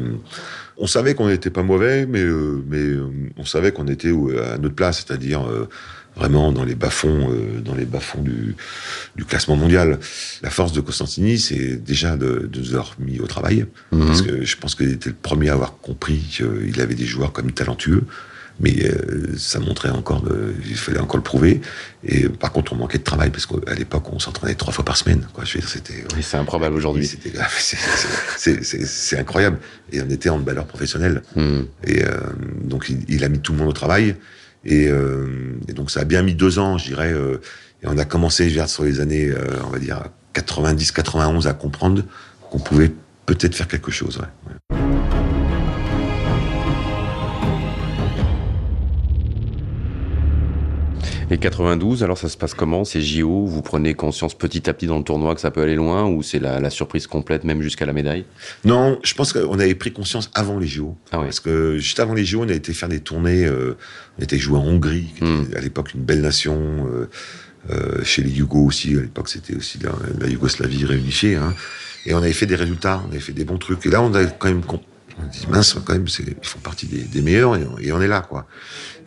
on 0.81 0.87
savait 0.87 1.13
qu'on 1.13 1.27
n'était 1.27 1.51
pas 1.51 1.61
mauvais, 1.63 2.05
mais, 2.07 2.23
euh, 2.23 2.63
mais 2.67 2.79
euh, 2.79 3.05
on 3.37 3.45
savait 3.45 3.71
qu'on 3.71 3.87
était 3.87 4.09
à 4.09 4.57
notre 4.57 4.73
place, 4.73 5.05
c'est-à-dire 5.05 5.47
euh, 5.47 5.69
vraiment 6.15 6.51
dans 6.51 6.65
les 6.65 6.73
bas-fonds, 6.73 7.31
euh, 7.31 7.61
dans 7.61 7.75
les 7.75 7.85
bas-fonds 7.85 8.23
du, 8.23 8.55
du, 9.15 9.23
classement 9.23 9.55
mondial. 9.55 9.99
La 10.41 10.49
force 10.49 10.73
de 10.73 10.81
Costantini, 10.81 11.37
c'est 11.37 11.75
déjà 11.75 12.17
de, 12.17 12.49
de, 12.51 12.59
nous 12.59 12.73
avoir 12.73 12.95
mis 12.99 13.19
au 13.19 13.27
travail, 13.27 13.67
mhm. 13.91 14.07
parce 14.07 14.23
que 14.23 14.43
je 14.43 14.57
pense 14.57 14.73
qu'il 14.73 14.89
était 14.89 15.09
le 15.09 15.15
premier 15.15 15.49
à 15.49 15.53
avoir 15.53 15.77
compris 15.77 16.17
qu'il 16.17 16.81
avait 16.81 16.95
des 16.95 17.05
joueurs 17.05 17.31
comme 17.31 17.51
talentueux. 17.51 18.03
Mais 18.59 18.75
euh, 18.85 19.35
ça 19.37 19.59
montrait 19.59 19.89
encore, 19.89 20.21
de, 20.21 20.53
il 20.67 20.75
fallait 20.75 20.99
encore 20.99 21.17
le 21.17 21.23
prouver. 21.23 21.61
Et 22.03 22.29
par 22.29 22.51
contre, 22.51 22.73
on 22.73 22.75
manquait 22.75 22.99
de 22.99 23.03
travail 23.03 23.29
parce 23.31 23.45
qu'à 23.45 23.73
l'époque, 23.73 24.11
on 24.11 24.19
s'entraînait 24.19 24.55
trois 24.55 24.73
fois 24.73 24.85
par 24.85 24.97
semaine. 24.97 25.25
Quoi. 25.33 25.45
Je 25.45 25.53
veux 25.53 25.59
dire, 25.61 25.69
c'était. 25.69 26.03
Oui, 26.15 26.21
c'est 26.21 26.37
improbable 26.37 26.75
aujourd'hui. 26.75 27.09
C'est 28.37 29.17
incroyable. 29.17 29.57
Et 29.91 30.01
on 30.01 30.09
était 30.09 30.29
en 30.29 30.39
valeur 30.39 30.65
professionnelle. 30.65 31.21
Mhm. 31.35 31.67
Et 31.85 32.03
euh, 32.03 32.09
donc, 32.63 32.89
il, 32.89 33.03
il, 33.07 33.23
a 33.23 33.29
mis 33.29 33.39
tout 33.39 33.53
le 33.53 33.59
monde 33.59 33.69
au 33.69 33.73
travail. 33.73 34.15
Et, 34.65 34.87
euh, 34.87 35.57
et, 35.67 35.73
donc 35.73 35.91
ça 35.91 36.01
a 36.01 36.05
bien 36.05 36.21
mis 36.21 36.35
deux 36.35 36.59
ans, 36.59 36.77
je 36.77 36.85
dirais. 36.85 37.11
Euh, 37.13 37.41
et 37.83 37.87
on 37.87 37.97
a 37.97 38.05
commencé 38.05 38.47
vers 38.47 38.69
sur 38.69 38.83
les 38.83 38.99
années, 38.99 39.29
euh, 39.29 39.59
on 39.65 39.69
va 39.69 39.79
dire 39.79 40.03
90-91 40.35 41.47
à 41.47 41.53
comprendre 41.53 42.03
qu'on 42.49 42.59
pouvait 42.59 42.91
peut-être 43.25 43.55
faire 43.55 43.67
quelque 43.67 43.91
chose. 43.91 44.19
Ouais. 44.19 44.70
Et 51.31 51.37
92, 51.37 52.03
alors 52.03 52.17
ça 52.17 52.27
se 52.27 52.35
passe 52.35 52.53
comment? 52.53 52.83
C'est 52.83 52.99
JO 53.01 53.45
Vous 53.45 53.61
prenez 53.61 53.93
conscience 53.93 54.37
petit 54.37 54.69
à 54.69 54.73
petit 54.73 54.85
dans 54.85 54.97
le 54.97 55.03
tournoi 55.05 55.33
que 55.33 55.39
ça 55.39 55.49
peut 55.49 55.61
aller 55.61 55.75
loin 55.75 56.05
ou 56.05 56.23
c'est 56.23 56.39
la, 56.39 56.59
la, 56.59 56.69
surprise 56.69 57.07
complète 57.07 57.45
même 57.45 57.61
jusqu'à 57.61 57.85
la 57.85 57.93
médaille? 57.93 58.25
Non, 58.65 58.99
je 59.01 59.13
pense 59.13 59.31
qu'on 59.31 59.57
avait 59.57 59.75
pris 59.75 59.93
conscience 59.93 60.29
avant 60.33 60.59
les 60.59 60.67
JO. 60.67 60.97
Ah. 61.13 61.19
Parce 61.19 61.39
que 61.39 61.77
juste 61.77 62.01
avant 62.01 62.15
les 62.15 62.25
JO, 62.25 62.43
on 62.43 62.49
a 62.49 62.53
été 62.53 62.73
faire 62.73 62.89
des 62.89 62.99
tournées. 62.99 63.45
Euh, 63.45 63.77
on 64.19 64.23
était 64.23 64.37
joué 64.37 64.59
en 64.59 64.65
Hongrie, 64.65 65.05
qui 65.15 65.23
était 65.23 65.25
hmm. 65.25 65.55
à 65.55 65.61
l'époque 65.61 65.93
une 65.93 66.01
belle 66.01 66.21
nation. 66.21 66.59
Euh, 66.91 67.09
euh, 67.69 68.03
chez 68.03 68.23
les 68.23 68.31
Yougos 68.31 68.65
aussi, 68.65 68.97
à 68.97 69.01
l'époque 69.01 69.29
c'était 69.29 69.55
aussi 69.55 69.77
la, 69.83 69.91
la, 70.19 70.27
Yougoslavie 70.27 70.83
réunifiée. 70.83 71.35
Hein. 71.35 71.53
Et 72.07 72.15
on 72.15 72.17
avait 72.17 72.33
fait 72.33 72.47
des 72.47 72.55
résultats, 72.55 73.03
on 73.07 73.11
avait 73.11 73.19
fait 73.19 73.33
des 73.33 73.45
bons 73.45 73.59
trucs. 73.59 73.85
Et 73.85 73.89
là, 73.89 74.01
on 74.01 74.13
a 74.15 74.25
quand 74.25 74.47
même 74.47 74.63
on 75.23 75.27
dit 75.27 75.45
mince 75.49 75.75
quand 75.85 75.93
même, 75.93 76.05
ils 76.07 76.47
font 76.47 76.59
partie 76.59 76.87
des, 76.87 77.01
des 77.03 77.21
meilleurs 77.21 77.55
et 77.55 77.65
on, 77.65 77.77
et 77.77 77.91
on, 77.91 78.01
est 78.01 78.07
là 78.07 78.21
quoi. 78.21 78.47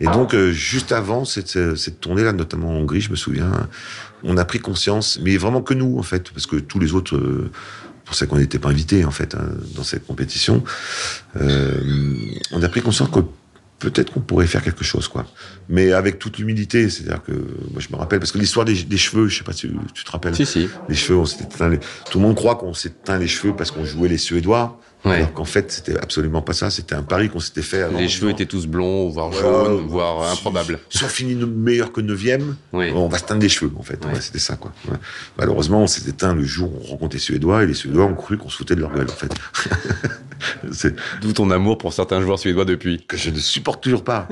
Et 0.01 0.05
donc 0.05 0.35
euh, 0.35 0.53
juste 0.53 0.93
avant 0.93 1.25
cette, 1.25 1.77
cette 1.77 2.01
tournée 2.01 2.25
là, 2.25 2.33
notamment 2.33 2.71
en 2.71 2.81
Hongrie, 2.81 3.01
je 3.01 3.11
me 3.11 3.17
souviens, 3.17 3.69
on 4.23 4.37
a 4.37 4.45
pris 4.45 4.59
conscience, 4.59 5.19
mais 5.23 5.37
vraiment 5.37 5.63
que 5.63 5.75
nous 5.75 5.99
en 5.99 6.03
fait, 6.03 6.31
parce 6.31 6.47
que 6.47 6.57
tous 6.57 6.79
les 6.79 6.95
autres 6.95 7.17
euh, 7.17 7.51
pour 8.05 8.15
ça 8.15 8.27
qu'on 8.27 8.39
n'était 8.39 8.59
pas 8.59 8.71
invités 8.71 9.05
en 9.05 9.11
fait 9.11 9.35
hein, 9.35 9.49
dans 9.75 9.83
cette 9.83 10.07
compétition. 10.07 10.63
Euh, 11.37 12.17
on 12.53 12.63
a 12.63 12.69
pris 12.69 12.83
conscience 12.83 13.09
que 13.11 13.21
peut-être 13.79 14.13
qu'on 14.13 14.21
pourrait 14.21 14.47
faire 14.47 14.63
quelque 14.63 14.85
chose, 14.85 15.09
quoi. 15.09 15.27
Mais 15.69 15.93
avec 15.93 16.19
toute 16.19 16.39
l'humilité, 16.39 16.89
c'est-à-dire 16.89 17.23
que 17.23 17.33
moi 17.33 17.81
je 17.81 17.89
me 17.91 17.97
rappelle 17.97 18.19
parce 18.19 18.33
que 18.33 18.39
l'histoire 18.39 18.65
des, 18.65 18.83
des, 18.83 18.97
cheveux, 18.97 19.29
je 19.29 19.39
sais 19.39 19.45
pas 19.45 19.53
si 19.53 19.71
tu 19.95 20.05
te 20.05 20.11
rappelles. 20.11 20.35
Si 20.35 20.47
si. 20.47 20.69
Les 20.89 20.95
cheveux, 20.95 21.19
on 21.19 21.27
s'était 21.27 21.47
tout 22.11 22.19
le 22.19 22.25
monde 22.25 22.37
croit 22.37 22.57
qu'on 22.57 22.75
s'est 22.75 22.91
teint 23.05 23.19
les 23.19 23.29
cheveux 23.29 23.55
parce 23.55 23.71
qu'on 23.71 23.85
jouait 23.85 24.09
les 24.09 24.19
Suédois. 24.19 24.81
Ouais. 25.05 25.17
Alors 25.17 25.35
qu'en 25.35 25.45
fait, 25.45 25.71
c'était 25.71 25.99
absolument 25.99 26.41
pas 26.41 26.55
ça. 26.55 26.71
C'était 26.71 26.95
un 26.95 27.03
pari 27.03 27.29
qu'on 27.29 27.41
s'était 27.41 27.63
fait. 27.63 27.83
Avant, 27.83 27.99
les 27.99 28.09
cheveux 28.09 28.31
étaient 28.31 28.47
tous 28.47 28.67
blonds, 28.67 29.09
voire 29.11 29.33
jaunes, 29.33 29.87
voire 29.87 30.31
improbables. 30.33 30.79
Si 30.89 31.05
on 31.05 31.09
finit 31.09 31.35
meilleur 31.35 31.93
que 31.93 32.01
neuvième, 32.01 32.57
oui. 32.73 32.91
on 32.95 33.09
va 33.09 33.19
se 33.19 33.25
teindre 33.25 33.43
les 33.43 33.49
cheveux, 33.49 33.71
en 33.77 33.83
fait. 33.83 33.99
C'était 34.21 34.39
ça, 34.39 34.57
quoi. 34.57 34.73
Malheureusement, 35.39 35.83
on 35.83 35.87
s'était 35.87 36.13
teint 36.13 36.35
le 36.35 36.45
jour 36.45 36.73
où 36.73 36.79
on 36.83 36.87
rencontrait 36.87 37.19
les 37.19 37.21
Suédois 37.21 37.65
et 37.65 37.67
les 37.67 37.75
Suédois 37.75 38.07
ont 38.07 38.15
cru 38.15 38.39
qu'on 38.39 38.49
se 38.49 38.57
foutait 38.57 38.75
de 38.75 38.81
leur 38.81 38.93
gueule, 38.93 39.11
en 39.11 39.15
fait. 39.15 39.33
D'où 41.23 41.33
ton 41.33 41.51
amour 41.51 41.79
pour 41.79 41.93
certains 41.93 42.21
joueurs 42.21 42.39
suédois 42.39 42.65
depuis. 42.65 43.05
Que 43.07 43.17
je 43.17 43.31
ne 43.31 43.39
supporte 43.39 43.83
toujours 43.83 44.05
pas. 44.05 44.29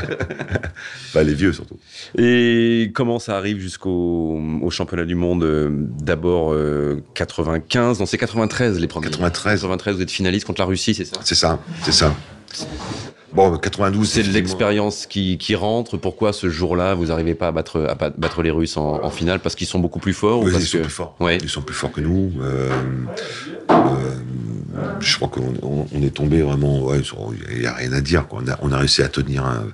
bah, 1.14 1.22
les 1.22 1.34
vieux, 1.34 1.52
surtout. 1.52 1.78
Et 2.16 2.90
comment 2.94 3.18
ça 3.18 3.36
arrive 3.36 3.58
jusqu'au 3.60 4.40
au 4.62 4.70
championnat 4.70 5.04
du 5.04 5.14
monde 5.14 5.44
euh, 5.44 5.70
D'abord 5.70 6.52
euh, 6.52 7.02
95, 7.14 8.00
non 8.00 8.06
c'est 8.06 8.18
93 8.18 8.78
les 8.78 8.86
premiers. 8.86 9.06
93. 9.06 9.60
93, 9.60 9.96
vous 9.96 10.02
êtes 10.02 10.10
finaliste 10.10 10.46
contre 10.46 10.60
la 10.60 10.66
Russie, 10.66 10.94
c'est 10.94 11.04
ça? 11.04 11.20
C'est 11.22 11.34
ça, 11.34 11.58
c'est 11.82 11.92
ça. 11.92 12.14
Bon, 13.36 13.54
92. 13.58 14.08
C'est 14.08 14.22
de 14.22 14.30
l'expérience 14.30 15.04
qui, 15.04 15.36
qui, 15.36 15.54
rentre. 15.54 15.98
Pourquoi 15.98 16.32
ce 16.32 16.48
jour-là, 16.48 16.94
vous 16.94 17.06
n'arrivez 17.06 17.34
pas 17.34 17.48
à 17.48 17.52
battre, 17.52 17.86
à 17.86 17.94
battre 17.94 18.42
les 18.42 18.50
Russes 18.50 18.78
en, 18.78 19.04
en 19.04 19.10
finale? 19.10 19.40
Parce 19.40 19.54
qu'ils 19.54 19.66
sont 19.66 19.78
beaucoup 19.78 19.98
plus 19.98 20.14
forts 20.14 20.40
oui, 20.40 20.48
ou 20.48 20.52
parce 20.52 20.64
Ils 20.64 20.68
sont 20.68 20.78
que... 20.78 20.82
plus 20.84 20.92
forts. 20.92 21.16
Ouais. 21.20 21.36
Ils 21.42 21.48
sont 21.50 21.60
plus 21.60 21.74
forts 21.74 21.92
que 21.92 22.00
nous. 22.00 22.32
Euh, 22.40 22.70
euh, 23.70 24.14
je 25.00 25.16
crois 25.16 25.28
qu'on 25.28 25.54
on, 25.62 25.86
on 25.92 26.02
est 26.02 26.14
tombé 26.14 26.42
vraiment. 26.42 26.84
Ouais, 26.84 27.00
il 27.50 27.60
n'y 27.60 27.66
a 27.66 27.74
rien 27.74 27.92
à 27.92 28.00
dire. 28.00 28.26
Quoi. 28.26 28.42
On, 28.44 28.50
a, 28.50 28.58
on 28.62 28.72
a 28.72 28.78
réussi 28.78 29.02
à 29.02 29.08
tenir 29.08 29.44
un, 29.44 29.66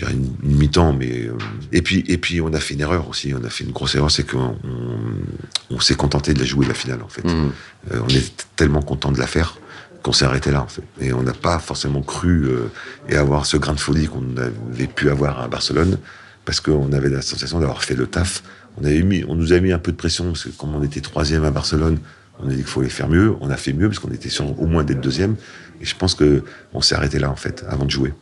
une, 0.00 0.34
une 0.42 0.56
mi-temps, 0.56 0.92
mais 0.92 1.26
euh, 1.26 1.32
et 1.72 1.82
puis 1.82 2.04
et 2.08 2.18
puis 2.18 2.40
on 2.40 2.52
a 2.52 2.60
fait 2.60 2.74
une 2.74 2.80
erreur 2.80 3.08
aussi. 3.08 3.34
On 3.34 3.44
a 3.44 3.50
fait 3.50 3.64
une 3.64 3.72
grosse 3.72 3.94
erreur, 3.94 4.10
c'est 4.10 4.24
qu'on 4.24 4.56
on, 4.64 5.74
on 5.76 5.80
s'est 5.80 5.94
contenté 5.94 6.34
de 6.34 6.38
la 6.38 6.44
jouer 6.44 6.66
la 6.66 6.74
finale 6.74 7.02
en 7.02 7.08
fait. 7.08 7.24
Mmh. 7.24 7.52
Euh, 7.92 8.00
on 8.04 8.08
est 8.08 8.46
tellement 8.56 8.82
content 8.82 9.12
de 9.12 9.18
la 9.18 9.26
faire 9.26 9.58
qu'on 10.02 10.12
s'est 10.12 10.24
arrêté 10.24 10.50
là 10.50 10.62
en 10.62 10.68
fait. 10.68 10.82
Et 11.00 11.12
on 11.12 11.22
n'a 11.22 11.32
pas 11.32 11.58
forcément 11.58 12.02
cru 12.02 12.44
euh, 12.44 12.70
et 13.08 13.16
avoir 13.16 13.46
ce 13.46 13.56
grain 13.56 13.74
de 13.74 13.80
folie 13.80 14.06
qu'on 14.06 14.36
avait 14.36 14.86
pu 14.86 15.10
avoir 15.10 15.40
à 15.40 15.48
Barcelone 15.48 15.98
parce 16.44 16.60
qu'on 16.60 16.92
avait 16.92 17.08
la 17.08 17.22
sensation 17.22 17.58
d'avoir 17.58 17.82
fait 17.82 17.96
le 17.96 18.06
taf. 18.06 18.42
On 18.80 18.84
avait 18.84 19.02
mis, 19.02 19.24
on 19.26 19.34
nous 19.34 19.52
a 19.52 19.60
mis 19.60 19.72
un 19.72 19.78
peu 19.78 19.90
de 19.90 19.96
pression 19.96 20.26
parce 20.26 20.44
que 20.44 20.50
comme 20.50 20.74
on 20.74 20.82
était 20.82 21.00
troisième 21.00 21.44
à 21.44 21.50
Barcelone, 21.50 21.98
on 22.42 22.48
a 22.48 22.50
dit 22.50 22.56
qu'il 22.56 22.66
fallait 22.66 22.88
faire 22.88 23.08
mieux. 23.08 23.34
On 23.40 23.50
a 23.50 23.56
fait 23.56 23.72
mieux 23.72 23.88
parce 23.88 23.98
qu'on 23.98 24.10
était 24.10 24.28
sûr 24.28 24.60
au 24.60 24.66
moins 24.66 24.84
d'être 24.84 25.00
deuxième. 25.00 25.36
Et 25.80 25.84
je 25.84 25.96
pense 25.96 26.14
que 26.14 26.42
on 26.74 26.80
s'est 26.80 26.94
arrêté 26.94 27.18
là 27.18 27.30
en 27.30 27.36
fait 27.36 27.64
avant 27.68 27.84
de 27.84 27.90
jouer. 27.90 28.12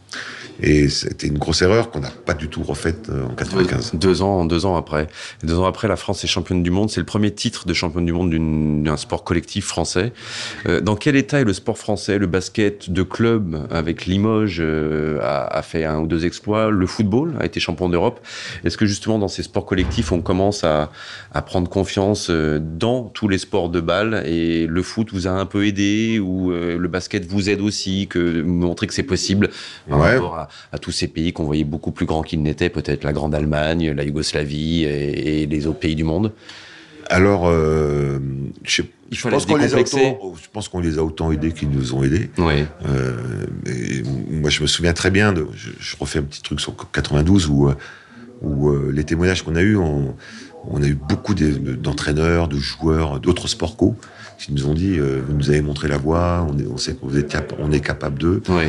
Et 0.62 0.88
c'était 0.88 1.26
une 1.26 1.38
grosse 1.38 1.62
erreur 1.62 1.90
qu'on 1.90 2.00
n'a 2.00 2.10
pas 2.10 2.34
du 2.34 2.48
tout 2.48 2.62
refaite 2.62 3.08
euh, 3.10 3.24
en 3.26 3.34
95. 3.34 3.92
Deux, 3.94 3.98
deux, 3.98 4.22
ans, 4.22 4.44
deux 4.44 4.66
ans 4.66 4.76
après. 4.76 5.08
Deux 5.42 5.58
ans 5.58 5.64
après, 5.64 5.88
la 5.88 5.96
France 5.96 6.22
est 6.22 6.28
championne 6.28 6.62
du 6.62 6.70
monde. 6.70 6.90
C'est 6.90 7.00
le 7.00 7.06
premier 7.06 7.32
titre 7.32 7.66
de 7.66 7.74
championne 7.74 8.06
du 8.06 8.12
monde 8.12 8.32
d'un 8.84 8.96
sport 8.96 9.24
collectif 9.24 9.66
français. 9.66 10.12
Euh, 10.66 10.80
dans 10.80 10.94
quel 10.94 11.16
état 11.16 11.40
est 11.40 11.44
le 11.44 11.52
sport 11.52 11.76
français? 11.76 12.18
Le 12.18 12.28
basket 12.28 12.90
de 12.90 13.02
club 13.02 13.66
avec 13.70 14.06
Limoges 14.06 14.58
euh, 14.60 15.18
a, 15.22 15.44
a, 15.58 15.62
fait 15.62 15.84
un 15.84 15.98
ou 15.98 16.06
deux 16.06 16.24
exploits. 16.24 16.70
Le 16.70 16.86
football 16.86 17.34
a 17.40 17.46
été 17.46 17.58
champion 17.58 17.88
d'Europe. 17.88 18.20
Est-ce 18.64 18.76
que 18.76 18.86
justement 18.86 19.18
dans 19.18 19.28
ces 19.28 19.42
sports 19.42 19.66
collectifs, 19.66 20.12
on 20.12 20.20
commence 20.20 20.62
à, 20.62 20.92
à 21.32 21.42
prendre 21.42 21.68
confiance 21.68 22.30
dans 22.30 23.04
tous 23.04 23.26
les 23.26 23.38
sports 23.38 23.70
de 23.70 23.80
balle? 23.80 24.22
Et 24.26 24.66
le 24.68 24.82
foot 24.82 25.08
vous 25.12 25.26
a 25.26 25.30
un 25.30 25.46
peu 25.46 25.66
aidé 25.66 26.20
ou 26.20 26.52
euh, 26.52 26.78
le 26.78 26.88
basket 26.88 27.26
vous 27.26 27.43
aide 27.50 27.60
aussi, 27.60 28.06
que 28.08 28.42
montrer 28.42 28.86
que 28.86 28.94
c'est 28.94 29.02
possible 29.02 29.50
par 29.88 30.00
Ouais. 30.00 30.14
rapport 30.14 30.36
à, 30.36 30.48
à 30.72 30.78
tous 30.78 30.90
ces 30.92 31.08
pays 31.08 31.32
qu'on 31.32 31.44
voyait 31.44 31.64
beaucoup 31.64 31.90
plus 31.92 32.06
grands 32.06 32.22
qu'ils 32.22 32.42
n'étaient, 32.42 32.70
peut-être 32.70 33.04
la 33.04 33.12
Grande 33.12 33.34
Allemagne, 33.34 33.90
la 33.92 34.04
Yougoslavie 34.04 34.84
et, 34.84 35.42
et, 35.42 35.46
les 35.46 35.66
autres 35.66 35.78
pays 35.80 35.94
du 35.94 36.04
monde 36.04 36.32
Alors, 37.08 37.44
euh, 37.46 38.18
je, 38.64 38.82
pense 39.28 39.46
les 39.46 39.52
qu'on 39.52 39.58
les, 39.58 39.74
a 39.74 39.78
autant- 39.78 40.34
je 40.42 40.48
pense 40.52 40.68
qu'on 40.68 40.80
les 40.80 40.98
a 40.98 41.04
autant 41.04 41.30
aidés 41.32 41.52
qu'ils 41.52 41.70
nous 41.70 41.94
ont 41.94 42.02
aidés. 42.02 42.30
Oui. 42.38 42.64
Euh, 42.88 43.46
et 43.66 44.02
moi, 44.30 44.50
je 44.50 44.62
me 44.62 44.66
souviens 44.66 44.92
très 44.94 45.10
bien 45.10 45.32
de. 45.32 45.46
Je, 45.54 45.70
je 45.78 45.96
refais 45.98 46.18
un 46.20 46.22
petit 46.22 46.42
truc 46.42 46.60
sur 46.60 46.74
92 46.92 47.46
où, 47.48 47.68
euh, 47.68 47.74
où 48.42 48.70
euh, 48.70 48.90
les 48.92 49.04
témoignages 49.04 49.42
qu'on 49.42 49.54
a 49.56 49.62
eus, 49.62 49.76
on, 49.76 50.14
on 50.66 50.82
a 50.82 50.86
eu 50.86 50.94
beaucoup 50.94 51.34
de- 51.34 51.74
d'entraîneurs, 51.74 52.48
de 52.48 52.56
joueurs, 52.56 53.20
d'autres 53.20 53.48
sports 53.48 53.76
co 53.76 53.94
qui 54.38 54.52
nous 54.52 54.66
ont 54.66 54.74
dit 54.74 54.98
euh, 54.98 55.20
vous 55.26 55.34
nous 55.34 55.50
avez 55.50 55.62
montré 55.62 55.88
la 55.88 55.98
voie, 55.98 56.46
on, 56.50 56.58
est, 56.58 56.66
on 56.66 56.76
sait 56.76 56.94
que 56.94 57.00
vous 57.02 57.16
êtes 57.18 57.28
cap- 57.28 57.54
on 57.58 57.70
est 57.72 57.80
capable 57.80 58.18
d'eux. 58.18 58.42
Oui. 58.48 58.64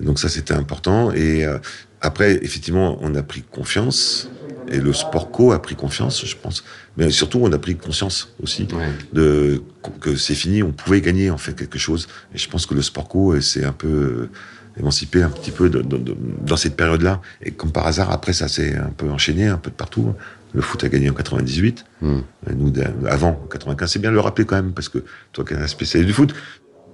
Donc 0.00 0.18
ça, 0.18 0.28
c'était 0.28 0.54
important. 0.54 1.10
Et 1.12 1.44
euh, 1.44 1.58
après, 2.00 2.38
effectivement, 2.44 2.98
on 3.00 3.14
a 3.14 3.22
pris 3.22 3.42
confiance. 3.42 4.30
Et 4.70 4.80
le 4.80 4.92
sport 4.92 5.30
co 5.30 5.52
a 5.52 5.62
pris 5.62 5.74
confiance, 5.76 6.26
je 6.26 6.36
pense. 6.36 6.62
Mais 6.98 7.10
surtout, 7.10 7.38
on 7.42 7.50
a 7.52 7.58
pris 7.58 7.74
conscience 7.74 8.34
aussi 8.42 8.68
de 9.14 9.62
que 10.00 10.14
c'est 10.14 10.34
fini, 10.34 10.62
on 10.62 10.72
pouvait 10.72 11.00
gagner 11.00 11.30
en 11.30 11.38
fait 11.38 11.54
quelque 11.54 11.78
chose. 11.78 12.06
Et 12.34 12.38
je 12.38 12.48
pense 12.50 12.66
que 12.66 12.74
le 12.74 12.82
sport 12.82 13.08
co 13.08 13.32
euh, 13.32 13.40
s'est 13.40 13.64
un 13.64 13.72
peu 13.72 13.88
euh, 13.88 14.30
émancipé 14.78 15.22
un 15.22 15.30
petit 15.30 15.52
peu 15.52 15.70
de, 15.70 15.80
de, 15.80 15.96
de, 15.96 16.14
dans 16.46 16.58
cette 16.58 16.76
période-là. 16.76 17.22
Et 17.42 17.50
comme 17.50 17.72
par 17.72 17.86
hasard, 17.86 18.10
après, 18.12 18.34
ça 18.34 18.46
s'est 18.46 18.76
un 18.76 18.90
peu 18.94 19.08
enchaîné 19.10 19.46
un 19.46 19.56
peu 19.56 19.70
de 19.70 19.74
partout. 19.74 20.12
Le 20.54 20.60
foot 20.62 20.82
a 20.84 20.88
gagné 20.88 21.10
en 21.10 21.14
98. 21.14 21.84
Hmm. 22.00 22.18
Et 22.50 22.54
Nous, 22.54 22.72
avant, 23.08 23.40
en 23.44 23.46
95, 23.48 23.90
c'est 23.92 23.98
bien 23.98 24.10
de 24.10 24.14
le 24.14 24.20
rappeler 24.20 24.44
quand 24.46 24.56
même, 24.56 24.72
parce 24.72 24.88
que 24.88 25.04
toi 25.32 25.44
qui 25.44 25.54
es 25.54 25.56
un 25.56 25.66
spécialiste 25.66 26.06
du 26.08 26.12
foot, 26.14 26.34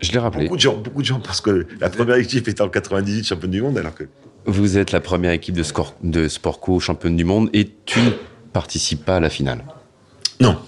Je 0.00 0.10
l'ai 0.12 0.18
rappelé. 0.18 0.44
beaucoup 0.44 0.56
de 0.56 0.60
gens, 0.60 0.76
beaucoup 0.76 1.02
de 1.02 1.06
gens, 1.06 1.20
parce 1.20 1.40
que 1.40 1.66
la 1.80 1.88
première 1.90 2.16
équipe 2.16 2.48
était 2.48 2.62
en 2.62 2.68
98 2.68 3.24
championne 3.24 3.50
du 3.52 3.62
monde, 3.62 3.78
alors 3.78 3.94
que 3.94 4.04
Vous 4.46 4.76
êtes 4.76 4.92
la 4.92 5.00
première 5.00 5.30
équipe 5.32 5.54
de, 5.54 5.62
score, 5.62 5.94
de 6.02 6.28
sport 6.28 6.60
co 6.60 6.80
championne 6.80 7.16
du 7.16 7.24
monde 7.24 7.48
et 7.52 7.70
tu 7.86 8.00
ne 8.00 8.10
participes 8.52 9.04
pas 9.04 9.16
à 9.16 9.20
la 9.20 9.30
finale. 9.30 9.64
non, 10.40 10.58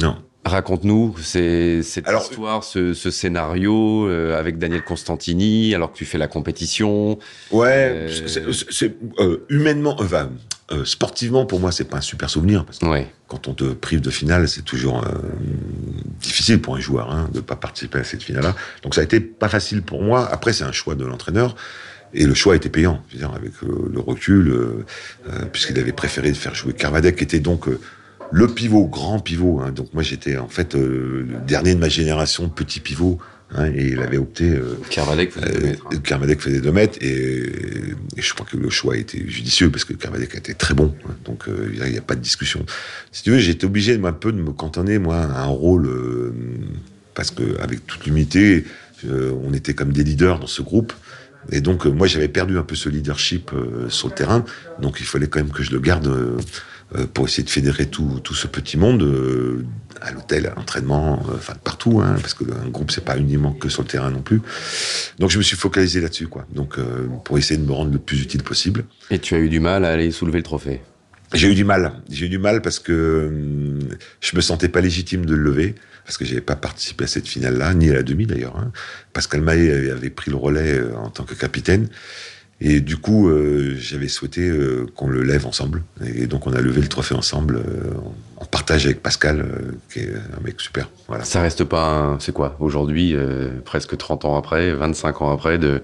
non. 0.00 0.16
Raconte-nous 0.44 1.14
cette 1.22 2.08
Alors, 2.08 2.22
histoire, 2.22 2.64
ce, 2.64 2.94
ce 2.94 3.12
scénario 3.12 4.08
euh, 4.08 4.36
avec 4.36 4.58
Daniel 4.58 4.82
Constantini, 4.82 5.72
alors 5.72 5.92
que 5.92 5.96
tu 5.96 6.04
fais 6.04 6.18
la 6.18 6.26
compétition. 6.26 7.20
Ouais, 7.52 8.08
Euh, 8.10 8.26
c'est- 8.68 8.92
euh, 9.20 9.46
humainement, 9.48 9.94
enfin, 10.00 10.30
euh, 10.72 10.84
sportivement, 10.84 11.44
pour 11.46 11.60
moi, 11.60 11.70
c'est 11.72 11.84
pas 11.84 11.98
un 11.98 12.02
super 12.02 12.30
souvenir. 12.30 12.64
Parce 12.64 12.78
que 12.78 12.86
Ouais. 12.86 13.12
quand 13.28 13.48
on 13.48 13.54
te 13.54 13.64
prive 13.64 14.00
de 14.00 14.10
finale, 14.10 14.48
c'est 14.48 14.62
toujours 14.62 15.04
euh, 15.04 15.10
difficile 16.20 16.60
pour 16.60 16.76
un 16.76 16.80
joueur 16.80 17.10
hein, 17.10 17.28
de 17.32 17.40
pas 17.40 17.56
participer 17.56 17.98
à 17.98 18.04
cette 18.04 18.22
finale-là. 18.22 18.54
Donc 18.82 18.94
ça 18.94 19.00
a 19.00 19.04
été 19.04 19.20
pas 19.20 19.48
facile 19.48 19.82
pour 19.82 20.02
moi. 20.02 20.26
Après, 20.30 20.52
c'est 20.52 20.64
un 20.64 20.72
choix 20.72 20.94
de 20.94 21.04
l'entraîneur. 21.04 21.54
Et 22.14 22.26
le 22.26 22.34
choix 22.34 22.54
était 22.56 22.68
payant, 22.68 23.02
je 23.08 23.14
veux 23.14 23.18
dire, 23.20 23.32
avec 23.34 23.52
le 23.62 23.98
recul, 23.98 24.54
puisqu'il 25.50 25.78
avait 25.78 25.92
préféré 25.92 26.34
faire 26.34 26.54
jouer 26.54 26.74
Carvadec, 26.74 27.16
qui 27.16 27.24
était 27.24 27.40
donc 27.40 27.64
le 28.30 28.46
pivot, 28.48 28.84
grand 28.86 29.18
pivot. 29.18 29.62
Hein. 29.64 29.72
Donc 29.72 29.94
moi 29.94 30.02
j'étais 30.02 30.36
en 30.36 30.48
fait 30.48 30.74
le 30.74 31.26
dernier 31.46 31.74
de 31.74 31.80
ma 31.80 31.88
génération, 31.88 32.50
petit 32.50 32.80
pivot. 32.80 33.18
Hein, 33.54 33.70
et 33.74 33.88
il 33.88 34.00
avait 34.00 34.16
opté. 34.16 34.50
Euh, 34.50 34.78
Carvadec 34.88 35.32
faisait 35.32 35.52
2 35.52 35.60
mètres. 35.60 35.84
Hein. 35.90 36.36
faisait 36.38 36.60
2 36.60 36.72
mètres 36.72 36.98
et, 37.00 37.52
je 38.16 38.34
crois 38.34 38.46
que 38.46 38.56
le 38.56 38.70
choix 38.70 38.96
était 38.96 39.22
judicieux 39.26 39.70
parce 39.70 39.84
que 39.84 39.92
Carvadec 39.92 40.34
était 40.34 40.54
très 40.54 40.74
bon. 40.74 40.94
Hein. 41.06 41.14
donc 41.24 41.48
euh, 41.48 41.70
il 41.72 41.90
n'y 41.90 41.98
a, 41.98 42.02
pas 42.02 42.14
de 42.14 42.20
discussion. 42.20 42.64
Si 43.10 43.22
tu 43.22 43.30
veux, 43.30 43.38
j'étais 43.38 43.66
obligé 43.66 44.00
un 44.02 44.12
peu 44.12 44.32
de 44.32 44.40
me 44.40 44.52
cantonner 44.52 44.98
moi 44.98 45.18
à 45.18 45.42
un 45.42 45.46
rôle 45.46 45.86
euh, 45.86 46.32
parce 47.14 47.30
que 47.30 47.58
avec 47.60 47.86
toute 47.86 48.06
l'humilité, 48.06 48.64
on 49.04 49.52
était 49.52 49.74
comme 49.74 49.92
des 49.92 50.04
leaders 50.04 50.38
dans 50.38 50.46
ce 50.46 50.62
groupe. 50.62 50.92
Et 51.50 51.60
donc 51.60 51.86
moi 51.86 52.06
j'avais 52.06 52.28
perdu 52.28 52.56
un 52.56 52.62
peu 52.62 52.76
ce 52.76 52.88
leadership 52.88 53.50
sur 53.88 54.08
le 54.08 54.14
terrain. 54.14 54.44
Donc 54.80 55.00
il 55.00 55.06
fallait 55.06 55.26
quand 55.26 55.40
même 55.40 55.50
que 55.50 55.62
je 55.62 55.72
le 55.72 55.80
garde 55.80 56.06
euh, 56.06 56.38
pour 57.14 57.26
essayer 57.26 57.42
de 57.42 57.50
fédérer 57.50 57.86
tout, 57.86 58.20
tout 58.22 58.34
ce 58.34 58.46
petit 58.46 58.76
monde 58.76 59.02
euh, 59.02 59.64
à 60.00 60.10
l'hôtel, 60.12 60.46
à 60.46 60.54
l'entraînement, 60.54 61.24
euh, 61.28 61.36
enfin 61.36 61.54
partout, 61.62 62.00
hein, 62.00 62.16
parce 62.20 62.34
que 62.34 62.44
un 62.44 62.68
groupe 62.68 62.90
c'est 62.90 63.04
pas 63.04 63.16
uniquement 63.16 63.52
que 63.52 63.68
sur 63.68 63.82
le 63.82 63.88
terrain 63.88 64.10
non 64.10 64.22
plus. 64.22 64.42
Donc 65.18 65.30
je 65.30 65.38
me 65.38 65.42
suis 65.42 65.56
focalisé 65.56 66.00
là-dessus, 66.00 66.28
quoi. 66.28 66.46
Donc 66.54 66.76
pour 67.24 67.38
essayer 67.38 67.58
de 67.58 67.66
me 67.66 67.72
rendre 67.72 67.92
le 67.92 67.98
plus 67.98 68.20
utile 68.20 68.42
possible. 68.42 68.84
Et 69.10 69.18
tu 69.18 69.34
as 69.34 69.38
eu 69.38 69.48
du 69.48 69.60
mal 69.60 69.84
à 69.84 69.90
aller 69.90 70.10
soulever 70.10 70.38
le 70.38 70.44
trophée? 70.44 70.80
J'ai 71.34 71.50
eu 71.50 71.54
du 71.54 71.64
mal. 71.64 71.92
J'ai 72.10 72.26
eu 72.26 72.28
du 72.28 72.38
mal 72.38 72.60
parce 72.60 72.78
que 72.78 73.78
je 74.20 74.36
me 74.36 74.40
sentais 74.42 74.68
pas 74.68 74.82
légitime 74.82 75.24
de 75.24 75.34
le 75.34 75.42
lever 75.42 75.74
parce 76.04 76.18
que 76.18 76.24
j'avais 76.24 76.40
pas 76.40 76.56
participé 76.56 77.04
à 77.04 77.06
cette 77.06 77.28
finale-là, 77.28 77.72
ni 77.74 77.88
à 77.88 77.94
la 77.94 78.02
demi 78.02 78.26
d'ailleurs. 78.26 78.56
Hein. 78.56 78.72
Pascal 79.12 79.40
Mahé 79.40 79.90
avait 79.90 80.10
pris 80.10 80.30
le 80.30 80.36
relais 80.36 80.82
en 80.96 81.10
tant 81.10 81.24
que 81.24 81.34
capitaine 81.34 81.88
et 82.64 82.80
du 82.80 82.96
coup, 82.96 83.28
euh, 83.28 83.74
j'avais 83.76 84.06
souhaité 84.06 84.48
euh, 84.48 84.86
qu'on 84.94 85.08
le 85.08 85.24
lève 85.24 85.46
ensemble. 85.46 85.82
Et 86.14 86.28
donc, 86.28 86.46
on 86.46 86.52
a 86.52 86.60
levé 86.60 86.80
le 86.80 86.86
trophée 86.86 87.16
ensemble, 87.16 87.56
euh, 87.56 87.90
en 88.42 88.44
partage 88.44 88.86
avec 88.86 89.02
Pascal, 89.02 89.46
qui 89.92 90.00
est 90.00 90.12
un 90.36 90.42
mec 90.42 90.60
super. 90.60 90.88
Voilà. 91.06 91.24
Ça 91.24 91.40
reste 91.40 91.62
pas, 91.64 92.16
c'est 92.18 92.32
quoi, 92.32 92.56
aujourd'hui, 92.58 93.14
presque 93.64 93.96
30 93.96 94.24
ans 94.24 94.36
après, 94.36 94.72
25 94.72 95.22
ans 95.22 95.32
après, 95.32 95.58
de, 95.58 95.82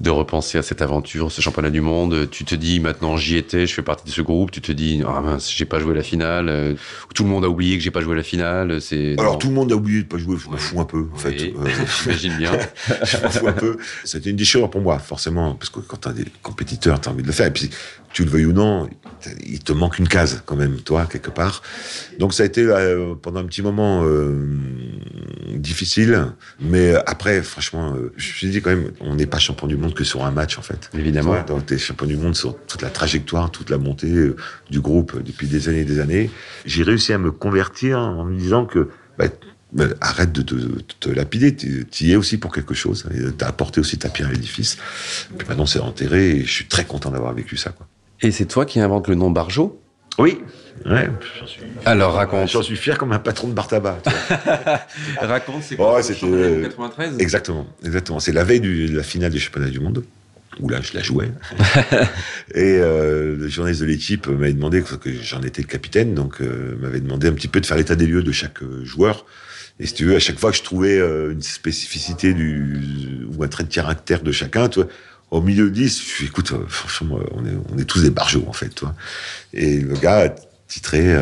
de 0.00 0.10
repenser 0.10 0.58
à 0.58 0.62
cette 0.62 0.82
aventure, 0.82 1.32
ce 1.32 1.40
championnat 1.40 1.70
du 1.70 1.80
monde. 1.80 2.28
Tu 2.30 2.44
te 2.44 2.54
dis, 2.54 2.80
maintenant, 2.80 3.16
j'y 3.16 3.36
étais, 3.36 3.66
je 3.66 3.72
fais 3.72 3.82
partie 3.82 4.04
de 4.04 4.10
ce 4.10 4.20
groupe. 4.20 4.50
Tu 4.50 4.60
te 4.60 4.72
dis, 4.72 5.02
ah 5.06 5.20
mince, 5.20 5.50
j'ai 5.50 5.64
pas 5.64 5.78
joué 5.78 5.94
la 5.94 6.02
finale. 6.02 6.76
tout 7.14 7.24
le 7.24 7.30
monde 7.30 7.44
a 7.44 7.48
oublié 7.48 7.78
que 7.78 7.82
j'ai 7.82 7.90
pas 7.90 8.02
joué 8.02 8.14
la 8.14 8.22
finale. 8.22 8.80
C'est 8.82 9.18
Alors, 9.18 9.38
tout 9.38 9.48
le 9.48 9.54
monde 9.54 9.72
a 9.72 9.76
oublié 9.76 10.02
de 10.02 10.08
pas 10.08 10.18
jouer. 10.18 10.36
Je 10.38 10.50
m'en 10.50 10.56
fous 10.58 10.80
un 10.80 10.84
peu, 10.84 11.06
en 11.14 11.16
fait. 11.16 11.38
J'imagine 12.02 12.36
bien. 12.36 12.52
je 13.04 13.16
m'en 13.22 13.30
fous 13.30 13.48
un 13.48 13.52
peu. 13.52 13.78
C'était 14.04 14.30
une 14.30 14.36
déchirure 14.36 14.70
pour 14.70 14.82
moi, 14.82 14.98
forcément, 14.98 15.54
parce 15.54 15.70
que 15.70 15.80
quand 15.80 15.96
t'as 15.96 16.12
des 16.12 16.26
compétiteurs, 16.42 17.00
t'as 17.00 17.10
envie 17.10 17.22
de 17.22 17.28
le 17.28 17.32
faire. 17.32 17.46
Et 17.46 17.52
puis, 17.52 17.70
tu 18.12 18.24
le 18.24 18.30
veuilles 18.30 18.46
ou 18.46 18.52
non, 18.52 18.88
il 19.46 19.60
te 19.60 19.72
manque 19.72 19.98
une 19.98 20.08
case 20.08 20.42
quand 20.44 20.56
même, 20.56 20.76
toi, 20.80 21.06
quelque 21.06 21.30
part. 21.30 21.62
Donc 22.18 22.34
ça 22.34 22.42
a 22.42 22.46
été 22.46 22.62
euh, 22.62 23.14
pendant 23.14 23.40
un 23.40 23.44
petit 23.44 23.62
moment 23.62 24.02
euh, 24.04 24.58
difficile, 25.54 26.26
mais 26.60 26.94
après, 27.06 27.42
franchement, 27.42 27.94
euh, 27.94 28.12
je 28.16 28.28
me 28.28 28.34
suis 28.34 28.50
dit 28.50 28.60
quand 28.60 28.70
même, 28.70 28.90
on 29.00 29.14
n'est 29.14 29.26
pas 29.26 29.38
champion 29.38 29.66
du 29.66 29.76
monde 29.76 29.94
que 29.94 30.04
sur 30.04 30.24
un 30.24 30.30
match, 30.30 30.58
en 30.58 30.62
fait. 30.62 30.90
Évidemment. 30.94 31.42
donc 31.46 31.66
tu 31.66 31.74
es 31.74 31.78
champion 31.78 32.06
du 32.06 32.16
monde 32.16 32.34
sur 32.34 32.56
toute 32.66 32.82
la 32.82 32.90
trajectoire, 32.90 33.50
toute 33.50 33.70
la 33.70 33.78
montée 33.78 34.32
du 34.70 34.80
groupe 34.80 35.22
depuis 35.22 35.46
des 35.46 35.68
années 35.68 35.80
et 35.80 35.84
des 35.84 36.00
années. 36.00 36.30
J'ai 36.64 36.82
réussi 36.82 37.12
à 37.12 37.18
me 37.18 37.30
convertir 37.30 37.98
en 37.98 38.24
me 38.24 38.36
disant 38.36 38.66
que 38.66 38.88
bah, 39.18 39.26
arrête 40.00 40.32
de 40.32 40.42
te, 40.42 41.08
lapider, 41.10 41.54
tu 41.54 41.86
y 42.00 42.12
es 42.12 42.16
aussi 42.16 42.38
pour 42.38 42.52
quelque 42.52 42.74
chose. 42.74 43.06
Tu 43.38 43.44
as 43.44 43.48
apporté 43.48 43.80
aussi 43.80 43.98
ta 43.98 44.08
pierre 44.08 44.28
à 44.28 44.32
l'édifice. 44.32 44.78
Puis 45.38 45.46
maintenant, 45.48 45.66
c'est 45.66 45.78
enterré 45.78 46.30
et 46.30 46.44
je 46.44 46.50
suis 46.50 46.66
très 46.66 46.84
content 46.84 47.10
d'avoir 47.10 47.32
vécu 47.32 47.56
ça. 47.56 47.70
Quoi. 47.70 47.86
Et 48.22 48.32
c'est 48.32 48.46
toi 48.46 48.66
qui 48.66 48.80
invente 48.80 49.08
le 49.08 49.14
nom 49.14 49.30
Barjo 49.30 49.80
Oui. 50.18 50.38
Ouais, 50.86 51.10
suis... 51.46 51.60
Alors 51.84 52.14
raconte. 52.14 52.48
J'en 52.48 52.62
suis 52.62 52.76
fier 52.76 52.96
comme 52.96 53.12
un 53.12 53.18
patron 53.18 53.48
de 53.48 53.52
bar 53.52 53.68
tabac. 53.68 53.98
raconte, 55.20 55.62
c'est 55.62 55.76
quoi 55.76 55.96
oh, 55.98 56.02
C'était 56.02 56.62
93 56.62 57.18
Exactement, 57.18 57.66
exactement. 57.84 58.18
C'est 58.18 58.32
la 58.32 58.44
veille 58.44 58.60
de 58.60 58.96
la 58.96 59.02
finale 59.02 59.30
du 59.30 59.38
championnat 59.38 59.68
du 59.68 59.80
monde 59.80 60.04
où 60.58 60.68
là 60.68 60.80
je 60.82 60.94
la 60.94 61.02
jouais. 61.02 61.30
et 62.54 62.78
euh, 62.78 63.36
le 63.36 63.48
journaliste 63.48 63.82
de 63.82 63.86
l'équipe 63.86 64.26
m'avait 64.26 64.52
demandé, 64.52 64.82
que 64.82 65.10
j'en 65.22 65.42
étais 65.42 65.62
le 65.62 65.68
capitaine, 65.68 66.14
donc 66.14 66.40
euh, 66.40 66.76
m'avait 66.80 67.00
demandé 67.00 67.28
un 67.28 67.32
petit 67.32 67.48
peu 67.48 67.60
de 67.60 67.66
faire 67.66 67.76
l'état 67.76 67.94
des 67.94 68.06
lieux 68.06 68.22
de 68.22 68.32
chaque 68.32 68.58
joueur. 68.82 69.24
Et 69.78 69.86
si 69.86 69.94
tu 69.94 70.04
veux, 70.04 70.16
à 70.16 70.18
chaque 70.18 70.38
fois 70.38 70.50
que 70.50 70.58
je 70.58 70.62
trouvais 70.62 70.98
euh, 70.98 71.32
une 71.32 71.42
spécificité 71.42 72.34
du, 72.34 73.26
ou 73.34 73.42
un 73.42 73.48
trait 73.48 73.64
de 73.64 73.72
caractère 73.72 74.22
de 74.22 74.32
chacun, 74.32 74.68
tu 74.68 74.80
vois, 74.80 74.88
au 75.30 75.40
milieu 75.40 75.64
de 75.64 75.70
10, 75.70 76.00
je 76.00 76.04
suis, 76.04 76.26
écoute, 76.26 76.52
franchement, 76.68 77.18
on 77.32 77.44
est, 77.44 77.56
on 77.72 77.78
est 77.78 77.84
tous 77.84 78.02
des 78.02 78.10
barjots, 78.10 78.44
en 78.48 78.52
fait, 78.52 78.68
toi. 78.70 78.94
Et 79.52 79.78
le 79.80 79.94
gars 79.94 80.26
a 80.26 80.28
titré 80.66 81.16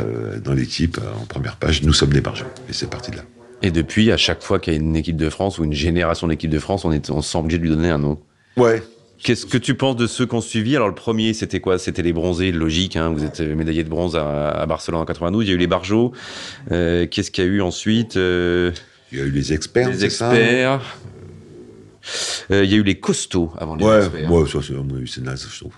dans 0.44 0.52
l'équipe, 0.52 0.98
en 1.20 1.26
première 1.26 1.56
page, 1.56 1.82
Nous 1.82 1.92
sommes 1.92 2.12
des 2.12 2.20
barjots. 2.20 2.46
Et 2.68 2.72
c'est 2.72 2.88
parti 2.88 3.10
de 3.10 3.16
là. 3.16 3.22
Et 3.62 3.70
depuis, 3.70 4.12
à 4.12 4.16
chaque 4.16 4.42
fois 4.42 4.60
qu'il 4.60 4.72
y 4.72 4.76
a 4.76 4.78
une 4.78 4.96
équipe 4.96 5.16
de 5.16 5.30
France 5.30 5.58
ou 5.58 5.64
une 5.64 5.72
génération 5.72 6.28
d'équipe 6.28 6.50
de 6.50 6.58
France, 6.58 6.84
on 6.84 6.92
est, 6.92 7.10
on 7.10 7.22
sent 7.22 7.38
obligé 7.38 7.58
de 7.58 7.62
lui 7.62 7.70
donner 7.70 7.90
un 7.90 7.98
nom. 7.98 8.18
Ouais, 8.56 8.82
Qu'est-ce 9.22 9.46
que 9.46 9.58
tu 9.58 9.74
penses 9.74 9.96
de 9.96 10.06
ceux 10.06 10.26
qui 10.26 10.34
ont 10.36 10.40
suivi? 10.40 10.76
Alors 10.76 10.88
le 10.88 10.94
premier, 10.94 11.34
c'était 11.34 11.60
quoi? 11.60 11.78
C'était 11.78 12.02
les 12.02 12.12
bronzés, 12.12 12.52
logique. 12.52 12.96
Hein, 12.96 13.10
vous 13.10 13.24
êtes 13.24 13.40
médaillé 13.40 13.82
de 13.82 13.88
bronze 13.88 14.14
à, 14.16 14.64
Barcelone 14.66 15.00
en 15.00 15.04
92. 15.04 15.44
Il 15.44 15.48
y 15.48 15.52
a 15.52 15.54
eu 15.54 15.58
les 15.58 15.66
Barjots. 15.66 16.12
Euh, 16.70 17.06
Qu'est-ce 17.06 17.30
qu'il 17.32 17.44
y 17.44 17.46
a 17.46 17.50
eu 17.50 17.60
ensuite 17.60 18.16
euh, 18.16 18.70
Il 19.10 19.18
y 19.18 19.20
a 19.20 19.24
eu 19.24 19.30
les 19.30 19.52
experts. 19.52 19.88
Les 19.88 20.04
experts. 20.04 20.30
Euh, 20.34 20.78
il 22.50 22.64
y 22.64 22.74
a 22.74 22.76
eu 22.76 22.82
les 22.82 22.98
costauds 22.98 23.52
avant 23.58 23.76
les 23.76 23.84
ouais, 23.84 23.98
experts. 23.98 24.30
Ouais, 24.30 24.46
ça 24.46 24.58
c'est 25.06 25.20
naze, 25.22 25.48
je 25.50 25.58
trouve. 25.58 25.72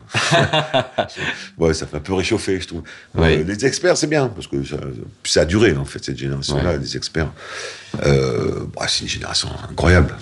ouais, 1.59 1.75
ça 1.75 1.87
fait 1.87 1.97
un 1.97 2.01
peu 2.01 2.15
réchauffer, 2.15 2.61
je 2.61 2.69
trouve. 2.69 2.83
Euh, 3.19 3.45
les 3.45 3.67
experts, 3.67 3.97
c'est 3.97 4.07
bien, 4.07 4.29
parce 4.29 4.47
que 4.47 4.65
ça, 4.65 4.77
ça, 5.25 5.41
a 5.43 5.45
duré, 5.45 5.77
en 5.77 5.85
fait, 5.85 6.05
cette 6.05 6.19
génération-là, 6.19 6.77
les 6.77 6.97
experts. 6.97 7.31
Euh, 8.07 8.67
bah, 8.75 8.87
c'est 8.89 9.03
une 9.03 9.09
génération 9.09 9.49
incroyable. 9.71 10.17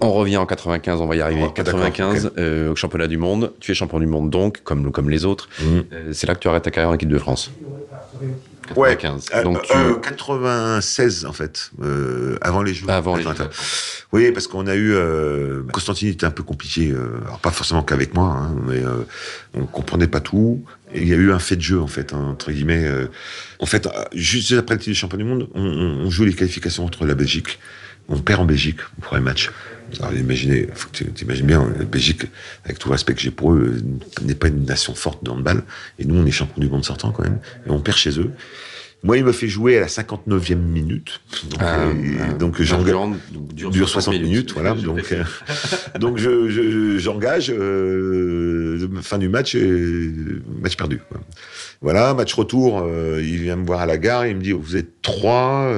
On 0.00 0.12
revient 0.12 0.36
en 0.36 0.46
95, 0.46 1.00
on 1.00 1.06
va 1.06 1.16
y 1.16 1.20
arriver. 1.20 1.46
95, 1.54 2.32
euh, 2.36 2.72
au 2.72 2.76
championnat 2.76 3.06
du 3.06 3.18
monde. 3.18 3.52
Tu 3.60 3.70
es 3.70 3.74
champion 3.74 4.00
du 4.00 4.06
monde 4.06 4.30
donc, 4.30 4.62
comme, 4.64 4.90
comme 4.90 5.10
les 5.10 5.24
autres. 5.24 5.48
Euh, 5.62 6.12
c'est 6.12 6.26
là 6.26 6.34
que 6.34 6.40
tu 6.40 6.48
arrêtes 6.48 6.64
ta 6.64 6.70
carrière 6.70 6.90
en 6.90 6.94
équipe 6.94 7.08
de 7.08 7.18
France. 7.18 7.50
95. 8.68 9.30
Ouais, 9.34 9.42
donc 9.42 9.62
96 10.02 11.24
euh, 11.24 11.28
en 11.28 11.32
fait, 11.32 11.70
avant 12.40 12.62
les 12.62 12.74
Jeux. 12.74 12.88
Avant 12.88 13.16
les 13.16 13.22
Jeux. 13.22 13.30
Oui, 14.12 14.32
parce 14.32 14.46
qu'on 14.46 14.66
a 14.66 14.76
eu 14.76 14.94
Constantine 15.72 16.08
était 16.08 16.26
un 16.26 16.30
peu 16.30 16.42
compliqué, 16.42 16.92
alors 17.24 17.38
pas 17.38 17.50
forcément 17.50 17.82
qu'avec 17.82 18.14
moi, 18.14 18.28
hein, 18.28 18.56
mais 18.66 18.82
on 19.54 19.66
comprenait 19.66 20.08
pas 20.08 20.20
tout. 20.20 20.64
Et 20.94 21.00
il 21.02 21.08
y 21.08 21.14
a 21.14 21.16
eu 21.16 21.32
un 21.32 21.38
fait 21.38 21.56
de 21.56 21.62
jeu 21.62 21.80
en 21.80 21.86
fait, 21.86 22.12
hein, 22.12 22.28
entre 22.32 22.52
guillemets. 22.52 22.88
en 23.58 23.66
fait, 23.66 23.88
juste 24.12 24.52
après 24.52 24.74
le 24.74 24.80
titre 24.80 24.90
de 24.90 24.96
champion 24.96 25.18
du 25.18 25.24
monde, 25.24 25.48
on, 25.54 25.62
on 25.62 26.10
joue 26.10 26.24
les 26.24 26.34
qualifications 26.34 26.84
entre 26.84 27.06
la 27.06 27.14
Belgique 27.14 27.58
on 28.08 28.18
perd 28.18 28.40
en 28.40 28.44
Belgique 28.44 28.80
pour 29.00 29.14
un 29.14 29.20
match. 29.20 29.50
Alors 30.00 30.14
imaginez, 30.14 30.68
faut 30.74 30.88
que 30.90 31.04
tu 31.04 31.24
imagines 31.24 31.46
bien, 31.46 31.70
la 31.78 31.84
Belgique, 31.84 32.26
avec 32.64 32.78
tout 32.78 32.88
le 32.88 32.92
respect 32.92 33.14
que 33.14 33.20
j'ai 33.20 33.30
pour 33.30 33.52
eux, 33.52 33.82
n'est 34.22 34.34
pas 34.34 34.48
une 34.48 34.64
nation 34.64 34.94
forte 34.94 35.24
de 35.24 35.30
handball. 35.30 35.62
Et 35.98 36.04
nous, 36.04 36.16
on 36.16 36.26
est 36.26 36.30
champion 36.30 36.60
du 36.60 36.68
monde 36.68 36.84
sortant 36.84 37.10
quand 37.12 37.22
même. 37.22 37.38
Et 37.66 37.70
on 37.70 37.80
perd 37.80 37.96
chez 37.96 38.18
eux. 38.18 38.32
Moi, 39.04 39.18
il 39.18 39.24
me 39.24 39.32
fait 39.32 39.48
jouer 39.48 39.76
à 39.76 39.80
la 39.80 39.88
59e 39.88 40.54
minute. 40.54 41.20
Donc, 41.50 41.60
ah, 41.60 41.80
euh, 41.86 42.38
donc 42.38 42.62
j'engage. 42.62 42.94
Dure, 43.52 43.88
60 43.88 44.14
minutes, 44.14 44.52
voilà. 44.52 44.74
Donc, 44.74 45.12
euh, 45.12 45.24
donc 45.98 46.18
je, 46.18 46.98
j'engage. 46.98 47.52
Euh, 47.56 48.88
fin 49.02 49.18
du 49.18 49.28
match, 49.28 49.56
match 50.60 50.76
perdu. 50.76 51.00
Voilà, 51.80 52.14
match 52.14 52.32
retour. 52.34 52.82
Euh, 52.86 53.20
il 53.20 53.38
vient 53.38 53.56
me 53.56 53.66
voir 53.66 53.80
à 53.80 53.86
la 53.86 53.98
gare. 53.98 54.26
Il 54.26 54.36
me 54.36 54.42
dit 54.42 54.52
Vous 54.52 54.76
êtes 54.76 55.02
trois. 55.02 55.72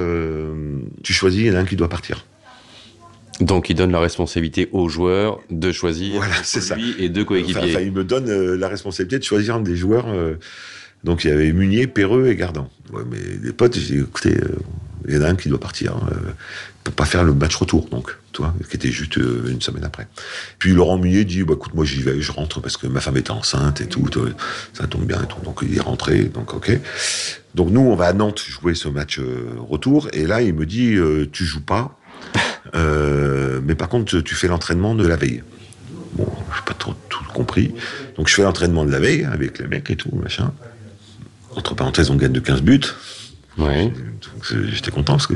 tu 1.02 1.14
choisis, 1.14 1.40
il 1.40 1.46
y 1.46 1.50
en 1.50 1.54
a 1.54 1.60
un 1.60 1.64
qui 1.64 1.76
doit 1.76 1.88
partir. 1.88 2.26
Donc 3.40 3.68
il 3.68 3.74
donne 3.74 3.90
la 3.90 4.00
responsabilité 4.00 4.68
aux 4.72 4.88
joueurs 4.88 5.40
de 5.50 5.72
choisir 5.72 6.14
voilà, 6.14 6.34
ça. 6.44 6.76
et 6.98 7.08
deux 7.08 7.24
coéquipiers. 7.24 7.70
Enfin, 7.70 7.80
il 7.80 7.92
me 7.92 8.04
donne 8.04 8.30
la 8.54 8.68
responsabilité 8.68 9.18
de 9.18 9.24
choisir 9.24 9.56
un 9.56 9.60
des 9.60 9.76
joueurs 9.76 10.06
donc 11.04 11.24
il 11.24 11.28
y 11.28 11.32
avait 11.32 11.52
Munier, 11.52 11.86
Perreux 11.86 12.26
et 12.26 12.36
Gardan. 12.36 12.68
Ouais, 12.92 13.02
mais 13.08 13.18
les 13.42 13.52
potes, 13.52 13.78
j'ai 13.78 13.96
dit, 13.96 14.00
écoutez, 14.00 14.36
euh, 14.36 14.56
il 15.06 15.14
y 15.14 15.18
en 15.18 15.22
a 15.22 15.28
un 15.28 15.36
qui 15.36 15.50
doit 15.50 15.60
partir 15.60 15.94
hein, 15.94 16.08
euh, 16.12 16.30
pour 16.82 16.94
pas 16.94 17.04
faire 17.04 17.24
le 17.24 17.34
match 17.34 17.54
retour, 17.56 17.88
donc, 17.90 18.16
toi, 18.32 18.54
qui 18.70 18.76
était 18.76 18.90
juste 18.90 19.18
euh, 19.18 19.50
une 19.50 19.60
semaine 19.60 19.84
après. 19.84 20.08
Puis 20.58 20.72
Laurent 20.72 20.96
Munier 20.96 21.26
dit, 21.26 21.42
bah, 21.42 21.54
écoute, 21.56 21.74
moi 21.74 21.84
j'y 21.84 22.02
vais, 22.02 22.20
je 22.22 22.32
rentre 22.32 22.60
parce 22.60 22.78
que 22.78 22.86
ma 22.86 23.00
femme 23.00 23.18
était 23.18 23.32
enceinte 23.32 23.82
et 23.82 23.86
tout, 23.86 24.08
ça 24.72 24.86
tombe 24.86 25.04
bien 25.04 25.22
et 25.22 25.26
tout. 25.26 25.40
Donc 25.44 25.60
il 25.62 25.76
est 25.76 25.82
rentré, 25.82 26.24
donc 26.24 26.54
ok. 26.54 26.72
Donc 27.54 27.70
nous, 27.70 27.82
on 27.82 27.96
va 27.96 28.06
à 28.06 28.12
Nantes 28.14 28.42
jouer 28.48 28.74
ce 28.74 28.88
match 28.88 29.20
retour, 29.58 30.08
et 30.14 30.26
là 30.26 30.40
il 30.40 30.54
me 30.54 30.64
dit, 30.64 30.96
tu 31.32 31.44
joues 31.44 31.64
pas, 31.64 31.98
mais 32.72 33.74
par 33.74 33.88
contre 33.88 34.20
tu 34.20 34.34
fais 34.34 34.48
l'entraînement 34.48 34.94
de 34.94 35.06
la 35.06 35.16
veille. 35.16 35.42
Bon, 36.14 36.28
j'ai 36.54 36.62
pas 36.64 36.74
trop 36.74 36.94
tout 37.08 37.24
compris. 37.34 37.74
Donc 38.16 38.28
je 38.28 38.34
fais 38.34 38.42
l'entraînement 38.42 38.84
de 38.84 38.90
la 38.90 39.00
veille 39.00 39.24
avec 39.24 39.58
les 39.58 39.66
mecs 39.66 39.90
et 39.90 39.96
tout, 39.96 40.14
machin. 40.14 40.52
Entre 41.56 41.74
parenthèses, 41.74 42.10
on 42.10 42.16
gagne 42.16 42.32
de 42.32 42.40
15 42.40 42.62
buts. 42.62 42.80
Ouais. 43.58 43.92
J'étais 44.70 44.90
content 44.90 45.14
parce 45.14 45.26
que 45.26 45.34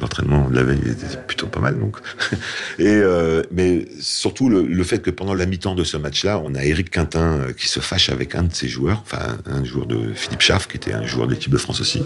l'entraînement 0.00 0.48
de 0.48 0.54
la 0.54 0.62
veille 0.62 0.80
était 0.86 1.16
plutôt 1.26 1.46
pas 1.46 1.60
mal. 1.60 1.78
Donc, 1.78 1.98
et 2.78 2.86
euh, 2.86 3.42
mais 3.50 3.86
surtout 4.00 4.48
le, 4.48 4.62
le, 4.62 4.84
fait 4.84 5.00
que 5.00 5.10
pendant 5.10 5.34
la 5.34 5.46
mi-temps 5.46 5.74
de 5.74 5.84
ce 5.84 5.96
match-là, 5.96 6.40
on 6.44 6.54
a 6.54 6.64
Eric 6.64 6.90
Quintin 6.90 7.38
euh, 7.38 7.52
qui 7.52 7.68
se 7.68 7.80
fâche 7.80 8.10
avec 8.10 8.34
un 8.34 8.44
de 8.44 8.54
ses 8.54 8.68
joueurs, 8.68 9.02
enfin 9.04 9.38
un 9.46 9.64
joueur 9.64 9.86
de 9.86 10.12
Philippe 10.14 10.42
Schaff, 10.42 10.68
qui 10.68 10.76
était 10.76 10.92
un 10.92 11.06
joueur 11.06 11.26
de 11.26 11.34
l'équipe 11.34 11.52
de 11.52 11.58
France 11.58 11.80
aussi. 11.80 12.02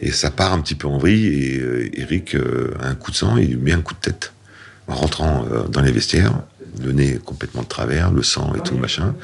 Et 0.00 0.12
ça 0.12 0.30
part 0.30 0.52
un 0.52 0.60
petit 0.60 0.74
peu 0.74 0.88
en 0.88 0.98
vrille 0.98 1.26
et 1.26 1.60
euh, 1.60 1.90
Eric 1.92 2.34
euh, 2.34 2.74
a 2.80 2.88
un 2.88 2.94
coup 2.94 3.10
de 3.10 3.16
sang 3.16 3.36
et 3.36 3.44
lui 3.44 3.56
met 3.56 3.72
un 3.72 3.82
coup 3.82 3.94
de 3.94 4.00
tête 4.00 4.32
en 4.88 4.94
rentrant 4.94 5.46
euh, 5.52 5.68
dans 5.68 5.82
les 5.82 5.92
vestiaires, 5.92 6.32
le 6.82 6.92
nez 6.92 7.18
complètement 7.22 7.62
de 7.62 7.68
travers, 7.68 8.10
le 8.10 8.22
sang 8.22 8.54
et 8.54 8.60
tout 8.60 8.76
machin. 8.76 9.14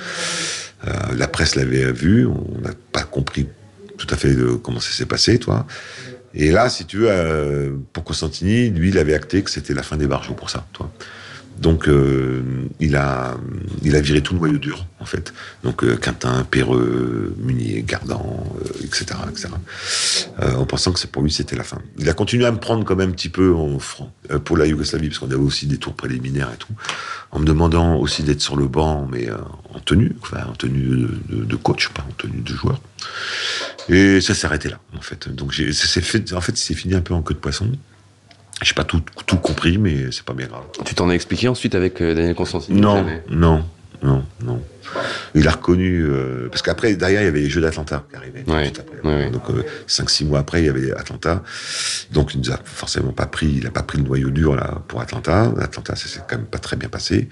la 1.16 1.26
presse 1.28 1.54
l'avait 1.54 1.90
vu, 1.92 2.26
on 2.26 2.60
n'a 2.60 2.72
pas 2.92 3.02
compris 3.02 3.48
tout 3.96 4.06
à 4.10 4.16
fait 4.16 4.36
comment 4.62 4.80
ça 4.80 4.90
s'est 4.90 5.06
passé, 5.06 5.38
toi. 5.38 5.66
Et 6.34 6.52
là, 6.52 6.68
si 6.68 6.84
tu 6.84 6.98
veux, 6.98 7.78
pour 7.92 8.04
Constantini, 8.04 8.68
lui, 8.68 8.90
il 8.90 8.98
avait 8.98 9.14
acté 9.14 9.42
que 9.42 9.50
c'était 9.50 9.72
la 9.72 9.82
fin 9.82 9.96
des 9.96 10.06
barjots 10.06 10.34
pour 10.34 10.50
ça, 10.50 10.66
toi. 10.74 10.90
Donc 11.58 11.88
euh, 11.88 12.42
il 12.80 12.96
a 12.96 13.36
il 13.82 13.96
a 13.96 14.00
viré 14.00 14.22
tout 14.22 14.34
le 14.34 14.40
noyau 14.40 14.58
dur 14.58 14.86
en 15.00 15.06
fait. 15.06 15.32
Donc 15.62 15.84
euh, 15.84 15.96
Quintin, 15.96 16.44
Perreux, 16.44 17.34
Munier, 17.38 17.82
Gardan, 17.82 18.44
etc., 18.82 19.06
euh, 19.26 19.30
etc. 19.30 19.48
en 20.58 20.66
pensant 20.66 20.92
que 20.92 21.06
pour 21.06 21.22
lui 21.22 21.32
c'était 21.32 21.56
la 21.56 21.64
fin. 21.64 21.78
Il 21.98 22.08
a 22.08 22.12
continué 22.12 22.44
à 22.44 22.52
me 22.52 22.58
prendre 22.58 22.84
quand 22.84 22.96
même 22.96 23.10
un 23.10 23.12
petit 23.12 23.30
peu 23.30 23.54
en 23.54 23.78
franc 23.78 24.12
pour 24.44 24.56
la 24.56 24.66
Yougoslavie 24.66 25.08
parce 25.08 25.18
qu'on 25.18 25.30
avait 25.30 25.36
aussi 25.36 25.66
des 25.66 25.78
tours 25.78 25.94
préliminaires 25.94 26.50
et 26.52 26.58
tout, 26.58 26.72
en 27.30 27.38
me 27.38 27.46
demandant 27.46 27.96
aussi 27.96 28.22
d'être 28.22 28.42
sur 28.42 28.56
le 28.56 28.66
banc 28.66 29.08
mais 29.10 29.28
en 29.72 29.80
tenue, 29.80 30.14
en 30.32 30.52
tenue 30.52 31.08
de, 31.28 31.56
coach, 31.56 31.88
pas 31.88 32.04
en 32.06 32.12
tenue 32.12 32.40
de 32.40 32.52
joueur. 32.52 32.80
Et 33.88 34.20
ça 34.20 34.34
s'est 34.34 34.46
arrêté 34.46 34.68
là 34.68 34.78
en 34.96 35.00
fait. 35.00 35.28
Donc 35.28 35.54
en 36.34 36.40
fait 36.40 36.56
c'est 36.58 36.74
fini 36.74 36.94
un 36.94 37.00
peu 37.00 37.14
en 37.14 37.22
queue 37.22 37.34
de 37.34 37.38
poisson. 37.38 37.70
J'ai 38.62 38.74
pas 38.74 38.84
tout, 38.84 39.02
tout 39.26 39.36
compris, 39.36 39.76
mais 39.78 40.10
c'est 40.12 40.24
pas 40.24 40.32
bien 40.32 40.46
grave. 40.46 40.64
Tu 40.84 40.94
t'en 40.94 41.08
as 41.10 41.14
expliqué 41.14 41.48
ensuite 41.48 41.74
avec 41.74 42.00
euh, 42.00 42.14
Daniel 42.14 42.34
Constantine 42.34 42.80
Non, 42.80 43.04
non, 43.28 43.64
non, 44.02 44.24
non. 44.42 44.62
Il 45.34 45.46
a 45.48 45.50
reconnu 45.50 46.04
euh, 46.04 46.48
parce 46.48 46.62
qu'après 46.62 46.94
derrière 46.94 47.20
il 47.22 47.24
y 47.24 47.28
avait 47.28 47.40
les 47.40 47.50
Jeux 47.50 47.60
d'Atlanta 47.60 48.04
qui 48.08 48.16
arrivaient. 48.16 48.44
Ouais, 48.46 48.72
ouais, 49.04 49.30
donc 49.30 49.42
euh, 49.50 49.62
cinq 49.86 50.08
six 50.08 50.24
mois 50.24 50.38
après 50.38 50.62
il 50.62 50.66
y 50.66 50.68
avait 50.68 50.92
Atlanta. 50.92 51.42
Donc 52.12 52.34
il 52.34 52.40
nous 52.40 52.50
a 52.50 52.58
forcément 52.64 53.12
pas 53.12 53.26
pris, 53.26 53.54
il 53.56 53.66
a 53.66 53.70
pas 53.70 53.82
pris 53.82 53.98
le 53.98 54.04
noyau 54.04 54.30
dur 54.30 54.54
là 54.54 54.80
pour 54.88 55.00
Atlanta. 55.00 55.52
Atlanta 55.60 55.96
ça 55.96 56.08
s'est 56.08 56.20
quand 56.28 56.36
même 56.36 56.46
pas 56.46 56.58
très 56.58 56.76
bien 56.76 56.88
passé. 56.88 57.28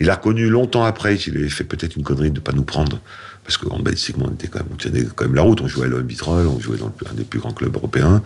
Il 0.00 0.10
a 0.10 0.14
reconnu 0.14 0.48
longtemps 0.48 0.84
après 0.84 1.16
qu'il 1.16 1.36
avait 1.36 1.48
fait 1.48 1.64
peut-être 1.64 1.96
une 1.96 2.04
connerie 2.04 2.30
de 2.30 2.40
pas 2.40 2.52
nous 2.52 2.64
prendre 2.64 2.98
parce 3.44 3.58
qu'en 3.58 3.78
Belgique 3.78 4.16
on 4.18 4.30
était 4.30 4.48
quand 4.48 4.60
même 4.60 4.68
on 4.72 4.76
tenait 4.76 5.04
quand 5.14 5.26
même 5.26 5.34
la 5.34 5.42
route. 5.42 5.60
On 5.60 5.68
jouait 5.68 5.86
à 5.86 6.00
Vitrolles, 6.00 6.46
on 6.46 6.58
jouait 6.58 6.78
dans 6.78 6.92
un 7.10 7.14
des 7.14 7.24
plus 7.24 7.38
grands 7.38 7.52
clubs 7.52 7.74
européens. 7.76 8.22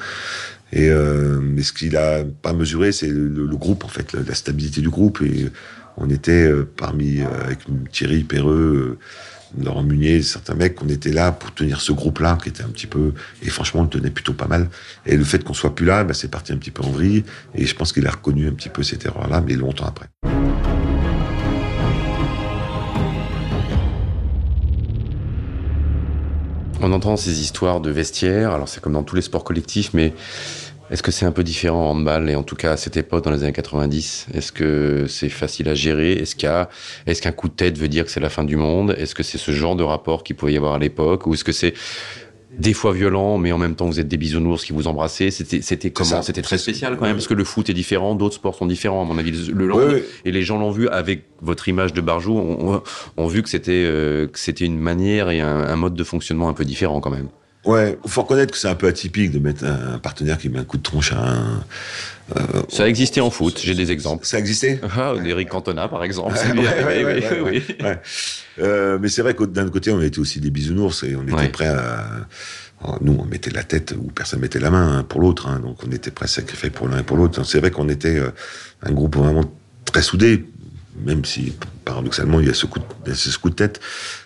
Et 0.73 0.91
euh, 0.91 1.41
ce 1.63 1.73
qu'il 1.73 1.97
a 1.97 2.25
pas 2.25 2.53
mesuré, 2.53 2.93
c'est 2.93 3.09
le, 3.09 3.47
groupe 3.57 3.85
en 3.85 3.89
fait, 3.89 4.13
la, 4.13 4.35
stabilité 4.35 4.81
du 4.81 4.91
groupe. 4.91 5.21
Et 5.23 5.49
on 5.97 6.11
était 6.11 6.47
euh, 6.47 6.69
parmi 6.77 7.21
euh, 7.21 7.27
avec 7.45 7.61
Thierry 7.91 8.25
Perreux, 8.25 8.99
Laurent 9.59 9.83
Munier, 9.83 10.23
certains 10.23 10.55
mecs, 10.55 10.83
on 10.83 10.89
était 10.89 11.13
là 11.13 11.33
pour 11.33 11.55
tenir 11.55 11.81
ce 11.81 11.93
groupe-là, 11.93 12.37
qui 12.43 12.51
était 12.51 12.63
un 12.63 12.69
petit 12.69 12.87
peu 12.87 13.13
et 13.43 13.49
franchement, 13.49 13.81
on 13.81 13.85
le 13.85 13.89
tenait 13.89 14.11
plutôt 14.11 14.35
pas 14.35 14.47
mal. 14.47 14.69
Et 15.07 15.17
le 15.17 15.25
fait 15.25 15.43
qu'on 15.43 15.55
soit 15.55 15.75
plus 15.75 15.87
là, 15.87 16.05
bah, 16.05 16.15
c'est 16.15 16.31
parti 16.31 16.53
un 16.53 16.59
petit 16.59 16.71
peu 16.71 16.83
en 16.83 16.91
vrille. 16.91 17.25
Et 17.55 17.65
je 17.65 17.75
pense 17.75 17.93
qu'il 17.93 18.07
a 18.07 18.11
reconnu 18.11 18.47
un 18.47 18.53
petit 18.53 18.69
peu 18.69 18.83
cette 18.83 19.07
erreur-là, 19.07 19.43
mais 19.47 19.55
longtemps 19.55 19.87
après. 19.87 20.09
On 26.81 26.93
entend 26.93 27.17
ces 27.17 27.41
histoires 27.41 27.81
de 27.81 27.91
vestiaires, 27.91 28.53
alors 28.53 28.69
c'est 28.69 28.81
comme 28.81 28.93
dans 28.93 29.03
tous 29.03 29.17
les 29.17 29.23
sports 29.23 29.43
collectifs, 29.43 29.91
mais 29.95 30.13
est-ce 30.91 31.03
que 31.03 31.11
c'est 31.11 31.27
un 31.27 31.33
peu 31.33 31.43
différent 31.43 31.91
en 31.91 31.91
handball 31.91 32.31
et 32.31 32.37
en 32.37 32.45
tout 32.45 32.55
cas 32.55 32.73
à 32.73 32.77
cette 32.77 32.97
époque 32.97 33.25
dans 33.25 33.33
les 33.33 33.43
années 33.43 33.53
90 33.53 34.29
Est-ce 34.33 34.53
que 34.53 35.07
c'est 35.09 35.29
facile 35.29 35.69
à 35.69 35.75
gérer? 35.75 36.13
Est-ce 36.13 36.37
qu'il 36.37 36.51
est-ce 37.07 37.21
qu'un 37.21 37.33
coup 37.33 37.49
de 37.49 37.55
tête 37.55 37.77
veut 37.77 37.89
dire 37.89 38.05
que 38.05 38.11
c'est 38.13 38.21
la 38.21 38.31
fin 38.31 38.45
du 38.45 38.57
monde? 38.57 38.95
Est-ce 38.97 39.15
que 39.15 39.25
c'est 39.25 39.39
ce 39.39 39.51
genre 39.51 39.75
de 39.75 39.83
rapport 39.83 40.23
qu'il 40.23 40.37
pouvait 40.37 40.53
y 40.53 40.57
avoir 40.57 40.75
à 40.75 40.79
l'époque? 40.79 41.27
Ou 41.27 41.35
est-ce 41.35 41.45
que 41.45 41.53
c'est 41.53 41.75
des 42.59 42.73
fois 42.73 42.93
violent, 42.93 43.39
mais 43.39 43.53
en 43.53 43.59
même 43.59 43.77
temps 43.77 43.87
vous 43.87 44.01
êtes 44.01 44.09
des 44.09 44.17
bisounours 44.17 44.65
qui 44.65 44.73
vous 44.73 44.89
embrassaient. 44.89 45.31
C'était, 45.31 45.63
c'était 45.63 45.91
comment 45.91 46.23
C'était 46.23 46.43
très 46.43 46.59
spécial 46.59 46.97
quand 46.97 47.07
même, 47.07 47.15
parce 47.15 47.29
que 47.29 47.35
le 47.35 47.45
foot 47.45 47.71
est 47.71 47.75
différent, 47.75 48.15
d'autres 48.15 48.35
sports 48.35 48.57
sont 48.57 48.67
différents 48.67 49.03
à 49.03 49.05
mon 49.05 49.17
avis. 49.19 49.31
Le 49.31 49.67
long 49.67 49.81
et 50.25 50.33
les 50.33 50.43
gens 50.43 50.59
l'ont 50.59 50.71
vu 50.71 50.89
avec 50.89 51.25
votre 51.41 51.69
image 51.69 51.93
de 51.93 52.01
Barjou, 52.01 52.37
ont, 52.37 52.83
on, 53.17 53.27
vu 53.29 53.43
que 53.43 53.49
c'était 53.49 53.85
euh, 53.87 54.27
que 54.27 54.39
c'était 54.39 54.65
une 54.65 54.79
manière 54.79 55.31
et 55.31 55.41
un, 55.41 55.77
mode 55.77 55.95
de 55.95 56.05
fonctionnement 56.05 56.49
un 56.49 56.55
peu 56.55 56.65
différent 56.65 57.01
quand 57.01 57.11
même. 57.11 57.29
Ouais, 57.69 57.99
faut 58.07 58.23
reconnaître 58.23 58.51
que 58.51 58.57
c'est 58.57 58.69
un 58.69 58.75
peu 58.75 58.87
atypique 58.87 59.31
de 59.31 59.39
mettre 59.39 59.63
un 59.67 59.99
partenaire 59.99 60.39
qui 60.39 60.49
met 60.49 60.59
un 60.59 60.65
coup 60.65 60.79
de 60.79 60.83
tronche 60.83 61.13
à 61.13 61.19
un. 61.19 61.65
Euh, 62.35 62.63
ça 62.71 62.85
a 62.85 62.87
existé 62.87 63.21
en 63.21 63.29
foot, 63.29 63.61
j'ai 63.63 63.75
des 63.75 63.91
exemples. 63.91 64.25
Ça 64.25 64.39
a 64.39 64.41
existé 64.41 64.81
Ah, 64.97 65.13
Eric 65.23 65.51
Cantona, 65.51 65.87
par 65.87 66.03
exemple. 66.03 66.35
oui, 66.57 66.65
oui, 67.45 67.63
mais 68.57 69.09
c'est 69.11 69.21
vrai 69.21 69.35
que 69.35 69.45
d'un 69.45 69.69
côté, 69.69 69.91
on 69.91 70.01
était 70.01 70.19
aussi 70.19 70.41
des 70.41 70.49
bisounours 70.49 71.03
et 71.03 71.15
on 71.15 71.25
était 71.25 71.51
prêts 71.51 71.69
à. 71.69 72.27
Nous, 73.03 73.15
on 73.21 73.27
mettait 73.27 73.51
la 73.51 73.65
tête 73.65 73.95
ou 73.99 74.05
personne 74.15 74.41
mettait 74.41 74.61
la 74.61 74.71
main 74.71 75.01
hein, 75.01 75.03
pour 75.03 75.21
l'autre, 75.21 75.47
hein, 75.47 75.59
donc 75.59 75.79
on 75.87 75.91
était 75.91 76.11
prêts 76.11 76.25
à 76.25 76.29
sacrifier 76.29 76.71
pour 76.71 76.89
l'un 76.89 77.01
et 77.01 77.03
pour 77.03 77.19
l'autre. 77.19 77.45
C'est 77.45 77.59
vrai 77.59 77.71
qu'on 77.71 77.91
était 77.91 78.17
euh, 78.17 78.31
un 78.83 78.93
groupe 78.93 79.17
vraiment 79.17 79.45
très 79.85 80.01
soudé, 80.01 80.47
même 81.05 81.27
si 81.27 81.53
paradoxalement, 81.89 82.39
il 82.41 82.47
y 82.47 82.51
a 82.51 82.55
ce 82.55 82.67
coup 82.67 82.81
de, 82.81 83.15
ce 83.15 83.39
coup 83.39 83.49
de 83.49 83.55
tête. 83.55 83.81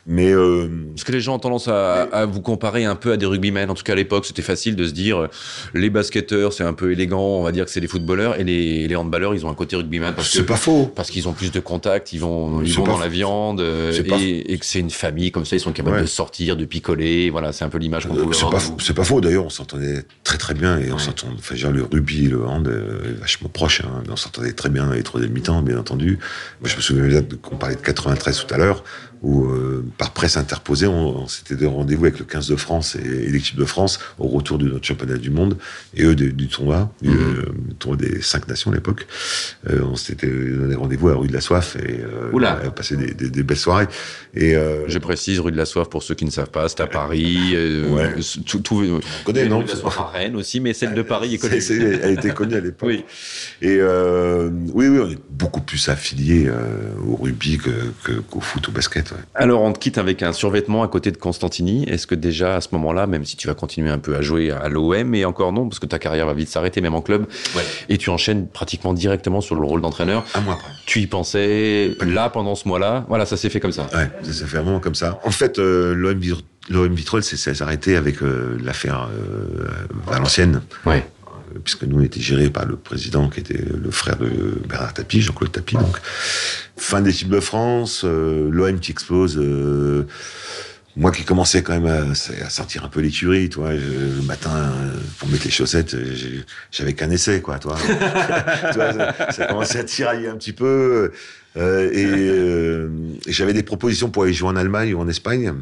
Mais 0.05 0.33
euh, 0.33 0.69
parce 0.91 1.05
que 1.05 1.13
les 1.13 1.21
gens 1.21 1.37
ont 1.37 1.39
tendance 1.39 1.69
à, 1.69 2.03
à, 2.03 2.27
vous 2.27 2.41
comparer 2.41 2.85
un 2.85 2.97
peu 2.97 3.13
à 3.13 3.17
des 3.17 3.25
rugbymen. 3.25 3.71
En 3.71 3.75
tout 3.75 3.85
cas, 3.85 3.93
à 3.93 3.97
l'époque, 3.97 4.27
c'était 4.27 4.43
facile 4.43 4.75
de 4.75 4.85
se 4.85 4.93
dire 4.93 5.19
euh, 5.19 5.29
les 5.73 5.89
basketteurs, 5.89 6.53
c'est 6.53 6.65
un 6.65 6.73
peu 6.73 6.91
élégant, 6.91 7.21
on 7.21 7.45
va 7.45 7.53
dire 7.53 7.65
que 7.65 7.71
c'est 7.71 7.81
des 7.81 7.87
footballeurs, 7.87 8.41
et 8.41 8.43
les, 8.43 8.89
les 8.89 8.97
handballeurs, 8.97 9.33
ils 9.33 9.47
ont 9.47 9.51
un 9.51 9.55
côté 9.55 9.77
rugbyman 9.77 10.13
c'est 10.23 10.45
pas 10.45 10.57
faux. 10.57 10.91
Parce 10.95 11.11
qu'ils 11.11 11.29
ont 11.29 11.33
plus 11.33 11.53
de 11.53 11.61
contacts, 11.61 12.13
ils 12.13 12.19
vont, 12.19 12.63
ils 12.63 12.75
vont 12.75 12.85
dans 12.85 12.99
la 12.99 13.09
viande, 13.09 13.61
euh, 13.61 13.93
et, 13.93 14.53
et, 14.53 14.59
que 14.59 14.67
c'est 14.67 14.81
une 14.81 14.91
famille 14.91 15.31
comme 15.31 15.45
ça, 15.45 15.55
ils 15.55 15.61
sont 15.61 15.73
capables 15.73 16.01
de 16.01 16.07
sortir, 16.07 16.57
de 16.57 16.65
picoler. 16.65 17.31
Voilà, 17.31 17.53
c'est 17.53 17.65
un 17.65 17.69
peu 17.69 17.79
l'image 17.79 18.09
qu'on 18.09 18.17
euh, 18.17 18.33
C'est 18.33 18.51
pas 18.51 18.59
faux. 18.59 18.77
C'est 18.81 18.95
pas 18.95 19.05
faux. 19.05 19.21
D'ailleurs, 19.21 19.47
on 19.47 19.51
s'entendait 19.51 20.05
très 20.25 20.39
très 20.39 20.55
bien 20.55 20.79
et 20.79 20.91
on 20.91 20.99
s'entendait. 20.99 21.37
Enfin, 21.39 21.55
genre, 21.55 21.71
le 21.71 21.85
rugby, 21.85 22.27
le 22.27 22.45
hand, 22.45 22.67
est 22.67 23.21
vachement 23.21 23.49
proche. 23.49 23.83
Hein. 23.83 24.03
On 24.11 24.17
s'entendait 24.17 24.53
très 24.53 24.69
bien 24.69 24.93
les 24.93 25.05
troisième 25.05 25.33
mi-temps, 25.33 25.63
bien 25.63 25.79
entendu. 25.79 26.19
Moi, 26.61 26.69
je 26.69 26.77
me 26.77 26.81
souviens 26.81 27.23
qu'on 27.53 27.59
parlait 27.59 27.77
de 27.77 27.81
93 27.81 28.47
tout 28.47 28.55
à 28.55 28.59
l'heure, 28.59 28.83
où 29.23 29.45
euh, 29.45 29.85
par 29.99 30.11
presse 30.11 30.37
interposée, 30.37 30.87
on, 30.87 31.29
s'était 31.29 31.55
de 31.55 31.67
rendez-vous 31.67 32.07
avec 32.07 32.19
le 32.19 32.25
15 32.25 32.49
de 32.49 32.57
France 32.57 32.97
et, 32.97 33.31
l'équipe 33.31 33.57
de 33.57 33.65
France 33.65 34.01
au 34.19 34.27
retour 34.27 34.59
de 34.59 34.69
notre 34.69 34.85
championnat 34.85 35.17
du 35.17 35.31
monde, 35.31 35.57
et 35.95 36.03
eux 36.03 36.17
du, 36.17 36.49
tournoi, 36.49 36.93
du 37.01 37.11
mhm. 37.11 37.37
euh, 37.39 37.43
tournoi 37.79 37.97
des 37.97 38.21
cinq 38.21 38.49
nations 38.49 38.73
à 38.73 38.75
l'époque. 38.75 39.07
Euh, 39.71 39.83
on 39.85 39.95
s'était 39.95 40.27
donné 40.27 40.75
rendez-vous 40.75 41.09
à 41.09 41.15
rue 41.15 41.29
de 41.29 41.33
la 41.33 41.41
Soif 41.41 41.77
et 41.77 42.01
Oula. 42.33 42.61
a 42.65 42.71
passé 42.71 42.97
des, 42.97 43.31
des, 43.31 43.43
belles 43.43 43.57
soirées. 43.57 43.87
Et 44.35 44.55
je 44.55 44.99
précise, 44.99 45.39
rue 45.39 45.53
de 45.53 45.57
la 45.57 45.67
Soif 45.67 45.89
pour 45.89 46.03
ceux 46.03 46.15
qui 46.15 46.25
ne 46.25 46.31
savent 46.31 46.51
pas, 46.51 46.69
c'est 46.69 46.81
à 46.81 46.87
Paris. 46.87 47.57
ouais. 47.57 48.15
tout, 48.47 48.61
tout, 48.61 48.83
on 48.83 49.25
connaît, 49.25 49.49
non? 49.49 49.59
Rue 49.59 49.65
de 49.65 49.71
la 49.71 49.77
Soif 49.77 49.99
à 49.99 50.07
Rennes 50.09 50.37
aussi, 50.37 50.61
mais 50.61 50.73
celle 50.73 50.95
de 50.95 51.03
Paris 51.03 51.35
est 51.35 51.39
connue. 51.39 51.63
elle 52.03 52.13
était 52.13 52.35
connue 52.35 52.57
à 52.57 52.61
l'époque. 52.61 52.89
oui. 52.89 53.05
Et 53.61 53.81
oui, 53.81 54.89
oui, 54.89 54.99
on 54.99 55.11
est 55.11 55.19
beaucoup 55.31 55.61
plus 55.61 55.89
affiliés 55.89 56.51
au 57.07 57.17
rugby 57.17 57.59
qu'au 57.59 58.41
foot, 58.41 58.69
au 58.69 58.73
basket. 58.73 59.12
Alors, 59.35 59.63
on 59.63 59.73
te 59.73 59.79
quitte 59.79 59.99
avec 59.99 60.23
un 60.23 60.33
survêtement 60.33 60.83
à 60.83 60.89
côté 60.89 61.11
de 61.11 61.17
Constantini. 61.17 61.85
Est-ce 61.89 62.07
que 62.07 62.15
déjà, 62.15 62.57
à 62.57 62.61
ce 62.61 62.69
moment-là, 62.73 63.07
même 63.07 63.25
si 63.25 63.37
tu 63.37 63.47
vas 63.47 63.55
continuer 63.55 63.91
un 63.91 63.99
peu 63.99 64.17
à 64.17 64.23
jouer 64.23 64.51
à 64.51 64.69
l'OM, 64.69 65.15
et 65.15 65.25
encore 65.25 65.53
non, 65.53 65.69
parce 65.69 65.79
que 65.79 65.87
ta 65.87 65.99
carrière 65.99 66.27
va 66.27 66.35
vite 66.35 66.49
s'arrêter, 66.49 66.81
même 66.81 66.95
en 66.95 67.01
club, 67.01 67.27
et 67.89 67.99
tu 67.99 68.11
enchaînes 68.11 68.47
pratiquement 68.49 68.93
directement 68.93 69.41
sur 69.41 69.55
le 69.55 69.67
rôle 69.67 69.81
d'entraîneur. 69.81 70.25
Un 70.35 70.41
mois 70.41 70.55
après. 70.55 70.71
Tu 70.87 71.01
y 71.01 71.07
pensais 71.07 71.97
là, 72.01 72.31
pendant 72.31 72.55
ce 72.55 72.69
mois-là? 72.69 73.05
Voilà, 73.09 73.27
ça 73.27 73.37
s'est 73.37 73.51
fait 73.51 73.61
comme 73.61 73.73
ça. 73.73 73.89
Ouais, 73.95 74.11
ça 74.23 74.33
s'est 74.33 74.45
fait 74.45 74.59
vraiment 74.59 74.81
comme 74.81 74.95
ça. 74.95 75.21
En 75.25 75.31
fait, 75.31 75.59
euh, 75.59 75.95
l'OM 75.95 76.21
L'OM 76.71 76.95
Vitrolles 76.95 77.25
s'est 77.25 77.63
arrêté 77.63 77.97
avec 77.97 78.23
euh, 78.23 78.57
l'affaire 78.63 79.09
euh, 79.13 79.67
Valenciennes. 80.07 80.63
Ouais 80.87 81.05
puisque 81.65 81.85
nous 81.85 81.99
on 81.99 82.03
était 82.03 82.21
gérés 82.21 82.51
par 82.51 82.67
le 82.67 82.77
président 82.77 83.29
qui 83.29 83.41
était 83.41 83.63
le 83.63 83.91
frère 83.91 84.17
de 84.17 84.29
Bernard 84.69 84.95
Tapie, 84.95 85.21
Jean-Claude 85.21 85.53
Tapie. 85.53 85.77
Fin 86.77 87.01
des 87.01 87.13
types 87.13 87.29
de 87.29 87.41
France, 87.41 88.03
euh, 88.05 88.49
l'OM 88.51 88.79
qui 88.81 88.91
explose. 88.93 89.39
Euh, 89.39 90.07
moi 90.95 91.11
qui 91.11 91.25
commençais 91.25 91.63
quand 91.63 91.81
même 91.81 91.87
à, 91.87 92.51
sortir 92.51 92.85
un 92.85 92.89
peu 92.89 93.01
l'écurie, 93.01 93.49
toi, 93.49 93.73
le 93.73 94.21
matin 94.23 94.75
pour 95.19 95.27
mettre 95.29 95.45
les 95.47 95.51
chaussettes, 95.51 95.97
j'avais 96.71 96.93
qu'un 96.93 97.11
essai, 97.11 97.41
quoi, 97.41 97.59
toi. 97.59 97.79
ça, 98.75 99.15
ça, 99.31 99.47
commençait 99.47 99.79
à 99.79 99.85
tirailler 99.85 100.29
un 100.29 100.37
petit 100.37 100.53
peu. 100.53 101.11
Euh, 101.57 101.91
euh, 101.95 102.89
et, 103.27 103.33
j'avais 103.33 103.53
des 103.53 103.63
propositions 103.63 104.11
pour 104.11 104.25
aller 104.25 104.33
jouer 104.33 104.49
en 104.49 104.57
Allemagne 104.57 104.95
ou 104.95 105.01
en 105.01 105.09
Espagne. 105.09 105.53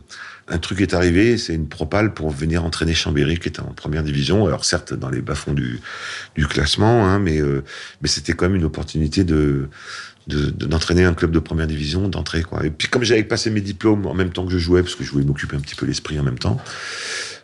Un 0.50 0.58
truc 0.58 0.80
est 0.80 0.94
arrivé, 0.94 1.38
c'est 1.38 1.54
une 1.54 1.68
propale 1.68 2.12
pour 2.12 2.30
venir 2.30 2.64
entraîner 2.64 2.92
Chambéry, 2.92 3.38
qui 3.38 3.48
était 3.48 3.60
en 3.60 3.72
première 3.72 4.02
division. 4.02 4.46
Alors 4.46 4.64
certes, 4.64 4.92
dans 4.92 5.08
les 5.08 5.20
bas-fonds 5.20 5.54
du, 5.54 5.80
classement, 6.48 7.06
hein, 7.06 7.20
mais, 7.20 7.40
euh, 7.40 7.62
mais 8.02 8.08
c'était 8.08 8.32
quand 8.32 8.46
même 8.46 8.56
une 8.56 8.64
opportunité 8.64 9.24
de 9.24 9.68
d'entraîner 10.26 11.04
un 11.04 11.14
club 11.14 11.32
de 11.32 11.40
première 11.40 11.66
division, 11.66 12.06
d'entrer 12.06 12.42
quoi. 12.42 12.64
Et 12.64 12.70
puis 12.70 12.86
comme 12.86 13.02
j'avais 13.02 13.24
passé 13.24 13.50
mes 13.50 13.60
diplômes 13.60 14.06
en 14.06 14.14
même 14.14 14.30
temps 14.30 14.44
que 14.44 14.52
je 14.52 14.58
jouais, 14.58 14.80
parce 14.82 14.94
que 14.94 15.02
je 15.02 15.10
voulais 15.10 15.24
m'occuper 15.24 15.56
un 15.56 15.60
petit 15.60 15.74
peu 15.74 15.86
l'esprit 15.86 16.20
en 16.20 16.22
même 16.22 16.38
temps, 16.38 16.60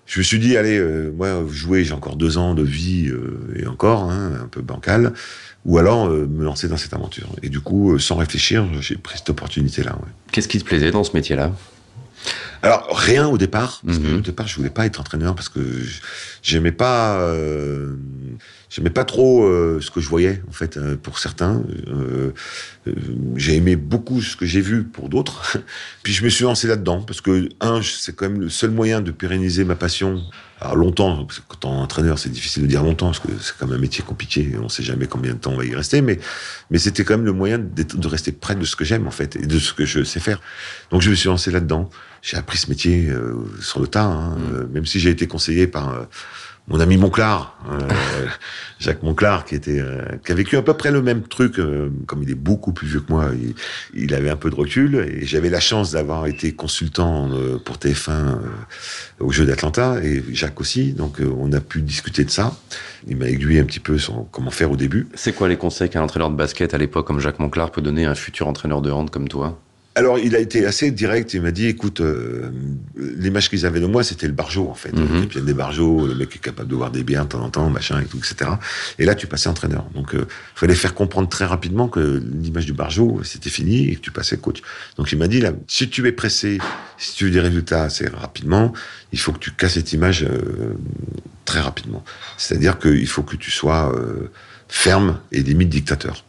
je 0.07 0.21
me 0.21 0.23
suis 0.23 0.39
dit, 0.39 0.57
allez, 0.57 0.79
euh, 0.79 1.11
moi, 1.17 1.45
jouer, 1.51 1.83
j'ai 1.83 1.95
encore 1.95 2.15
deux 2.15 2.39
ans 2.39 2.55
de 2.55 2.63
vie 2.63 3.11
et 3.57 3.67
encore, 3.67 4.09
hein, 4.09 4.39
un 4.41 4.47
peu 4.47 4.63
bancal, 4.63 5.15
ou 5.65 5.79
alors 5.79 6.09
me 6.11 6.45
lancer 6.45 6.69
dans 6.69 6.77
cette 6.77 6.93
aventure. 6.93 7.29
Et 7.43 7.49
du 7.49 7.59
coup, 7.59 7.99
sans 7.99 8.17
réfléchir, 8.17 8.65
j'ai 8.81 8.97
pris 8.97 9.19
cette 9.19 9.31
opportunité-là. 9.31 9.99
Qu'est-ce 10.31 10.47
qui 10.47 10.61
te 10.61 10.65
plaisait 10.65 10.93
dans 10.93 11.03
ce 11.03 11.13
métier-là? 11.15 11.53
Alors 12.67 12.99
rien 12.99 13.27
au 13.29 13.39
départ. 13.39 13.81
Parce 13.85 13.99
que, 13.99 14.03
Mhm. 14.07 14.19
au 14.19 14.21
départ, 14.21 14.47
je 14.47 14.57
voulais 14.57 14.71
pas 14.71 14.87
être 14.87 15.01
entraîneur 15.01 15.35
parce 15.35 15.49
que 15.49 15.61
j'aimais 16.43 16.73
pas, 16.73 17.19
euh, 17.21 17.95
j'aimais 18.71 18.91
pas 18.91 19.05
trop 19.05 19.45
euh, 19.45 19.81
ce 19.81 19.91
que 19.91 20.01
je 20.01 20.09
voyais 20.09 20.43
en 20.49 20.53
fait 20.53 20.77
euh, 20.77 20.97
pour 20.97 21.19
certains. 21.19 21.63
Euh, 21.89 22.33
euh, 22.89 22.93
j'ai 23.37 23.57
aimé 23.57 23.77
beaucoup 23.77 24.21
ce 24.23 24.37
que 24.37 24.47
j'ai 24.47 24.61
vu 24.61 24.85
pour 24.85 25.09
d'autres. 25.09 25.59
Puis 26.03 26.13
je 26.13 26.25
me 26.25 26.29
suis 26.29 26.45
lancé 26.45 26.67
là-dedans 26.69 27.03
parce 27.03 27.21
que 27.21 27.49
un, 27.61 27.81
c'est 27.83 28.15
quand 28.15 28.29
même 28.29 28.41
le 28.41 28.49
seul 28.49 28.71
moyen 28.71 29.01
de 29.01 29.11
pérenniser 29.11 29.65
ma 29.65 29.75
passion. 29.77 30.23
Alors 30.59 30.77
longtemps, 30.77 31.27
parce 31.27 31.41
que 31.41 31.45
quand 31.49 31.67
on 31.67 31.75
est 31.77 31.83
entraîneur, 31.83 32.19
c'est 32.19 32.31
difficile 32.31 32.63
de 32.63 32.67
dire 32.69 32.83
longtemps 32.83 33.09
parce 33.09 33.19
que 33.19 33.29
c'est 33.43 33.53
quand 33.59 33.67
même 33.67 33.77
un 33.77 33.81
métier 33.81 34.03
compliqué. 34.03 34.53
On 34.63 34.71
sait 34.71 34.83
jamais 34.83 35.07
combien 35.07 35.35
de 35.35 35.39
temps 35.39 35.53
on 35.53 35.57
va 35.59 35.67
y 35.67 35.75
rester, 35.75 36.01
mais 36.01 36.19
mais 36.71 36.79
c'était 36.79 37.05
quand 37.05 37.15
même 37.19 37.27
le 37.27 37.33
moyen 37.35 37.59
de 37.59 38.09
rester 38.09 38.33
près 38.33 38.55
de 38.55 38.65
ce 38.65 38.75
que 38.75 38.83
j'aime 38.85 39.07
en 39.07 39.11
fait 39.11 39.37
et 39.37 39.47
de 39.47 39.59
ce 39.59 39.75
que 39.75 39.85
je 39.85 40.03
sais 40.03 40.19
faire. 40.21 40.41
Donc 40.91 41.03
je 41.03 41.11
me 41.11 41.15
suis 41.15 41.29
lancé 41.29 41.51
là-dedans. 41.51 41.91
J'ai 42.27 42.37
appris 42.37 42.59
ce 42.59 42.69
métier 42.69 43.09
euh, 43.09 43.37
sur 43.61 43.79
le 43.79 43.87
tas, 43.87 44.03
hein, 44.03 44.37
euh, 44.53 44.67
même 44.73 44.85
si 44.85 44.99
j'ai 44.99 45.11
été 45.11 45.29
conseillé 45.29 45.69
par 45.69 45.91
euh, 45.95 46.03
mon 46.67 46.81
ami 46.81 46.97
Monclar, 46.97 47.57
euh, 47.71 47.79
Jacques 48.81 49.05
Monclar, 49.05 49.45
qui 49.45 49.55
était, 49.55 49.79
euh, 49.79 50.03
qui 50.25 50.33
a 50.33 50.35
vécu 50.35 50.57
à 50.57 50.63
peu 50.63 50.75
près 50.75 50.91
le 50.91 51.03
même 51.03 51.23
truc. 51.23 51.61
euh, 51.61 51.89
comme 52.07 52.25
il 52.25 52.31
est 52.33 52.35
beaucoup 52.35 52.73
plus 52.73 52.89
vieux 52.89 52.99
que 52.99 53.13
moi, 53.13 53.31
il, 53.33 53.55
il 53.95 54.13
avait 54.13 54.29
un 54.29 54.35
peu 54.35 54.51
de 54.51 54.57
recul 54.57 54.97
et 54.97 55.25
j'avais 55.25 55.51
la 55.51 55.61
chance 55.61 55.93
d'avoir 55.93 56.27
été 56.27 56.53
consultant 56.53 57.31
euh, 57.31 57.59
pour 57.65 57.77
TF1 57.77 58.11
euh, 58.11 58.35
au 59.21 59.31
Jeu 59.31 59.47
d'Atlanta 59.47 60.03
et 60.03 60.25
Jacques 60.33 60.61
aussi. 60.61 60.95
Donc 60.95 61.21
euh, 61.21 61.33
on 61.39 61.53
a 61.53 61.61
pu 61.61 61.81
discuter 61.81 62.25
de 62.25 62.31
ça. 62.31 62.57
Il 63.07 63.19
m'a 63.19 63.29
aiguillé 63.29 63.61
un 63.61 63.65
petit 63.67 63.79
peu 63.79 63.99
sur 63.99 64.27
comment 64.33 64.51
faire 64.51 64.73
au 64.73 64.77
début. 64.77 65.07
C'est 65.15 65.33
quoi 65.33 65.47
les 65.47 65.57
conseils 65.57 65.91
qu'un 65.91 66.03
entraîneur 66.03 66.31
de 66.31 66.37
basket 66.37 66.75
à 66.75 66.79
l'époque 66.79 67.07
comme 67.07 67.21
Jacques 67.21 67.39
Monclar 67.39 67.71
peut 67.71 67.83
donner 67.83 68.05
à 68.05 68.11
un 68.11 68.15
futur 68.17 68.49
entraîneur 68.49 68.83
de 68.83 68.91
hand 68.91 69.11
comme 69.11 69.29
toi? 69.29 69.63
Alors, 69.97 70.19
il 70.19 70.37
a 70.37 70.39
été 70.39 70.67
assez 70.67 70.91
direct. 70.91 71.33
Il 71.33 71.41
m'a 71.41 71.51
dit, 71.51 71.69
écoute, 71.69 72.03
euh, 72.03 72.51
l'image 72.97 73.49
qu'ils 73.49 73.65
avaient 73.65 73.81
de 73.81 73.87
moi, 73.87 74.05
c'était 74.05 74.27
le 74.27 74.35
barjo, 74.35 74.69
en 74.69 74.75
fait. 74.75 74.93
Mhm. 74.93 75.23
Et 75.23 75.27
puis, 75.27 75.41
des 75.41 75.55
barjots, 75.55 76.07
le 76.07 76.15
mec 76.15 76.29
qui 76.29 76.37
est 76.37 76.41
capable 76.41 76.69
de 76.69 76.75
voir 76.75 76.91
des 76.91 77.03
biens 77.03 77.25
de 77.25 77.29
temps 77.31 77.43
en 77.43 77.49
temps, 77.49 77.71
machin, 77.71 77.99
et 78.03 78.05
tout, 78.05 78.19
etc. 78.19 78.51
Et 78.99 79.07
là, 79.07 79.15
tu 79.15 79.27
passais 79.27 79.49
entraîneur. 79.49 79.87
Donc, 79.95 80.11
il 80.13 80.27
fallait 80.55 80.75
faire 80.75 80.95
comprendre 80.95 81.31
très 81.31 81.47
rapidement 81.47 81.89
que 81.89 82.23
l'image 82.43 82.67
du 82.67 82.75
barjo, 82.75 83.23
c'était 83.25 83.49
fini 83.49 83.89
et 83.89 83.97
que 83.97 84.01
tu 84.01 84.11
passais 84.11 84.37
coach. 84.37 84.61
Donc, 84.99 85.11
il 85.13 85.19
m'a 85.19 85.29
dit, 85.29 85.41
là, 85.41 85.53
si 85.67 85.89
tu 85.89 86.07
es 86.07 86.13
pressé, 86.13 86.59
si 86.99 87.15
tu 87.15 87.25
veux 87.25 87.31
des 87.31 87.41
résultats 87.41 87.85
assez 87.85 88.07
rapidement, 88.07 88.75
il 89.13 89.19
faut 89.19 89.33
que 89.33 89.39
tu 89.39 89.53
casses 89.53 89.75
cette 89.75 89.95
image 89.95 90.25
euh, 90.25 90.75
très 91.47 91.61
rapidement. 91.61 92.05
C'est-à-dire 92.37 92.79
qu'il 92.79 93.07
faut 93.07 93.23
que 93.23 93.37
tu 93.37 93.51
sois 93.51 93.91
euh, 93.97 94.31
ferme 94.69 95.21
et 95.33 95.41
limite 95.43 95.71
dictateur. 95.71 96.26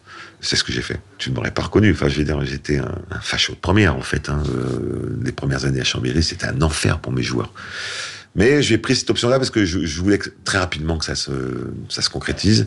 C'est 0.48 0.56
ce 0.56 0.64
que 0.64 0.72
j'ai 0.72 0.82
fait. 0.82 1.02
Tu 1.18 1.30
ne 1.30 1.36
m'aurais 1.36 1.52
pas 1.52 1.64
reconnu. 1.64 1.92
Enfin, 1.92 2.08
je 2.08 2.22
dire, 2.22 2.42
j'étais 2.46 2.78
un, 2.78 2.96
un 3.12 3.20
facho 3.20 3.52
de 3.52 3.58
première, 3.58 3.98
en 3.98 4.02
fait. 4.02 4.30
Hein. 4.30 4.42
Euh, 4.48 5.20
les 5.22 5.34
premières 5.34 5.66
années 5.66 5.82
à 5.82 5.84
Chambéry, 5.84 6.24
c'était 6.24 6.46
un 6.46 6.62
enfer 6.62 7.00
pour 7.00 7.12
mes 7.12 7.22
joueurs. 7.22 7.52
Mais 8.34 8.62
j'ai 8.62 8.78
pris 8.78 8.96
cette 8.96 9.10
option-là 9.10 9.40
parce 9.40 9.50
que 9.50 9.66
je, 9.66 10.00
voulais 10.00 10.20
très 10.46 10.58
rapidement 10.58 10.98
que 10.98 11.04
ça 11.04 11.16
se, 11.16 11.34
ça 11.90 12.02
se 12.02 12.10
concrétise. 12.10 12.66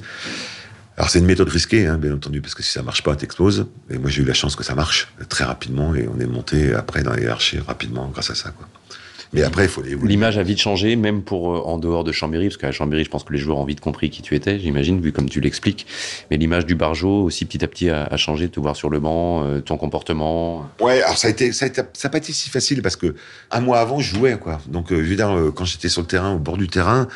Alors, 0.99 1.09
c'est 1.09 1.21
une 1.21 1.25
méthode 1.25 1.49
risquée, 1.49 1.87
hein, 1.87 1.97
bien 1.97 2.13
entendu, 2.13 2.43
parce 2.43 2.55
que 2.55 2.63
si 2.63 2.71
ça 2.71 2.83
marche 2.83 3.03
pas, 3.03 3.17
t'exploses. 3.17 3.65
Et 3.89 3.97
moi, 3.97 4.11
j'ai 4.11 4.21
eu 4.21 4.27
la 4.27 4.35
chance 4.35 4.57
que 4.57 4.65
ça 4.65 4.75
marche 4.75 5.09
très 5.31 5.45
rapidement 5.45 5.95
et 5.95 6.07
on 6.07 6.21
est 6.21 6.27
monté 6.27 6.75
après 6.75 7.03
dans 7.03 7.15
les 7.15 7.23
hiérarchies 7.23 7.61
rapidement 7.61 8.09
grâce 8.09 8.29
à 8.29 8.35
ça. 8.35 8.53
Mais 9.33 9.43
après, 9.43 9.65
il 9.65 9.69
faut 9.69 9.83
les 9.83 9.95
L'image 9.95 10.39
a 10.39 10.43
vite 10.43 10.59
changé, 10.59 10.97
même 10.97 11.23
pour 11.23 11.55
euh, 11.55 11.61
en 11.65 11.79
dehors 11.79 12.05
de 12.05 12.13
Chambéry, 12.13 12.49
parce 12.49 12.57
qu'à 12.57 12.73
Chambéry, 12.73 13.05
je 13.05 13.11
pense 13.11 13.25
que 13.25 13.33
les 13.33 13.39
joueurs 13.39 13.59
ont 13.59 13.65
vite 13.65 13.81
compris 13.81 14.11
qui 14.11 14.23
tu 14.23 14.35
étais, 14.35 14.59
j'imagine, 14.59 15.01
vu 15.01 15.13
comme 15.13 15.29
tu 15.29 15.41
l'expliques. 15.41 15.87
Mais 16.31 16.37
l'image 16.37 16.67
du 16.67 16.75
Barjo 16.75 17.23
aussi 17.23 17.45
petit 17.45 17.65
à 17.65 17.69
petit 17.69 17.91
a, 17.91 18.05
a, 18.05 18.17
changé, 18.17 18.49
te 18.49 18.59
voir 18.59 18.77
sur 18.77 18.91
le 18.91 18.99
banc, 18.99 19.45
euh, 19.45 19.61
ton 19.61 19.77
comportement. 19.77 20.69
Ouais, 20.81 21.03
alors 21.03 21.17
ça 21.17 21.29
a 21.29 21.31
été, 21.31 21.53
ça 21.53 21.67
a 21.67 21.69
été, 21.69 21.83
ça 21.93 22.09
n'a 22.09 22.11
pas 22.11 22.19
été 22.19 22.33
si 22.33 22.51
facile 22.51 22.83
parce 22.83 22.97
que 22.97 23.15
un 23.51 23.61
mois 23.61 23.81
avant, 23.81 24.01
je 24.01 24.15
jouais 24.15 24.39
quoi. 24.39 24.61
Donc, 24.67 24.93
euh, 24.93 24.97
je 25.05 25.11
veux 25.11 25.17
dire, 25.17 25.31
euh, 25.31 25.53
quand 25.55 25.65
j'étais 25.65 25.89
sur 25.89 26.03
le 26.03 26.09
terrain, 26.09 26.33
au 26.33 26.39
bord 26.39 26.57
du 26.57 26.69
terrain, 26.69 27.07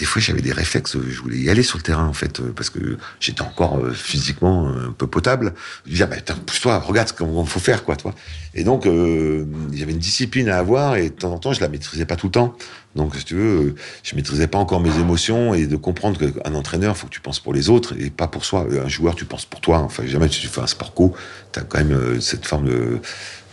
des 0.00 0.06
fois, 0.06 0.22
j'avais 0.22 0.40
des 0.40 0.52
réflexes. 0.52 0.96
Je 0.98 1.20
voulais 1.20 1.36
y 1.36 1.50
aller 1.50 1.62
sur 1.62 1.76
le 1.76 1.82
terrain 1.82 2.06
en 2.06 2.14
fait, 2.14 2.40
euh, 2.40 2.52
parce 2.56 2.70
que 2.70 2.96
j'étais 3.20 3.42
encore 3.42 3.78
euh, 3.78 3.92
physiquement 3.92 4.68
un 4.68 4.92
peu 4.92 5.06
potable. 5.06 5.52
Je 5.84 5.92
disais, 5.92 6.06
bah, 6.06 6.16
pousse-toi, 6.46 6.78
regarde 6.78 7.08
ce 7.08 7.12
qu'il 7.12 7.26
faut 7.46 7.60
faire 7.60 7.84
quoi, 7.84 7.96
toi. 7.96 8.14
Et 8.54 8.64
donc, 8.64 8.86
euh, 8.86 9.44
il 9.72 9.78
y 9.78 9.82
avait 9.82 9.92
une 9.92 9.98
discipline 9.98 10.48
à 10.48 10.58
avoir 10.58 10.96
et 10.96 11.10
de 11.10 11.14
temps 11.14 11.32
en 11.32 11.38
temps, 11.38 11.52
je 11.52 11.59
la 11.60 11.68
maîtrisais 11.68 12.04
pas 12.04 12.16
tout 12.16 12.26
le 12.26 12.32
temps. 12.32 12.54
Donc, 12.96 13.14
si 13.16 13.24
tu 13.24 13.34
veux, 13.34 13.74
je 14.02 14.16
maîtrisais 14.16 14.48
pas 14.48 14.58
encore 14.58 14.80
mes 14.80 14.98
émotions 14.98 15.54
et 15.54 15.66
de 15.66 15.76
comprendre 15.76 16.18
qu'un 16.18 16.54
entraîneur, 16.54 16.96
faut 16.96 17.06
que 17.06 17.12
tu 17.12 17.20
penses 17.20 17.40
pour 17.40 17.52
les 17.52 17.70
autres 17.70 17.94
et 17.98 18.10
pas 18.10 18.26
pour 18.26 18.44
soi. 18.44 18.66
Un 18.84 18.88
joueur, 18.88 19.14
tu 19.14 19.24
penses 19.24 19.44
pour 19.44 19.60
toi. 19.60 19.78
Enfin, 19.78 20.04
jamais 20.06 20.28
tu 20.28 20.46
fais 20.46 20.60
un 20.60 20.66
sport 20.66 20.92
co, 20.94 21.14
t'as 21.52 21.62
quand 21.62 21.78
même 21.78 21.92
euh, 21.92 22.20
cette 22.20 22.46
forme 22.46 22.68
de 22.68 23.00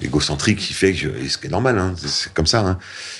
égocentrique 0.02 0.60
qui 0.60 0.74
fait 0.74 0.94
que, 0.94 1.08
et 1.08 1.28
ce 1.28 1.38
qui 1.38 1.48
est 1.48 1.50
normal, 1.50 1.78
hein, 1.80 1.94
c'est 1.98 2.34
comme 2.34 2.46
ça. 2.46 2.62
Hein. 2.62 2.78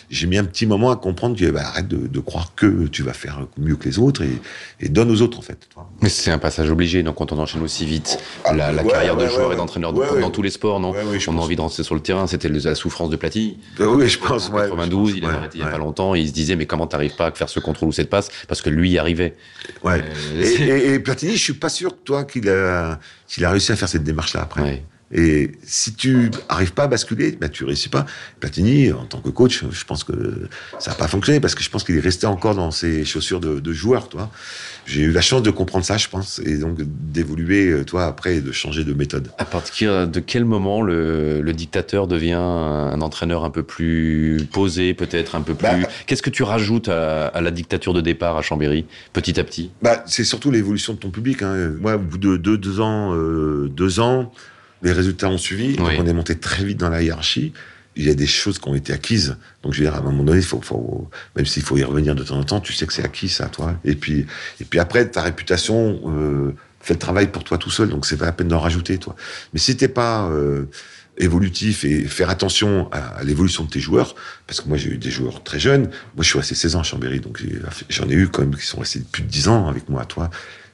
J'ai 0.10 0.28
mis 0.28 0.38
un 0.38 0.44
petit 0.44 0.66
moment 0.66 0.92
à 0.92 0.96
comprendre 0.96 1.38
que 1.38 1.50
bah, 1.50 1.62
arrête 1.66 1.88
de, 1.88 2.08
de, 2.08 2.20
croire 2.20 2.54
que 2.56 2.88
tu 2.88 3.04
vas 3.04 3.14
faire 3.14 3.48
mieux 3.58 3.76
que 3.76 3.86
les 3.86 4.00
autres 4.00 4.24
et, 4.24 4.40
et 4.80 4.90
donne 4.90 5.12
aux 5.12 5.22
autres 5.22 5.40
en 5.40 5.42
fait. 5.42 5.68
Mais 6.02 6.10
c'est 6.10 6.32
un 6.32 6.38
passage 6.38 6.70
obligé. 6.70 7.04
Donc 7.04 7.16
quand 7.16 7.32
on 7.32 7.40
enchaîne 7.40 7.64
aussi 7.64 7.86
vite 7.86 8.20
ah, 8.46 8.54
la, 8.54 8.72
la 8.72 8.84
ouais, 8.84 8.92
carrière 8.92 9.18
ouais, 9.18 9.26
de 9.26 9.30
joueur 9.30 9.50
ouais, 9.50 9.56
et 9.56 9.58
d'entraîneur 9.58 9.94
dans 9.94 10.30
tous 10.30 10.42
les 10.42 10.50
sports, 10.50 10.80
non 10.80 10.90
On 10.90 10.94
pense. 10.94 11.28
a 11.28 11.32
envie 11.32 11.56
de 11.56 11.62
rentrer 11.62 11.84
sur 11.84 11.96
le 11.96 12.02
terrain. 12.02 12.28
C'était 12.28 12.50
la 12.50 12.76
souffrance 12.76 13.10
de 13.10 13.16
Platini. 13.16 13.58
oui, 13.80 14.08
je 14.08 14.20
pense. 14.20 14.50
En 14.50 14.54
92, 14.54 15.16
il 15.18 15.26
a 15.26 15.30
arrêté 15.30 15.58
il 15.58 15.62
y 15.62 15.64
a 15.64 15.68
pas 15.68 15.78
longtemps. 15.78 16.16
Et 16.16 16.22
il 16.22 16.28
se 16.28 16.34
disait 16.34 16.56
mais 16.56 16.66
comment 16.66 16.88
t'arrives 16.88 17.16
pas 17.16 17.28
à 17.28 17.32
faire 17.32 17.50
ce 17.50 17.60
contrôle 17.60 17.90
ou 17.90 17.94
cette 17.94 18.10
passe? 18.10 18.30
Parce 18.48 18.62
que 18.62 18.70
lui 18.70 18.92
y 18.92 18.98
arrivait. 18.98 19.36
Ouais. 19.84 20.04
Euh, 20.36 20.42
et, 20.42 20.62
et, 20.64 20.94
et, 20.94 21.00
Platini, 21.00 21.36
je 21.36 21.44
suis 21.44 21.54
pas 21.54 21.70
sûr 21.70 21.98
toi 22.04 22.24
qu'il 22.24 22.48
a 22.50 23.00
qu'il 23.28 23.44
a 23.46 23.52
réussi 23.52 23.72
à 23.72 23.76
faire 23.76 23.90
cette 23.90 24.04
démarche 24.04 24.34
là 24.34 24.42
après. 24.44 24.84
Et 25.12 25.52
si 25.64 25.94
tu 25.94 26.32
arrives 26.50 26.74
pas 26.74 26.84
à 26.84 26.88
basculer, 26.88 27.32
bah 27.40 27.48
tu 27.48 27.64
réussis 27.64 27.90
pas. 27.90 28.06
Platini, 28.40 28.92
en 28.92 29.06
tant 29.06 29.20
que 29.20 29.30
coach, 29.30 29.64
je 29.72 29.84
pense 29.86 30.04
que 30.04 30.48
ça 30.80 30.92
n'a 30.92 30.98
pas 30.98 31.08
fonctionné 31.08 31.40
parce 31.40 31.56
que 31.56 31.64
je 31.64 31.70
pense 31.70 31.84
qu'il 31.84 31.96
est 31.96 32.02
resté 32.02 32.28
encore 32.28 32.56
dans 32.56 32.72
ses 32.72 33.06
chaussures 33.06 33.40
de, 33.40 33.60
de 33.60 33.74
joueur, 33.74 34.10
toi. 34.10 34.30
J'ai 34.86 35.02
eu 35.02 35.12
la 35.12 35.22
chance 35.22 35.44
de 35.44 35.52
comprendre 35.52 35.86
ça, 35.86 35.98
je 35.98 36.08
pense, 36.08 36.40
et 36.40 36.58
donc 36.58 36.78
d'évoluer, 36.80 37.84
toi, 37.86 38.06
après, 38.06 38.38
et 38.38 38.42
de 38.42 38.52
changer 38.52 38.86
de 38.86 38.94
méthode. 38.94 39.30
À 39.38 39.46
partir 39.46 40.08
de 40.08 40.20
quel 40.20 40.46
moment 40.46 40.82
le, 40.82 41.42
le 41.42 41.54
dictateur 41.54 42.08
devient 42.08 42.34
un 42.34 43.02
entraîneur 43.02 43.44
un 43.44 43.50
peu 43.50 43.64
plus 43.64 44.48
posé, 44.52 44.94
peut-être 44.94 45.36
un 45.36 45.42
peu 45.42 45.54
plus. 45.54 45.68
Bah, 45.68 45.90
Qu'est-ce 46.06 46.22
que 46.22 46.30
tu 46.30 46.44
rajoutes 46.44 46.88
à, 46.88 47.28
à, 47.28 47.42
la 47.42 47.52
dictature 47.52 47.94
de 47.94 48.02
départ 48.02 48.38
à 48.38 48.42
Chambéry, 48.42 48.86
petit 49.14 49.40
à 49.40 49.44
petit? 49.44 49.72
Bah, 49.82 50.04
C'est 50.06 50.24
surtout 50.24 50.52
l'évolution 50.52 50.94
de 50.94 51.00
ton 51.00 51.10
public. 51.10 51.42
Hein. 51.42 51.74
Moi, 51.82 51.96
au 51.96 52.00
bout 52.00 52.18
de 52.18 52.38
deux, 52.38 52.58
deux 52.58 52.80
ans, 52.80 53.14
euh, 53.14 53.70
deux 53.70 54.00
ans, 54.00 54.32
les 54.82 54.92
résultats 54.92 55.30
ont 55.30 55.38
suivi. 55.38 55.76
Donc 55.76 55.90
on 55.98 56.06
est 56.06 56.14
monté 56.14 56.36
très 56.36 56.64
vite 56.64 56.78
dans 56.78 56.90
la 56.90 57.02
hiérarchie. 57.02 57.54
Il 57.96 58.06
y 58.06 58.10
a 58.10 58.14
des 58.14 58.28
choses 58.28 58.60
qui 58.60 58.68
ont 58.70 58.76
été 58.76 58.94
acquises. 58.94 59.38
Donc 59.64 59.74
je 59.74 59.80
veux 59.80 59.86
dire, 59.86 59.96
à 59.96 60.00
un 60.00 60.02
moment 60.02 60.24
donné, 60.24 60.40
il 60.40 60.46
faut, 60.46 60.62
faut 60.62 61.10
même 61.36 61.46
s'il 61.46 61.64
faut 61.64 61.78
y 61.78 61.84
revenir 61.84 62.14
de 62.14 62.24
temps 62.24 62.38
en 62.38 62.44
temps, 62.44 62.60
tu 62.60 62.74
sais 62.74 62.86
que 62.86 62.94
c'est 62.94 63.04
acquis 63.04 63.28
ça, 63.28 63.48
toi. 63.48 63.76
Et 63.84 63.96
puis, 63.96 64.28
et 64.62 64.66
puis 64.66 64.80
après, 64.80 65.10
ta 65.10 65.24
réputation 65.24 66.00
euh, 66.06 66.54
fait 66.80 66.94
le 66.94 67.00
travail 67.00 67.28
pour 67.28 67.44
toi 67.44 67.58
tout 67.58 67.72
seul. 67.72 67.90
Donc 67.90 68.06
c'est 68.06 68.18
pas 68.18 68.26
la 68.26 68.32
peine 68.34 68.50
d'en 68.50 68.60
rajouter, 68.60 69.00
toi. 69.00 69.16
Mais 69.54 69.60
si 69.60 69.76
t'es 69.76 69.88
pas 69.88 70.30
euh, 70.30 70.66
évolutif 71.18 71.84
et 71.84 72.04
faire 72.04 72.30
attention 72.30 72.90
à, 72.92 73.24
l'évolution 73.24 73.64
de 73.64 73.70
tes 73.70 73.80
joueurs, 73.80 74.16
parce 74.46 74.62
que 74.62 74.68
moi 74.68 74.78
j'ai 74.78 74.92
eu 74.92 74.98
des 74.98 75.12
joueurs 75.12 75.44
très 75.44 75.60
jeunes. 75.60 75.84
Moi 76.16 76.22
je 76.22 76.30
suis 76.30 76.38
resté 76.38 76.56
16 76.56 76.76
ans 76.76 76.80
à 76.82 76.84
Chambéry, 76.84 77.20
donc 77.20 77.42
j'en 77.90 78.08
ai 78.10 78.14
eu 78.14 78.28
quand 78.28 78.42
même 78.42 78.56
qui 78.56 78.66
sont 78.66 78.80
restés 78.80 79.02
plus 79.12 79.24
de 79.24 79.28
10 79.28 79.48
ans 79.48 79.68
avec 79.68 79.90
moi, 79.90 80.06
toi 80.06 80.30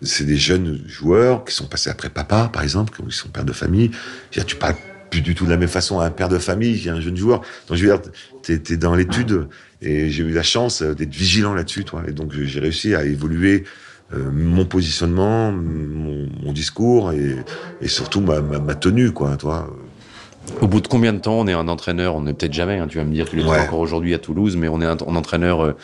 c'est 0.06 0.26
des 0.26 0.38
jeunes 0.38 0.82
joueurs 0.88 1.46
qui 1.46 1.54
sont 1.54 1.66
passés 1.66 1.90
après 1.90 2.10
papa, 2.10 2.50
par 2.52 2.64
exemple, 2.64 2.94
qui 2.94 3.16
sont 3.16 3.30
pères 3.30 3.46
de 3.46 3.54
famille. 3.54 3.92
Dire, 4.32 4.46
tu 4.46 4.56
parles 4.56 4.76
plus 5.10 5.22
du 5.22 5.36
tout 5.36 5.46
de 5.46 5.50
la 5.50 5.58
même 5.58 5.70
façon 5.70 6.00
à 6.00 6.06
un 6.06 6.10
père 6.10 6.30
de 6.30 6.38
famille 6.38 6.82
qu'à 6.82 6.94
un 6.94 7.02
jeune 7.02 7.18
joueur. 7.18 7.42
Donc, 7.68 7.78
je 7.78 7.86
veux 7.86 7.98
dire, 7.98 8.02
t'es, 8.42 8.74
es 8.74 8.78
dans 8.78 8.96
l'étude 8.96 9.48
et 9.82 10.10
j'ai 10.10 10.24
eu 10.24 10.32
la 10.32 10.44
chance 10.44 10.82
d'être 10.82 11.14
vigilant 11.14 11.54
là-dessus, 11.54 11.84
toi. 11.84 12.04
Et 12.08 12.12
donc, 12.12 12.34
j'ai 12.34 12.60
réussi 12.60 12.96
à 12.96 13.04
évoluer 13.04 13.64
euh, 14.14 14.32
mon 14.32 14.66
positionnement, 14.66 15.52
mon, 15.52 16.52
discours 16.54 17.14
et, 17.14 17.88
surtout 17.88 18.22
ma, 18.22 18.42
ma, 18.42 18.76
tenue, 18.76 19.12
quoi, 19.12 19.38
toi. 19.38 19.76
Au 20.62 20.68
bout 20.68 20.82
de 20.82 20.88
combien 20.88 21.14
de 21.14 21.20
temps 21.20 21.40
on 21.40 21.48
est 21.48 21.54
un 21.54 21.68
entraîneur 21.68 22.16
On 22.16 22.22
n'est 22.22 22.34
peut-être 22.34 22.54
jamais, 22.54 22.78
hein, 22.78 22.88
tu 22.90 22.98
vas 22.98 23.04
me 23.04 23.14
dire, 23.14 23.30
tu 23.30 23.36
l'es 23.36 23.44
ouais. 23.44 23.60
encore 23.60 23.80
aujourd'hui 23.80 24.14
à 24.14 24.20
Toulouse, 24.20 24.56
mais 24.58 24.68
on 24.68 24.82
est 24.82 24.86
un, 24.86 24.98
un 25.08 25.16
entraîneur 25.16 25.64
euh, 25.64 25.76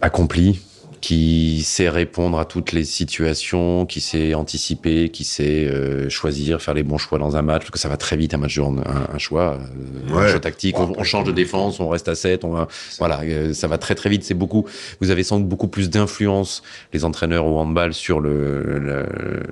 accompli, 0.00 0.60
qui 1.04 1.62
sait 1.64 1.90
répondre 1.90 2.38
à 2.38 2.46
toutes 2.46 2.72
les 2.72 2.82
situations, 2.82 3.84
qui 3.84 4.00
sait 4.00 4.32
anticiper, 4.32 5.10
qui 5.10 5.22
sait 5.22 5.66
euh, 5.66 6.08
choisir, 6.08 6.62
faire 6.62 6.72
les 6.72 6.82
bons 6.82 6.96
choix 6.96 7.18
dans 7.18 7.36
un 7.36 7.42
match, 7.42 7.60
parce 7.60 7.72
que 7.72 7.78
ça 7.78 7.90
va 7.90 7.98
très 7.98 8.16
vite 8.16 8.32
un 8.32 8.38
match 8.38 8.56
de 8.56 8.62
un, 8.62 8.82
un 9.12 9.18
choix, 9.18 9.58
euh, 9.60 10.14
ouais. 10.14 10.24
un 10.24 10.28
choix 10.28 10.40
tactique, 10.40 10.78
on, 10.78 10.94
on, 10.96 11.04
change 11.04 11.24
de 11.24 11.32
défense, 11.32 11.78
on 11.78 11.90
reste 11.90 12.08
à 12.08 12.14
7, 12.14 12.44
on 12.44 12.52
va, 12.52 12.68
voilà, 12.98 13.20
euh, 13.20 13.52
ça 13.52 13.68
va 13.68 13.76
très 13.76 13.94
très 13.94 14.08
vite. 14.08 14.24
C'est 14.24 14.32
beaucoup. 14.32 14.66
Vous 15.02 15.10
avez 15.10 15.24
sans 15.24 15.40
doute 15.40 15.48
beaucoup 15.50 15.68
plus 15.68 15.90
d'influence 15.90 16.62
les 16.94 17.04
entraîneurs 17.04 17.44
au 17.44 17.58
handball 17.58 17.92
sur 17.92 18.18
le, 18.20 18.78
le, 18.78 19.06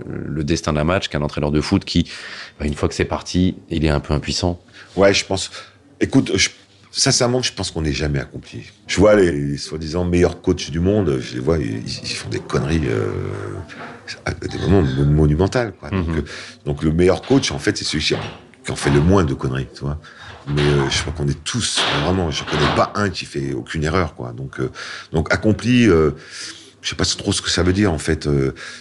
le 0.07 0.45
destin 0.45 0.73
d'un 0.73 0.85
match 0.85 1.09
qu'un 1.09 1.21
entraîneur 1.21 1.51
de 1.51 1.61
foot 1.61 1.85
qui, 1.85 2.11
une 2.65 2.73
fois 2.73 2.89
que 2.89 2.95
c'est 2.95 3.05
parti, 3.05 3.57
il 3.69 3.85
est 3.85 3.91
un 3.91 4.01
peu 4.01 4.15
impuissant. 4.15 4.59
Ouais, 4.97 5.13
je 5.13 5.27
pense. 5.27 5.51
Écoute, 6.01 6.33
je 6.35 6.49
sincèrement, 6.93 7.43
je 7.43 7.53
pense 7.53 7.71
qu'on 7.71 7.83
n'est 7.83 7.93
jamais 7.93 8.21
accompli. 8.21 8.71
Je 8.87 8.99
vois 8.99 9.17
les, 9.17 9.57
soi-disant 9.57 10.05
meilleurs 10.05 10.41
coachs 10.41 10.71
du 10.71 10.79
monde, 10.79 11.19
je 11.21 11.35
les 11.35 11.41
vois, 11.41 11.59
ils, 11.59 11.89
font 11.89 12.29
des 12.29 12.39
conneries, 12.39 12.83
euh, 12.87 13.11
des 14.41 14.59
moments 14.59 14.83
monumentaux. 14.83 15.73
Quoi. 15.81 15.91
donc, 15.91 16.09
mhm. 16.09 16.19
euh, 16.19 16.23
donc, 16.67 16.83
le 16.83 16.93
meilleur 16.93 17.23
coach, 17.23 17.51
en 17.51 17.59
fait, 17.59 17.77
c'est 17.77 17.85
celui 17.85 18.05
qui 18.05 18.15
en 18.71 18.77
fait 18.77 18.91
le 18.91 19.01
moins 19.01 19.25
de 19.25 19.35
conneries, 19.35 19.69
tu 19.75 19.81
vois. 19.81 19.99
Mais 20.49 20.63
euh, 20.63 20.91
je 20.91 21.01
crois 21.01 21.13
qu'on 21.13 21.29
est 21.29 21.45
tous 21.45 21.81
vraiment. 22.05 22.31
Je 22.31 22.45
connais 22.45 22.75
pas 22.77 22.93
un 22.95 23.11
qui 23.11 23.25
fait 23.25 23.53
aucune 23.55 23.85
erreur, 23.85 24.15
quoi. 24.15 24.33
Donc, 24.33 24.61
euh, 24.61 24.71
donc 25.13 25.33
accompli. 25.33 25.85
Je 25.85 26.89
sais 26.89 26.97
pas 26.97 27.05
trop 27.05 27.33
ce 27.33 27.41
que 27.41 27.49
ça 27.49 27.63
veut 27.63 27.73
dire 27.73 27.93
en 27.93 27.99
fait. 27.99 28.29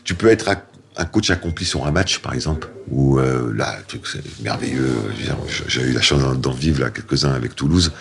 tu 0.04 0.16
peux 0.16 0.28
être 0.28 0.50
un 0.98 1.06
coach 1.06 1.30
accompli 1.30 1.66
sur 1.66 1.86
un 1.86 1.92
match, 1.92 2.20
par 2.20 2.34
exemple, 2.34 2.68
où 2.90 3.18
euh, 3.18 3.54
là, 3.56 3.78
truc 3.88 4.06
c'est 4.08 4.24
merveilleux. 4.42 4.94
J'ai 5.68 5.82
eu 5.82 5.94
la 5.94 6.02
chance 6.02 6.22
d'en 6.38 6.52
vivre 6.52 6.82
là 6.82 6.90
quelques-uns 6.90 7.32
avec 7.32 7.56
Toulouse. 7.56 7.94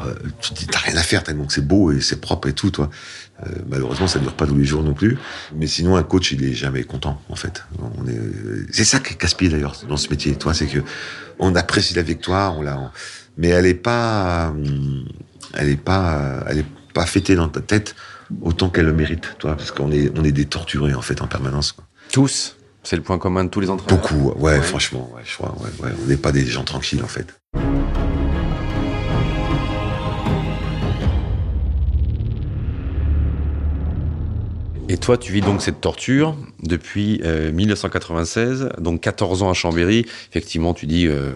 Euh, 0.00 0.14
tu 0.40 0.50
te 0.50 0.58
dis, 0.60 0.66
t'as 0.66 0.78
rien 0.78 0.96
à 0.96 1.02
faire 1.02 1.24
que 1.24 1.32
c'est 1.48 1.66
beau 1.66 1.90
et 1.90 2.00
c'est 2.00 2.20
propre 2.20 2.48
et 2.48 2.52
tout, 2.52 2.70
toi. 2.70 2.90
Euh, 3.46 3.50
malheureusement, 3.68 4.06
ça 4.06 4.18
ne 4.18 4.24
dure 4.24 4.34
pas 4.34 4.46
tous 4.46 4.56
les 4.56 4.64
jours 4.64 4.82
non 4.82 4.94
plus. 4.94 5.18
Mais 5.56 5.66
sinon, 5.66 5.96
un 5.96 6.02
coach, 6.02 6.32
il 6.32 6.44
est 6.44 6.52
jamais 6.52 6.84
content, 6.84 7.20
en 7.28 7.36
fait. 7.36 7.64
Est, 8.06 8.72
c'est 8.72 8.84
ça 8.84 9.00
qui 9.00 9.14
est 9.14 9.16
casse-pied 9.16 9.48
d'ailleurs 9.48 9.74
dans 9.88 9.96
ce 9.96 10.08
métier. 10.08 10.34
Toi, 10.36 10.54
c'est 10.54 10.66
que 10.66 10.80
on 11.38 11.54
apprécie 11.56 11.94
la 11.94 12.02
victoire, 12.02 12.58
on 12.58 12.62
la, 12.62 12.92
mais 13.38 13.48
elle 13.48 13.66
est 13.66 13.74
pas, 13.74 14.54
elle 15.54 15.70
est 15.70 15.82
pas, 15.82 16.44
elle 16.46 16.58
est 16.58 16.66
pas 16.92 17.06
fêtée 17.06 17.34
dans 17.34 17.48
ta 17.48 17.60
tête 17.60 17.94
autant 18.42 18.68
qu'elle 18.68 18.86
le 18.86 18.92
mérite, 18.92 19.36
toi, 19.38 19.56
parce 19.56 19.72
qu'on 19.72 19.90
est, 19.90 20.10
on 20.16 20.24
est 20.24 20.32
des 20.32 20.44
torturés 20.44 20.94
en 20.94 21.02
fait 21.02 21.20
en 21.22 21.26
permanence. 21.26 21.72
Quoi. 21.72 21.84
Tous 22.12 22.56
C'est 22.82 22.96
le 22.96 23.02
point 23.02 23.18
commun 23.18 23.44
de 23.44 23.50
tous 23.50 23.60
les 23.60 23.70
entraîneurs 23.70 24.00
Beaucoup, 24.00 24.32
ouais, 24.40 24.60
franchement, 24.60 25.08
ouais, 25.14 25.22
je 25.24 25.34
crois, 25.34 25.54
ouais, 25.60 25.90
on 26.02 26.08
n'est 26.08 26.16
pas 26.16 26.32
des 26.32 26.44
gens 26.44 26.64
tranquilles 26.64 27.04
en 27.04 27.06
fait. 27.06 27.26
Et 34.88 34.96
toi, 34.96 35.16
tu 35.16 35.32
vis 35.32 35.40
donc 35.40 35.62
cette 35.62 35.80
torture 35.80 36.36
depuis 36.64 37.22
1996, 37.22 38.62
euh, 38.62 38.80
donc 38.80 39.00
14 39.02 39.44
ans 39.44 39.50
à 39.50 39.54
Chambéry. 39.54 40.04
Effectivement, 40.30 40.74
tu 40.74 40.86
dis 40.86 41.06
euh, 41.06 41.30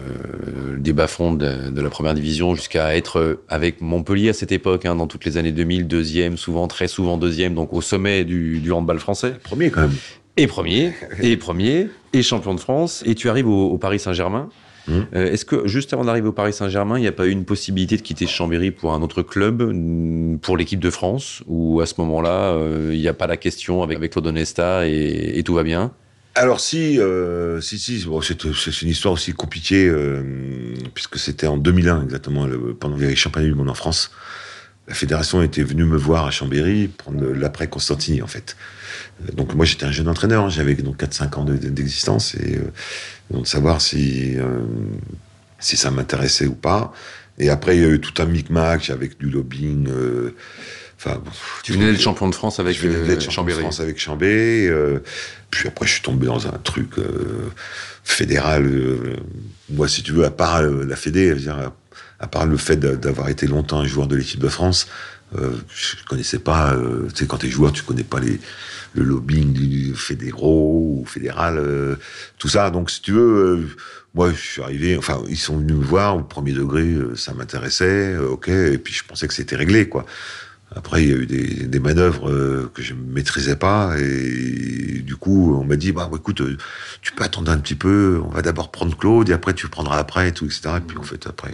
des 0.75 0.91
bas-fonds 0.91 1.31
de, 1.31 1.81
la 1.81 1.89
première 1.89 2.15
division 2.15 2.53
jusqu'à 2.53 2.97
être 2.97 3.39
avec 3.47 3.79
Montpellier 3.79 4.27
à 4.27 4.33
cette 4.33 4.51
époque, 4.51 4.85
hein, 4.85 4.95
dans 4.95 5.07
toutes 5.07 5.23
les 5.23 5.37
années 5.37 5.53
2000, 5.53 5.87
deuxième, 5.87 6.35
souvent 6.35 6.67
très 6.67 6.89
souvent 6.89 7.17
deuxième, 7.17 7.55
donc 7.55 7.71
au 7.71 7.79
sommet 7.79 8.25
du, 8.25 8.59
du 8.59 8.73
handball 8.73 8.99
français. 8.99 9.35
Premier 9.41 9.71
quand 9.71 9.81
même. 9.83 9.95
Et 10.37 10.47
premier, 10.47 10.91
et 11.21 11.37
premier, 11.37 11.87
et 12.11 12.21
champion 12.21 12.53
de 12.53 12.59
France. 12.59 13.03
Et 13.05 13.15
tu 13.15 13.29
arrives 13.29 13.47
au, 13.47 13.77
Paris 13.77 13.99
Saint-Germain. 13.99 14.49
Mmh. 14.87 14.99
Euh, 15.15 15.31
est-ce 15.31 15.45
que 15.45 15.65
juste 15.65 15.93
avant 15.93 16.05
d'arriver 16.05 16.27
au 16.27 16.33
Paris 16.33 16.53
Saint-Germain, 16.53 16.97
il 16.97 17.01
n'y 17.01 17.07
a 17.07 17.13
pas 17.13 17.25
eu 17.25 17.31
une 17.31 17.45
possibilité 17.45 17.97
de 17.97 18.01
quitter 18.01 18.27
Chambéry 18.27 18.71
pour 18.71 18.93
un 18.93 19.01
autre 19.01 19.21
club, 19.23 19.63
mmh, 19.63 20.39
pour 20.39 20.57
l'équipe 20.57 20.79
de 20.79 20.89
France, 20.89 21.41
ou 21.47 21.79
à 21.79 21.85
ce 21.85 21.93
moment-là, 21.99 22.51
euh, 22.51 22.91
il 22.93 22.99
n'y 22.99 23.07
a 23.07 23.13
pas 23.13 23.27
la 23.27 23.37
question 23.37 23.81
avec, 23.81 23.97
avec 23.97 24.11
Claude 24.11 24.27
Onesta 24.27 24.85
et, 24.87 25.41
tout 25.43 25.53
va 25.53 25.63
bien? 25.63 25.91
Alors 26.35 26.59
si, 26.59 26.99
euh, 26.99 27.61
si, 27.61 27.79
si, 27.79 28.03
bon, 28.05 28.19
c'est, 28.21 28.43
une 28.43 28.89
histoire 28.89 29.13
aussi 29.13 29.31
compliquée 29.31 29.89
puisque 30.93 31.17
c'était 31.17 31.47
en 31.47 31.57
2001 31.57 32.03
exactement, 32.03 32.45
pendant 32.77 32.97
les 32.97 33.15
championnats 33.15 33.47
du 33.47 33.55
monde 33.55 33.69
en 33.69 33.73
France. 33.73 34.11
La 34.87 34.93
fédération 34.93 35.41
était 35.41 35.63
venue 35.63 35.83
me 35.83 35.97
voir 35.97 36.25
à 36.25 36.31
Chambéry 36.31 36.87
prendre 36.87 37.25
l'après 37.33 37.67
Constantini 37.67 38.21
en 38.21 38.27
fait. 38.27 38.55
Donc 39.33 39.55
moi 39.55 39.65
j'étais 39.65 39.85
un 39.85 39.91
jeune 39.91 40.07
entraîneur, 40.07 40.45
hein. 40.45 40.49
j'avais 40.49 40.75
donc 40.75 41.01
4-5 41.01 41.35
ans 41.35 41.45
d'existence 41.45 42.35
et 42.35 42.57
euh, 42.57 42.71
donc 43.31 43.47
savoir 43.47 43.81
si 43.81 44.37
euh, 44.37 44.61
si 45.59 45.77
ça 45.77 45.89
m'intéressait 45.89 46.45
ou 46.45 46.53
pas. 46.53 46.93
Et 47.39 47.49
après 47.49 47.77
il 47.77 47.81
y 47.81 47.85
a 47.85 47.89
eu 47.89 47.99
tout 47.99 48.21
un 48.21 48.25
micmac 48.25 48.89
avec 48.89 49.17
du 49.17 49.29
lobbying. 49.29 49.87
Euh, 49.89 50.35
tu 51.63 51.73
venais 51.73 51.91
d'être 51.91 52.01
champion 52.01 52.29
de 52.29 52.35
France 52.35 52.59
avec 52.59 52.77
Chambéry. 53.29 53.59
France 53.59 53.79
avec 53.79 53.99
Chambéry. 53.99 54.69
puis 55.51 55.67
après 55.67 55.85
je 55.85 55.93
suis 55.93 56.01
tombé 56.01 56.25
dans 56.25 56.47
un 56.47 56.57
truc 56.63 56.93
fédéral. 58.03 58.71
moi 59.69 59.87
si 59.87 60.01
tu 60.01 60.13
veux 60.13 60.25
à 60.25 60.31
part 60.31 60.63
la 60.63 60.95
Fédé, 60.95 61.35
dire, 61.35 61.71
à 62.19 62.27
part 62.27 62.45
le 62.45 62.57
fait 62.57 62.77
d'avoir 62.77 63.29
été 63.29 63.47
longtemps 63.47 63.79
un 63.79 63.85
joueur 63.85 64.07
de 64.07 64.15
l'équipe 64.15 64.39
de 64.39 64.47
France, 64.47 64.87
euh, 65.37 65.51
je 65.73 66.03
connaissais 66.07 66.39
pas. 66.39 66.73
Euh, 66.73 67.07
tu 67.09 67.19
sais, 67.19 67.27
quand 67.27 67.37
t'es 67.37 67.49
joueur, 67.49 67.73
tu 67.73 67.83
connais 67.83 68.03
pas 68.03 68.19
les, 68.19 68.39
le 68.93 69.03
lobbying 69.03 69.53
du 69.53 69.93
fédéraux 69.95 70.99
ou 71.01 71.05
fédéral, 71.05 71.57
euh, 71.57 71.95
tout 72.37 72.47
ça. 72.47 72.69
Donc, 72.69 72.91
si 72.91 73.01
tu 73.01 73.11
veux, 73.11 73.57
euh, 73.59 73.67
moi, 74.13 74.31
je 74.31 74.39
suis 74.39 74.61
arrivé. 74.61 74.97
Enfin, 74.97 75.21
ils 75.27 75.37
sont 75.37 75.57
venus 75.57 75.75
me 75.75 75.83
voir 75.83 76.15
au 76.15 76.23
premier 76.23 76.53
degré, 76.53 76.95
ça 77.15 77.33
m'intéressait, 77.33 78.17
ok. 78.17 78.47
Et 78.47 78.77
puis, 78.77 78.93
je 78.93 79.03
pensais 79.03 79.27
que 79.27 79.33
c'était 79.33 79.55
réglé, 79.55 79.89
quoi. 79.89 80.05
Après, 80.73 81.03
il 81.03 81.09
y 81.09 81.13
a 81.13 81.15
eu 81.15 81.25
des, 81.25 81.67
des 81.67 81.79
manœuvres 81.79 82.29
euh, 82.29 82.71
que 82.73 82.81
je 82.81 82.93
ne 82.93 82.99
maîtrisais 82.99 83.55
pas. 83.55 83.95
Et 83.99 85.01
du 85.01 85.15
coup, 85.15 85.55
on 85.59 85.63
m'a 85.63 85.75
dit, 85.75 85.91
bah, 85.91 86.09
écoute, 86.13 86.41
euh, 86.41 86.57
tu 87.01 87.11
peux 87.13 87.23
attendre 87.23 87.51
un 87.51 87.57
petit 87.59 87.75
peu. 87.75 88.21
On 88.25 88.29
va 88.29 88.41
d'abord 88.41 88.71
prendre 88.71 88.97
Claude 88.97 89.29
et 89.29 89.33
après, 89.33 89.53
tu 89.53 89.67
prendras 89.67 89.97
après 89.97 90.29
et 90.29 90.31
tout, 90.31 90.45
etc. 90.45 90.75
Et 90.77 90.81
puis, 90.81 90.97
en 90.97 91.03
fait, 91.03 91.27
après, 91.27 91.51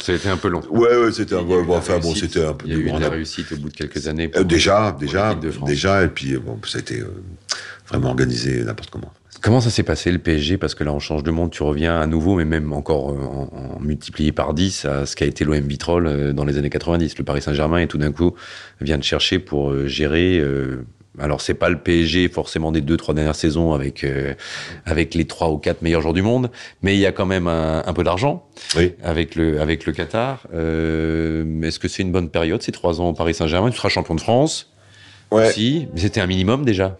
Ça 0.00 0.12
a 0.12 0.14
été 0.14 0.28
un 0.28 0.36
peu 0.36 0.48
long. 0.48 0.62
Ouais, 0.70 0.96
ouais, 0.96 1.12
c'était 1.12 1.34
un, 1.34 1.42
bon, 1.42 1.66
enfin, 1.70 1.98
bon, 1.98 2.14
c'était 2.14 2.44
un 2.44 2.54
peu. 2.54 2.66
Il 2.66 2.72
y 2.72 2.76
a 2.76 2.78
eu 2.78 2.86
une 2.86 3.04
réussite 3.04 3.52
au 3.52 3.56
bout 3.56 3.68
de 3.68 3.74
quelques 3.74 4.06
années. 4.06 4.30
Euh, 4.36 4.44
déjà, 4.44 4.96
déjà, 4.98 5.34
déjà. 5.66 6.04
Et 6.04 6.08
puis, 6.08 6.36
bon, 6.36 6.58
ça 6.66 6.78
a 6.78 6.80
été 6.80 7.02
vraiment 7.88 8.08
organisé 8.10 8.62
n'importe 8.62 8.90
comment. 8.90 9.12
Comment 9.42 9.60
ça 9.60 9.70
s'est 9.70 9.82
passé 9.82 10.10
le 10.10 10.18
PSG 10.18 10.56
Parce 10.56 10.74
que 10.74 10.84
là, 10.84 10.92
on 10.92 10.98
change 10.98 11.22
de 11.22 11.30
monde, 11.30 11.50
tu 11.50 11.62
reviens 11.62 12.00
à 12.00 12.06
nouveau, 12.06 12.36
mais 12.36 12.44
même 12.44 12.72
encore 12.72 13.10
euh, 13.10 13.24
en, 13.24 13.80
multiplié 13.80 14.32
par 14.32 14.54
10 14.54 14.84
à 14.84 15.06
ce 15.06 15.16
qu'a 15.16 15.26
été 15.26 15.44
l'OM 15.44 15.60
Vitrolles 15.60 16.06
euh, 16.06 16.32
dans 16.32 16.44
les 16.44 16.58
années 16.58 16.70
90. 16.70 17.18
Le 17.18 17.24
Paris 17.24 17.42
Saint-Germain, 17.42 17.78
et 17.78 17.86
tout 17.86 17.98
d'un 17.98 18.12
coup, 18.12 18.34
vient 18.80 18.98
de 18.98 19.04
chercher 19.04 19.38
pour 19.38 19.70
euh, 19.70 19.86
gérer. 19.86 20.42
alors, 21.18 21.40
c'est 21.40 21.54
pas 21.54 21.68
le 21.68 21.78
PSG 21.78 22.28
forcément 22.28 22.72
des 22.72 22.80
deux, 22.80 22.96
trois 22.96 23.14
dernières 23.14 23.34
saisons 23.34 23.72
avec, 23.72 24.06
avec 24.84 25.14
les 25.14 25.24
trois 25.24 25.50
ou 25.50 25.58
quatre 25.58 25.82
meilleurs 25.82 26.02
joueurs 26.02 26.14
du 26.14 26.22
monde, 26.22 26.50
mais 26.82 26.94
il 26.94 27.00
y 27.00 27.06
a 27.06 27.12
quand 27.12 27.26
même 27.26 27.46
un, 27.46 27.92
peu 27.94 28.04
d'argent 28.04 28.46
avec, 29.02 29.34
le, 29.34 29.60
avec 29.60 29.86
le 29.86 29.92
Qatar. 29.92 30.46
Est-ce 30.52 31.78
que 31.78 31.88
c'est 31.88 32.02
une 32.02 32.12
bonne 32.12 32.28
période, 32.28 32.62
ces 32.62 32.72
trois 32.72 33.00
ans 33.00 33.08
au 33.08 33.14
Paris 33.14 33.34
Saint-Germain? 33.34 33.70
Tu 33.70 33.76
seras 33.76 33.88
champion 33.88 34.14
de 34.14 34.20
France 34.20 34.72
Ouais. 35.32 35.50
Si, 35.50 35.88
mais 35.92 36.00
c'était 36.00 36.20
un 36.20 36.26
minimum 36.26 36.64
déjà. 36.64 36.98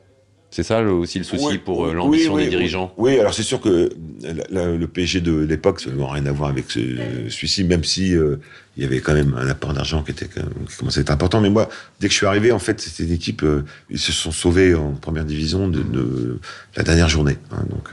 C'est 0.56 0.62
ça 0.62 0.82
aussi 0.82 1.18
le 1.18 1.24
souci 1.24 1.58
pour 1.58 1.84
euh, 1.84 1.92
l'ambition 1.92 2.38
des 2.38 2.48
dirigeants? 2.48 2.90
Oui, 2.96 3.20
alors 3.20 3.34
c'est 3.34 3.42
sûr 3.42 3.60
que 3.60 3.90
le 4.22 4.86
PSG 4.86 5.20
de 5.20 5.40
l'époque, 5.40 5.82
ça 5.82 5.90
n'a 5.90 6.10
rien 6.10 6.24
à 6.24 6.32
voir 6.32 6.48
avec 6.48 6.70
celui-ci, 6.70 7.62
même 7.64 7.84
si 7.84 8.16
euh, 8.16 8.36
il 8.78 8.82
y 8.82 8.86
avait 8.86 9.00
quand 9.00 9.12
même 9.12 9.34
un 9.36 9.46
apport 9.48 9.74
d'argent 9.74 10.02
qui, 10.02 10.12
était, 10.12 10.24
qui 10.26 10.76
commençait 10.78 11.00
à 11.00 11.02
être 11.02 11.10
important. 11.10 11.42
Mais 11.42 11.50
moi, 11.50 11.68
dès 12.00 12.06
que 12.06 12.12
je 12.14 12.16
suis 12.16 12.24
arrivé, 12.24 12.52
en 12.52 12.58
fait, 12.58 12.80
c'était 12.80 13.02
une 13.02 13.12
équipe, 13.12 13.42
euh, 13.42 13.66
ils 13.90 13.98
se 13.98 14.12
sont 14.12 14.32
sauvés 14.32 14.74
en 14.74 14.92
première 14.92 15.26
division 15.26 15.68
de, 15.68 16.40
la 16.74 16.82
dernière 16.84 17.10
journée. 17.10 17.36
Hein. 17.52 17.66
donc, 17.68 17.90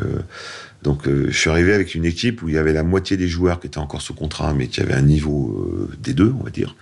donc 0.83 1.01
je 1.05 1.37
suis 1.37 1.49
arrivé 1.49 1.73
avec 1.73 1.95
une 1.95 2.05
équipe 2.05 2.43
où 2.43 2.47
il 2.47 2.55
y 2.55 2.57
avait 2.57 2.71
la 2.71 2.83
moitié 2.83 3.17
des 3.17 3.27
joueurs 3.27 3.59
qui 3.59 3.67
étaient 3.67 3.77
encore 3.77 4.01
sous 4.01 4.13
contrat, 4.13 4.53
mais 4.53 4.67
qui 4.67 4.79
avaient 4.79 4.93
un 4.93 5.01
niveau 5.01 5.89
des 6.01 6.13
deux, 6.13 6.33
on 6.39 6.45
va 6.45 6.49
dire. 6.49 6.77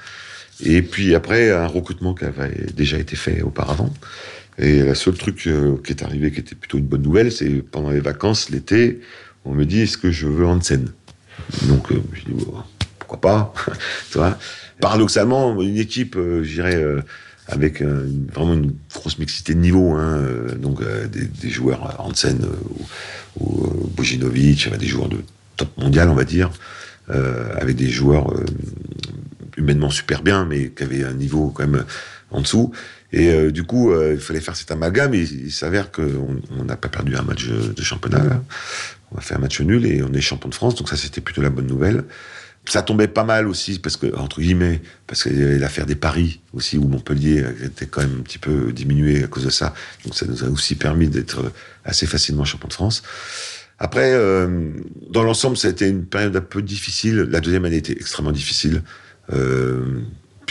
Et 0.64 0.84
puis 0.84 1.16
après, 1.16 1.52
un 1.52 1.66
recrutement 1.66 2.14
qui 2.14 2.26
avait 2.26 2.68
déjà 2.76 3.00
été 3.00 3.16
fait 3.16 3.42
auparavant. 3.42 3.92
Et 4.62 4.84
le 4.84 4.94
seul 4.94 5.16
truc 5.16 5.48
euh, 5.48 5.78
qui 5.84 5.92
est 5.92 6.04
arrivé, 6.04 6.32
qui 6.32 6.40
était 6.40 6.56
plutôt 6.56 6.78
une 6.78 6.86
bonne 6.86 7.02
nouvelle, 7.02 7.32
c'est 7.32 7.50
pendant 7.50 7.90
les 7.90 8.00
vacances, 8.00 8.52
l'été, 8.52 9.02
on 9.44 9.54
me 9.54 9.66
dit 9.66 9.82
est-ce 9.82 9.98
que 9.98 10.12
je 10.12 10.28
veux 10.28 10.46
Hansen? 10.46 10.92
Donc 11.64 11.92
euh, 11.92 11.96
je 12.14 12.26
dis 12.26 12.46
pourquoi 13.00 13.20
pas 13.20 13.54
tu 14.12 14.20
vois 14.20 14.38
Paradoxalement, 14.80 15.60
une 15.62 15.78
équipe, 15.78 16.16
euh, 16.16 16.44
dirais, 16.44 16.80
avec 17.48 17.82
vraiment 17.82 18.54
une 18.54 18.74
grosse 18.94 19.18
mixité 19.18 19.54
de 19.54 19.60
niveau, 19.60 19.92
hein, 19.92 20.24
donc 20.58 20.82
des, 21.10 21.50
joueurs 21.50 22.00
Hansen 22.00 22.48
ou, 23.40 23.44
ou 23.44 23.88
Bojinovic, 23.96 24.70
des 24.78 24.88
joueurs 24.88 25.10
de 25.10 25.18
top 25.58 25.76
mondial, 25.78 26.10
on 26.10 26.16
va 26.16 26.24
dire, 26.24 26.50
avec 27.10 27.76
des 27.76 27.90
joueurs 27.90 28.34
humainement 29.58 29.90
super 29.90 30.24
bien, 30.24 30.46
mais 30.46 30.70
qui 30.70 30.84
avaient 30.84 31.04
un 31.04 31.14
niveau 31.14 31.50
quand 31.50 31.68
même 31.68 31.84
en 32.32 32.42
dessous. 32.42 32.72
Et 33.14 33.30
euh, 33.30 33.52
du 33.52 33.64
coup, 33.64 33.92
euh, 33.92 34.14
il 34.14 34.20
fallait 34.20 34.40
faire 34.40 34.56
cet 34.56 34.72
amalgame. 34.72 35.14
Et 35.14 35.22
il, 35.22 35.52
s'avère 35.52 35.92
qu'on 35.92 36.64
n'a 36.64 36.78
pas 36.78 36.90
perdu 36.90 37.16
un 37.16 37.24
match 37.24 37.48
de 37.48 37.82
championnat. 37.82 38.42
On 39.12 39.18
a 39.18 39.22
fait 39.22 39.36
un 39.36 39.40
match 39.40 39.60
nul 39.62 39.86
et 39.86 40.02
on 40.04 40.14
est 40.14 40.22
champion 40.22 40.50
de 40.50 40.56
France. 40.56 40.76
Donc 40.76 40.90
ça, 40.90 40.96
c'était 40.96 41.22
plutôt 41.22 41.42
la 41.42 41.50
bonne 41.50 41.68
nouvelle. 41.68 42.04
Ça 42.66 42.84
tombait 42.84 43.08
pas 43.08 43.24
mal 43.24 43.48
aussi 43.48 43.80
parce 43.80 43.98
que 43.98 44.16
entre 44.16 44.40
guillemets, 44.40 44.82
parce 45.08 45.24
qu'il 45.24 45.38
y 45.38 45.44
avait 45.44 45.58
l'affaire 45.58 45.88
des 45.88 45.96
paris 45.96 46.42
aussi 46.54 46.78
où 46.78 46.88
Montpellier 46.88 47.44
était 47.64 47.88
quand 47.88 48.02
même 48.02 48.18
un 48.20 48.22
petit 48.22 48.38
peu 48.38 48.72
diminué 48.72 49.24
à 49.24 49.28
cause 49.28 49.46
de 49.46 49.50
ça. 49.50 49.74
Donc 50.06 50.14
ça 50.14 50.28
nous 50.28 50.44
a 50.44 50.48
aussi 50.48 50.76
permis 50.76 51.08
d'être 51.08 51.52
assez 51.86 52.06
facilement 52.06 52.46
champion 52.46 52.68
de 52.68 52.74
France. 52.74 53.02
Après, 53.84 54.14
euh, 54.14 54.70
dans 55.10 55.24
l'ensemble, 55.24 55.58
ça 55.58 55.68
a 55.68 55.72
été 55.72 55.88
une 55.88 56.06
période 56.06 56.36
un 56.36 56.42
peu 56.42 56.62
difficile. 56.62 57.28
La 57.32 57.40
deuxième 57.40 57.66
année 57.66 57.78
était 57.78 57.94
extrêmement 57.94 58.32
difficile. 58.32 58.84
Euh, 59.34 60.02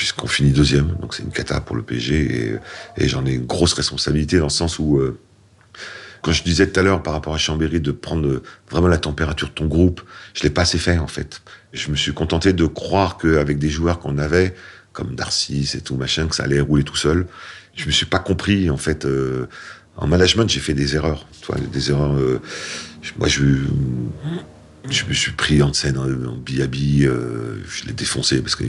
puisqu'on 0.00 0.28
finit 0.28 0.52
deuxième, 0.52 0.96
donc 1.02 1.12
c'est 1.12 1.22
une 1.22 1.30
cata 1.30 1.60
pour 1.60 1.76
le 1.76 1.82
PSG, 1.82 2.58
et, 2.96 3.06
j'en 3.06 3.26
ai 3.26 3.32
une 3.32 3.44
grosse 3.44 3.74
responsabilité 3.74 4.38
dans 4.38 4.46
le 4.46 4.48
sens 4.48 4.78
où 4.78 4.96
euh, 4.96 5.18
Quand 6.22 6.32
je 6.32 6.42
disais 6.42 6.66
tout 6.66 6.80
à 6.80 6.82
l'heure 6.82 7.02
par 7.02 7.12
rapport 7.12 7.34
à 7.34 7.36
Chambéry 7.36 7.82
de 7.82 7.92
prendre 7.92 8.40
vraiment 8.70 8.88
la 8.88 8.96
température 8.96 9.48
de 9.48 9.52
ton 9.52 9.66
groupe, 9.66 10.00
je 10.32 10.42
l'ai 10.42 10.48
pas 10.48 10.62
assez 10.62 10.78
fait 10.78 10.96
en 10.96 11.06
fait. 11.06 11.42
Je 11.74 11.90
me 11.90 11.96
suis 11.96 12.14
contenté 12.14 12.54
de 12.54 12.64
croire 12.64 13.18
qu'avec 13.18 13.58
des 13.58 13.68
joueurs 13.68 13.98
qu'on 13.98 14.16
avait, 14.16 14.54
comme 14.94 15.14
Darcy 15.14 15.70
et 15.74 15.82
tout 15.82 15.96
machin, 15.96 16.28
que 16.28 16.34
ça 16.34 16.44
allait 16.44 16.60
rouler 16.60 16.82
tout 16.82 16.96
seul. 16.96 17.26
Je 17.76 17.84
me 17.84 17.90
suis 17.90 18.06
pas 18.06 18.20
compris 18.20 18.70
en 18.70 18.78
fait. 18.78 19.04
Euh, 19.04 19.48
en 19.98 20.06
management, 20.06 20.48
j'ai 20.48 20.60
fait 20.60 20.72
des 20.72 20.96
erreurs. 20.96 21.26
Toi, 21.42 21.56
des 21.70 21.90
erreurs. 21.90 22.16
Euh, 22.16 22.40
moi, 23.18 23.28
je 23.28 23.42
je 24.88 25.04
me 25.04 25.12
suis 25.12 25.32
pris 25.32 25.62
en 25.62 25.72
scène 25.72 25.98
en, 25.98 26.36
billabi, 26.36 27.04
euh, 27.04 27.62
je 27.68 27.86
l'ai 27.86 27.92
défoncé 27.92 28.40
parce 28.40 28.56
que 28.56 28.64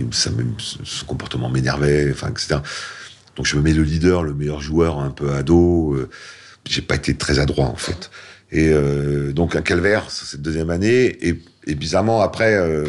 son 0.57 1.05
comportement 1.05 1.49
m'énervait, 1.49 2.12
enfin, 2.12 2.30
etc. 2.30 2.57
Donc 3.36 3.45
je 3.45 3.55
me 3.55 3.62
mets 3.62 3.74
le 3.74 3.84
leader, 3.84 4.24
le 4.24 4.34
meilleur 4.34 4.62
joueur, 4.62 4.99
un 4.99 5.12
peu 5.12 5.32
ado. 5.32 5.93
Euh, 5.93 6.09
j'ai 6.70 6.82
pas 6.82 6.95
été 6.95 7.16
très 7.16 7.39
adroit 7.39 7.66
en 7.66 7.76
fait. 7.76 8.12
Et 8.51 8.70
euh, 8.70 9.32
donc 9.32 9.55
un 9.55 9.62
calvaire 9.62 10.09
cette 10.09 10.41
deuxième 10.41 10.70
année. 10.70 11.18
Et, 11.26 11.39
bizarrement 11.76 12.22
après 12.22 12.55
euh, 12.55 12.86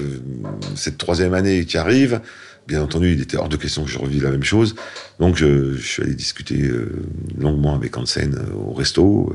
cette 0.75 0.99
troisième 0.99 1.35
année 1.35 1.67
qui 1.67 1.77
arrive, 1.77 2.21
bien 2.67 2.83
entendu, 2.83 3.13
il 3.13 3.21
était 3.21 3.37
hors 3.37 3.51
de 3.51 3.57
question 3.57 3.85
que 3.85 3.91
je 3.91 3.99
revis 3.99 4.19
la 4.19 4.31
même 4.31 4.43
chose. 4.43 4.75
Donc 5.21 5.37
je, 5.37 5.75
je 5.75 5.87
suis 5.87 6.03
allé 6.03 6.15
discuter 6.15 6.61
euh, 6.63 7.05
longuement 7.39 7.75
avec 7.75 7.97
Hansen 7.97 8.35
euh, 8.35 8.55
au 8.55 8.73
resto. 8.73 9.33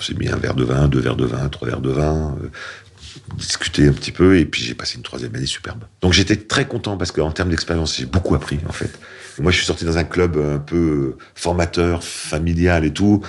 J'ai 0.00 0.14
mis 0.14 0.28
un 0.28 0.36
verre 0.36 0.54
de 0.54 0.64
vin, 0.64 0.86
deux 0.86 1.00
verres 1.00 1.16
de 1.16 1.24
vin, 1.24 1.48
trois 1.48 1.66
verres 1.66 1.80
de 1.80 1.90
vin 1.90 2.36
discuter 3.36 3.88
un 3.88 3.92
petit 3.92 4.12
peu 4.12 4.38
et 4.38 4.44
puis 4.44 4.62
j'ai 4.62 4.74
passé 4.74 4.96
une 4.96 5.02
troisième 5.02 5.34
année 5.34 5.46
superbe. 5.46 5.84
Donc 6.00 6.12
j'étais 6.12 6.36
très 6.36 6.66
content 6.66 6.96
parce 6.96 7.12
qu'en 7.12 7.30
termes 7.30 7.50
d'expérience, 7.50 7.96
j'ai 7.96 8.06
beaucoup 8.06 8.34
appris 8.34 8.58
en 8.68 8.72
fait. 8.72 8.98
moi, 9.38 9.52
je 9.52 9.56
suis 9.56 9.66
sorti 9.66 9.84
dans 9.84 9.98
un 9.98 10.04
club 10.04 10.36
un 10.36 10.58
peu 10.58 11.16
formateur, 11.34 12.02
familial 12.02 12.84
et 12.84 12.92
tout 12.92 13.22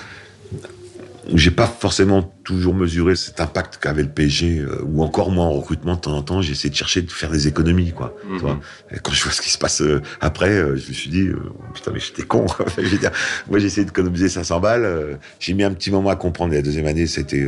j'ai 1.33 1.51
pas 1.51 1.67
forcément 1.67 2.33
toujours 2.49 2.73
mesuré 2.73 3.15
cet 3.15 3.41
impact 3.41 3.77
qu'avait 3.77 4.01
le 4.01 4.09
PSG, 4.09 4.57
euh, 4.57 4.83
ou 4.83 5.03
encore 5.03 5.29
moi 5.29 5.45
en 5.45 5.51
recrutement 5.51 5.93
de 5.93 5.99
temps 5.99 6.13
en 6.13 6.23
temps, 6.23 6.41
j'ai 6.41 6.53
essayé 6.53 6.71
de 6.71 6.75
chercher 6.75 7.03
de 7.03 7.11
faire 7.11 7.29
des 7.29 7.47
économies, 7.47 7.91
quoi. 7.91 8.15
Tu 8.27 8.39
vois 8.39 8.59
et 8.91 8.97
quand 8.97 9.11
je 9.11 9.23
vois 9.23 9.31
ce 9.31 9.39
qui 9.39 9.51
se 9.51 9.59
passe 9.59 9.81
euh, 9.81 10.01
après, 10.19 10.49
euh, 10.49 10.75
je 10.75 10.89
me 10.89 10.93
suis 10.93 11.11
dit, 11.11 11.27
putain, 11.75 11.91
mais 11.93 11.99
j'étais 11.99 12.23
con. 12.23 12.47
je 12.77 12.87
veux 12.87 12.97
dire, 12.97 13.11
moi 13.47 13.59
j'ai 13.59 13.67
essayé 13.67 13.85
d'économiser 13.85 14.29
500 14.29 14.59
balles. 14.61 15.19
j'ai 15.39 15.53
mis 15.53 15.63
un 15.63 15.71
petit 15.73 15.91
moment 15.91 16.09
à 16.09 16.15
comprendre. 16.15 16.55
la 16.55 16.63
deuxième 16.63 16.87
année, 16.87 17.05
c'était 17.05 17.47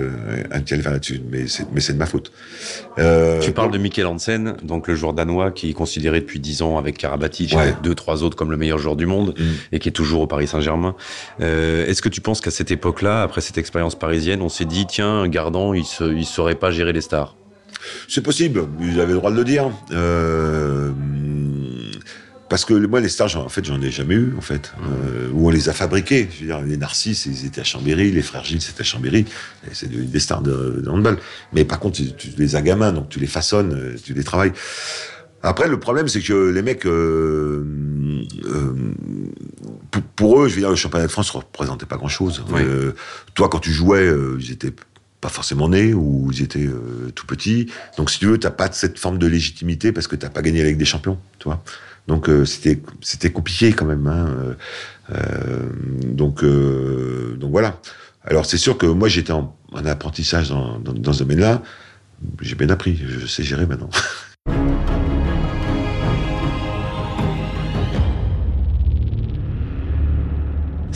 un 0.51 0.59
petit 0.59 0.75
élevage 0.75 0.93
là-dessus, 0.93 1.21
mais 1.31 1.47
c'est, 1.47 1.65
mais 1.73 1.81
c'est 1.81 1.93
de 1.93 1.97
ma 1.97 2.05
faute. 2.05 2.31
tu 2.97 3.51
parles 3.53 3.71
de 3.71 3.79
Michael 3.79 4.05
Hansen, 4.05 4.55
donc 4.61 4.87
le 4.87 4.93
joueur 4.93 5.13
danois 5.13 5.49
qui 5.49 5.71
est 5.71 5.73
considéré 5.73 6.19
depuis 6.19 6.39
10 6.39 6.61
ans 6.61 6.77
avec 6.77 6.99
Karabatic, 6.99 7.55
ouais. 7.55 7.73
deux, 7.81 7.95
trois 7.95 8.21
autres 8.21 8.37
comme 8.37 8.51
le 8.51 8.57
meilleur 8.57 8.77
joueur 8.77 8.95
du 8.95 9.07
monde, 9.07 9.33
mm. 9.35 9.43
et 9.71 9.79
qui 9.79 9.89
est 9.89 9.93
toujours 9.93 10.21
au 10.21 10.27
Paris 10.27 10.45
Saint-Germain. 10.45 10.95
est-ce 11.39 12.03
que 12.03 12.09
tu 12.09 12.21
penses 12.21 12.39
qu'à 12.39 12.51
cette 12.51 12.69
époque-là, 12.69 13.23
après 13.23 13.41
cette 13.41 13.57
expérience 13.57 13.95
parisienne, 13.95 14.43
on 14.43 14.49
s'est 14.49 14.65
dit, 14.65 14.85
tiens, 14.91 15.27
Gardant, 15.27 15.73
il 15.73 15.85
ne 16.01 16.23
saurait 16.23 16.55
pas 16.55 16.69
gérer 16.69 16.93
les 16.93 17.01
stars 17.01 17.35
C'est 18.07 18.21
possible, 18.21 18.67
il 18.81 18.99
avait 18.99 19.13
le 19.13 19.19
droit 19.19 19.31
de 19.31 19.37
le 19.37 19.43
dire. 19.43 19.71
Euh, 19.91 20.91
parce 22.49 22.65
que 22.65 22.73
moi, 22.73 22.99
les 22.99 23.07
stars, 23.07 23.37
en 23.37 23.47
fait, 23.47 23.63
j'en 23.63 23.81
ai 23.81 23.89
jamais 23.89 24.15
eu, 24.15 24.33
en 24.37 24.41
fait. 24.41 24.73
Euh, 24.83 25.29
où 25.33 25.47
on 25.47 25.49
les 25.49 25.69
a 25.69 25.73
fabriqués. 25.73 26.27
Je 26.29 26.41
veux 26.41 26.47
dire, 26.47 26.61
les 26.61 26.75
Narcisses, 26.75 27.25
ils 27.25 27.45
étaient 27.45 27.61
à 27.61 27.63
Chambéry, 27.63 28.11
les 28.11 28.21
frères 28.21 28.43
Gilles, 28.43 28.61
c'était 28.61 28.81
à 28.81 28.83
Chambéry. 28.83 29.25
C'est 29.71 29.89
des 29.89 30.19
stars 30.19 30.41
de, 30.41 30.83
handball. 30.89 31.17
Mais 31.53 31.63
par 31.63 31.79
contre, 31.79 32.01
tu, 32.17 32.29
les 32.37 32.55
as 32.57 32.61
gamins, 32.61 32.91
donc 32.91 33.07
tu 33.07 33.19
les 33.19 33.27
façonnes, 33.27 33.73
euh, 33.73 33.95
tu 34.03 34.13
les 34.13 34.25
travailles. 34.25 34.51
Après, 35.43 35.67
le 35.67 35.79
problème, 35.79 36.07
c'est 36.07 36.21
que 36.21 36.51
les 36.51 36.61
mecs, 36.61 36.85
euh, 36.85 37.65
euh, 38.45 38.73
pour, 39.99 40.41
eux, 40.41 40.47
je 40.47 40.55
veux 40.55 40.61
dire, 40.61 40.69
le 40.69 40.75
championnat 40.75 41.07
de 41.07 41.11
France 41.11 41.33
ne 41.33 41.39
représentait 41.39 41.85
pas 41.85 41.97
grand-chose. 41.97 42.43
Euh, 42.53 42.93
toi, 43.33 43.49
quand 43.49 43.59
tu 43.59 43.71
jouais, 43.71 44.07
euh, 44.07 44.37
ils 44.39 44.51
étaient 44.51 44.73
pas 45.19 45.29
forcément 45.29 45.69
nés 45.69 45.93
ou 45.93 46.29
ils 46.31 46.41
étaient 46.41 46.69
tout 47.13 47.27
petits. 47.27 47.67
Donc, 47.97 48.09
si 48.09 48.19
tu 48.19 48.25
veux, 48.25 48.39
t'as 48.39 48.49
pas 48.49 48.71
cette 48.71 48.97
forme 48.97 49.19
de 49.19 49.27
légitimité 49.27 49.91
parce 49.91 50.07
que 50.07 50.15
t'as 50.15 50.29
pas 50.29 50.41
gagné 50.41 50.61
avec 50.61 50.77
des 50.77 50.85
champions, 50.85 51.19
toi. 51.37 51.63
Donc, 52.07 52.27
c'était 52.45 52.81
c'était 53.01 53.29
compliqué 53.29 53.71
quand 53.73 53.85
même. 53.85 54.07
Hein. 54.07 54.55
donc, 56.03 56.43
donc 56.43 57.51
voilà. 57.51 57.79
Alors, 58.23 58.47
c'est 58.47 58.57
sûr 58.57 58.77
que 58.79 58.87
moi, 58.87 59.09
j'étais 59.09 59.33
en, 59.33 59.55
apprentissage 59.85 60.49
dans, 60.49 60.79
dans, 60.79 60.93
dans 60.93 61.13
ce 61.13 61.19
domaine-là. 61.19 61.61
J'ai 62.41 62.55
bien 62.55 62.69
appris. 62.69 62.99
Je 63.07 63.27
sais 63.27 63.43
gérer 63.43 63.67
maintenant. 63.67 63.89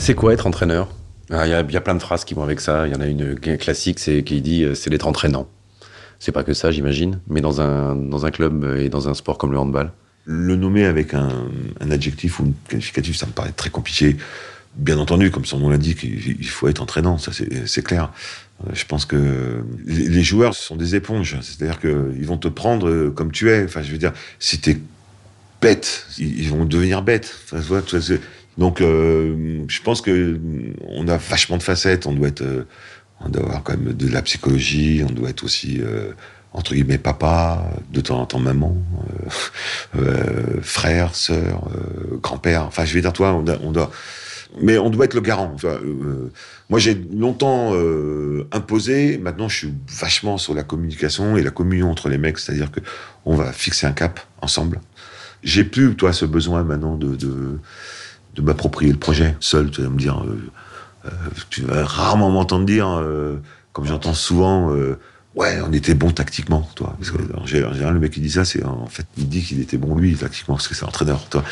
C'est 0.06 0.14
quoi 0.14 0.32
être 0.32 0.46
entraîneur? 0.46 0.86
Ah, 1.32 1.48
Il 1.48 1.50
y, 1.50 1.76
a 1.76 1.80
plein 1.80 1.96
de 1.96 2.00
phrases 2.00 2.24
qui 2.24 2.34
vont 2.34 2.44
avec 2.44 2.60
ça. 2.60 2.86
Il 2.86 2.92
y 2.92 2.96
en 2.96 3.00
a 3.00 3.08
une 3.08 3.34
classique, 3.34 3.98
c'est 3.98 4.22
qui 4.22 4.40
dit 4.40 4.62
euh, 4.62 4.76
c'est 4.76 4.88
d'être 4.88 5.08
entraînant. 5.08 5.48
C'est 6.20 6.30
pas 6.30 6.44
que 6.44 6.54
ça, 6.54 6.70
j'imagine, 6.70 7.18
mais 7.26 7.40
dans 7.40 7.60
un 7.60 7.96
dans 7.96 8.24
un 8.24 8.30
club 8.30 8.76
et 8.78 8.88
dans 8.88 9.08
un 9.08 9.14
sport 9.14 9.36
comme 9.36 9.50
le 9.50 9.58
handball. 9.58 9.90
Le 10.24 10.54
nommer 10.54 10.84
avec 10.84 11.12
un, 11.12 11.48
adjectif 11.90 12.38
ou 12.38 12.44
un 12.44 12.52
qualificatif, 12.68 13.16
ça 13.16 13.26
me 13.26 13.32
paraît 13.32 13.50
très 13.50 13.70
compliqué. 13.70 14.16
Bien 14.76 14.96
entendu, 14.98 15.32
comme 15.32 15.44
son 15.44 15.58
nom 15.58 15.70
l'indique, 15.70 16.04
il 16.04 16.46
faut 16.46 16.68
être 16.68 16.82
entraînant, 16.82 17.18
ça 17.18 17.32
c'est 17.32 17.82
clair. 17.82 18.12
Euh, 18.64 18.70
je 18.74 18.84
pense 18.84 19.06
que 19.06 19.64
les 19.86 20.22
joueurs 20.22 20.54
sont 20.54 20.76
des 20.76 20.94
éponges, 20.94 21.36
c'est-à-dire 21.42 21.80
qu'ils 21.80 22.26
vont 22.26 22.38
te 22.38 22.46
prendre 22.46 22.88
euh, 22.88 23.10
comme 23.10 23.32
tu 23.32 23.50
es. 23.50 23.64
Enfin, 23.64 23.82
je 23.82 23.90
veux 23.90 23.98
dire, 23.98 24.12
si 24.38 24.60
t'es 24.60 24.78
bête, 25.60 26.06
ils 26.16 26.48
vont 26.48 26.64
devenir 26.64 27.02
bêtes. 27.02 27.36
Enfin, 27.50 27.60
donc, 28.58 28.80
euh, 28.80 29.64
je 29.68 29.82
pense 29.82 30.00
que 30.00 30.38
on 30.88 31.08
a 31.08 31.16
vachement 31.16 31.58
de 31.58 31.62
facettes. 31.62 32.06
On 32.06 32.12
doit 32.12 32.28
être, 32.28 32.42
euh, 32.42 32.66
on 33.20 33.28
doit 33.28 33.42
avoir 33.42 33.62
quand 33.62 33.76
même 33.76 33.92
de 33.92 34.08
la 34.08 34.22
psychologie. 34.22 35.02
On 35.08 35.12
doit 35.12 35.30
être 35.30 35.44
aussi 35.44 35.80
euh, 35.80 36.12
entre 36.52 36.72
guillemets 36.74 36.98
papa, 36.98 37.70
de 37.92 38.00
temps 38.00 38.20
en 38.20 38.26
temps 38.26 38.38
maman, 38.38 38.78
frère, 40.62 41.14
sœur, 41.14 41.68
grand-père. 42.22 42.62
Enfin, 42.62 42.86
je 42.86 42.94
vais 42.94 43.02
dire 43.02 43.12
toi, 43.12 43.34
on, 43.34 43.44
on, 43.62 43.72
doit, 43.72 43.90
mais 44.62 44.78
on 44.78 44.88
doit 44.88 45.04
être 45.04 45.12
le 45.12 45.20
garant. 45.20 45.54
moi, 46.70 46.78
j'ai 46.78 46.94
longtemps 46.94 47.74
imposé. 48.52 49.18
Maintenant, 49.18 49.50
je 49.50 49.56
suis 49.56 49.74
vachement 49.86 50.38
sur 50.38 50.54
la 50.54 50.62
communication 50.62 51.36
et 51.36 51.42
la 51.42 51.50
communion 51.50 51.90
entre 51.90 52.08
les 52.08 52.16
mecs. 52.16 52.38
C'est-à-dire 52.38 52.70
que 52.70 52.80
on 53.26 53.36
va 53.36 53.52
fixer 53.52 53.86
un 53.86 53.92
cap 53.92 54.18
ensemble. 54.40 54.80
J'ai 55.42 55.64
plus, 55.64 55.94
toi, 55.94 56.14
ce 56.14 56.24
besoin 56.24 56.64
maintenant 56.64 56.96
de, 56.96 57.16
de 57.16 57.58
de 58.36 58.42
m'approprier 58.42 58.92
le 58.92 58.98
projet 58.98 59.34
seul. 59.40 59.70
Tu 59.70 59.82
vas 59.82 59.88
me 59.88 59.98
dire, 59.98 60.22
euh, 60.22 60.38
euh, 61.06 61.10
tu 61.50 61.62
vas 61.62 61.84
rarement 61.84 62.30
m'entendre 62.30 62.66
dire, 62.66 62.88
euh, 62.88 63.36
comme 63.72 63.86
j'entends 63.86 64.14
souvent, 64.14 64.70
ouais, 65.34 65.58
on 65.66 65.72
était 65.72 65.94
bon 65.94 66.10
tactiquement, 66.10 66.68
toi. 66.74 66.94
Parce 66.98 67.10
que, 67.10 67.18
en 67.36 67.46
général, 67.46 67.94
le 67.94 68.00
mec 68.00 68.12
qui 68.12 68.20
dit 68.20 68.30
ça, 68.30 68.44
c'est 68.44 68.64
en 68.64 68.86
fait, 68.86 69.06
il 69.16 69.28
dit 69.28 69.42
qu'il 69.42 69.60
était 69.60 69.76
bon 69.76 69.96
lui 69.96 70.14
tactiquement 70.14 70.54
parce 70.54 70.68
que 70.68 70.74
c'est 70.74 70.84
entraîneur, 70.84 71.28
toi. 71.28 71.44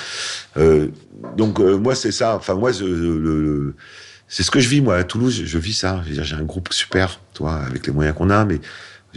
donc 1.37 1.59
moi, 1.59 1.95
c'est 1.95 2.13
ça. 2.13 2.37
Enfin 2.37 2.55
moi, 2.55 2.73
c'est 2.73 4.43
ce 4.43 4.51
que 4.51 4.61
je 4.61 4.69
vis 4.69 4.81
moi 4.81 4.97
à 4.97 5.05
Toulouse. 5.05 5.43
Je, 5.45 5.59
vis 5.59 5.75
ça. 5.75 6.03
J'ai 6.07 6.35
un 6.35 6.45
groupe 6.45 6.73
super, 6.73 7.21
toi, 7.35 7.57
avec 7.57 7.87
les 7.87 7.93
moyens 7.93 8.17
qu'on 8.17 8.31
a, 8.31 8.45
mais 8.45 8.61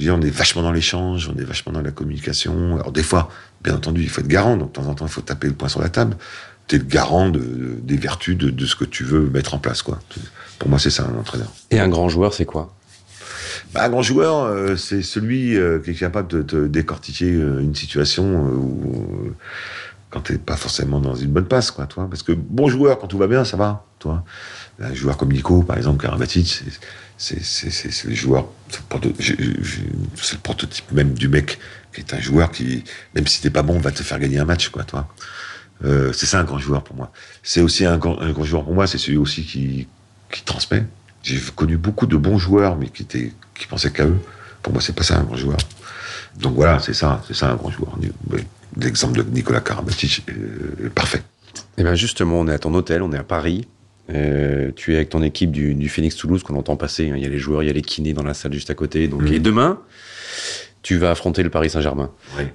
on 0.10 0.22
est 0.22 0.30
vachement 0.30 0.62
dans 0.62 0.74
l'échange, 0.74 1.32
on 1.34 1.40
est 1.40 1.46
vachement 1.46 1.72
dans 1.72 1.82
la 1.82 1.92
communication. 1.92 2.76
Alors 2.76 2.92
des 2.92 3.04
fois, 3.04 3.30
bien 3.64 3.76
entendu, 3.76 4.04
il 4.04 4.10
faut 4.10 4.20
être 4.20 4.28
garant. 4.28 4.58
Donc 4.58 4.74
de 4.74 4.74
temps 4.74 4.88
en 4.88 4.96
temps, 4.96 5.06
il 5.06 5.12
faut 5.12 5.22
taper 5.22 5.48
le 5.48 5.54
poing 5.54 5.70
sur 5.70 5.82
la 5.82 5.90
table 5.90 6.18
t'es 6.68 6.78
le 6.78 6.84
garant 6.84 7.30
de, 7.30 7.78
des 7.82 7.98
vertus 7.98 8.38
de, 8.38 8.50
de, 8.50 8.66
ce 8.66 8.76
que 8.76 8.86
tu 8.86 9.04
veux 9.04 9.30
mettre 9.30 9.54
en 9.54 9.60
place. 9.60 9.82
Quoi. 9.82 10.00
Pour 10.60 10.70
moi, 10.70 10.80
c'est 10.80 10.90
ça 10.90 11.06
un 11.06 11.18
entraîneur. 11.18 11.52
Et 11.72 11.80
un 11.80 11.88
grand 11.88 12.10
joueur, 12.10 12.34
c'est 12.34 12.46
quoi? 12.46 12.74
Bah, 13.74 13.86
Un 13.86 13.90
grand 13.90 14.02
joueur, 14.02 14.44
euh, 14.44 14.76
c'est 14.76 15.02
celui 15.02 15.56
euh, 15.56 15.80
qui 15.80 15.92
est 15.92 15.96
capable 15.96 16.28
de 16.28 16.42
te 16.42 16.68
décortiquer 16.68 17.32
euh, 17.32 17.62
une 17.62 17.76
situation 17.76 18.44
où, 18.46 19.34
quand 20.10 20.22
t'es 20.22 20.38
pas 20.38 20.58
forcément 20.58 21.00
dans 21.00 21.16
une 21.16 21.32
bonne 21.32 21.48
passe, 21.48 21.72
quoi, 21.72 21.86
toi. 21.86 22.08
Parce 22.10 22.24
que 22.24 22.32
bon 22.34 22.68
joueur, 22.68 23.00
quand 23.00 23.08
tout 23.08 23.18
va 23.18 23.28
bien, 23.28 23.46
ça 23.46 23.58
va, 23.58 23.86
toi. 24.00 24.24
Un 24.80 24.94
joueur 24.94 25.18
comme 25.18 25.32
Nico, 25.32 25.64
par 25.64 25.78
exemple, 25.78 26.02
Karabatic, 26.02 26.64
c'est 27.18 27.44
c'est 27.44 28.08
le 28.08 28.14
joueur, 28.14 28.48
c'est 28.70 28.82
le 30.34 30.40
prototype 30.40 30.92
même 30.92 31.14
du 31.14 31.28
mec 31.28 31.58
qui 31.94 32.02
est 32.02 32.14
un 32.14 32.20
joueur 32.20 32.52
qui, 32.52 32.84
même 33.16 33.26
si 33.26 33.42
t'es 33.42 33.50
pas 33.50 33.64
bon, 33.64 33.80
va 33.80 33.92
te 33.92 34.04
faire 34.04 34.20
gagner 34.20 34.38
un 34.38 34.46
match, 34.46 34.70
quoi, 34.70 34.84
toi. 34.84 35.08
Euh, 35.86 36.12
c'est 36.14 36.26
ça 36.26 36.40
un 36.40 36.44
grand 36.44 36.60
joueur 36.60 36.84
pour 36.84 36.96
moi. 36.96 37.12
C'est 37.44 37.62
aussi 37.62 37.86
un 37.86 37.98
grand, 37.98 38.20
un 38.20 38.32
grand, 38.32 38.44
joueur 38.44 38.64
pour 38.64 38.74
moi, 38.74 38.88
c'est 38.88 38.98
celui 38.98 39.18
aussi 39.18 39.44
qui, 39.44 39.88
qui 40.32 40.44
transmet. 40.44 40.86
J'ai 41.24 41.40
connu 41.56 41.78
beaucoup 41.78 42.08
de 42.08 42.16
bons 42.16 42.38
joueurs, 42.38 42.78
mais 42.78 42.88
qui 42.88 43.04
étaient, 43.04 43.32
qui 43.56 43.68
pensaient 43.68 43.92
qu'à 43.92 44.06
eux. 44.06 44.18
Pour 44.64 44.74
moi, 44.74 44.82
c'est 44.82 44.96
pas 44.96 45.04
ça 45.04 45.18
un 45.18 45.24
grand 45.24 45.38
joueur. 45.38 45.58
Donc 46.40 46.56
voilà, 46.56 46.80
c'est 46.80 46.94
ça, 46.94 47.22
c'est 47.28 47.36
ça 47.36 47.52
un 47.52 47.56
grand 47.56 47.72
joueur. 47.72 47.98
L'exemple 48.80 49.24
de 49.24 49.30
Nicolas 49.30 49.62
Karabatic 49.62 50.24
est, 50.28 50.90
parfait. 50.90 51.22
Et 51.78 51.82
eh 51.82 51.84
bien 51.84 51.96
justement, 51.96 52.40
on 52.40 52.48
est 52.48 52.54
à 52.54 52.60
ton 52.60 52.74
hôtel, 52.74 53.02
on 53.02 53.12
est 53.12 53.18
à 53.18 53.24
Paris. 53.24 53.68
Euh, 54.10 54.72
tu 54.76 54.94
es 54.94 54.96
avec 54.96 55.10
ton 55.10 55.22
équipe 55.22 55.52
du, 55.52 55.74
du 55.74 55.90
Phoenix 55.90 56.16
Toulouse 56.16 56.44
qu'on 56.44 56.56
entend 56.56 56.76
passer. 56.76 57.06
Il 57.06 57.20
y 57.20 57.26
a 57.26 57.30
les 57.30 57.40
joueurs, 57.40 57.64
il 57.64 57.68
y 57.68 57.70
a 57.70 57.74
les 57.74 57.82
kinés 57.82 58.14
dans 58.14 58.24
la 58.24 58.34
salle 58.34 58.54
juste 58.54 58.70
à 58.70 58.74
côté. 58.74 59.08
Donc, 59.08 59.24
mmh. 59.24 59.34
et 59.34 59.40
demain, 59.40 59.80
tu 60.84 60.98
vas 60.98 61.12
affronter 61.12 61.44
le 61.44 61.50
Paris 61.50 61.70
Saint-Germain. 61.70 62.12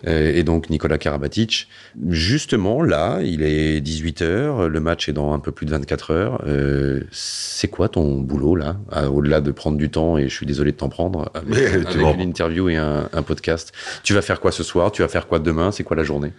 Euh, 0.06 0.32
et 0.34 0.42
donc 0.42 0.70
Nicolas 0.70 0.98
Karabatic. 0.98 1.68
Justement, 2.08 2.82
là, 2.82 3.20
il 3.22 3.42
est 3.42 3.80
18h, 3.80 4.66
le 4.66 4.80
match 4.80 5.08
est 5.08 5.12
dans 5.12 5.32
un 5.32 5.38
peu 5.38 5.52
plus 5.52 5.66
de 5.66 5.72
24 5.72 6.10
heures. 6.12 6.44
Euh, 6.46 7.02
c'est 7.10 7.68
quoi 7.68 7.88
ton 7.88 8.20
boulot, 8.20 8.56
là? 8.56 8.76
Au-delà 9.10 9.40
de 9.40 9.50
prendre 9.50 9.76
du 9.76 9.90
temps, 9.90 10.18
et 10.18 10.28
je 10.28 10.34
suis 10.34 10.46
désolé 10.46 10.72
de 10.72 10.76
t'en 10.76 10.88
prendre, 10.88 11.30
avec, 11.34 11.94
une 11.94 12.20
interview 12.20 12.68
et 12.68 12.76
un, 12.76 13.08
podcast. 13.26 13.72
Tu 14.02 14.14
vas 14.14 14.22
faire 14.22 14.40
quoi 14.40 14.50
ce 14.50 14.62
soir? 14.62 14.92
Tu 14.92 15.02
vas 15.02 15.08
faire 15.08 15.26
quoi 15.26 15.38
demain? 15.38 15.70
C'est 15.70 15.84
quoi 15.84 15.96
la 15.96 16.04
journée? 16.04 16.32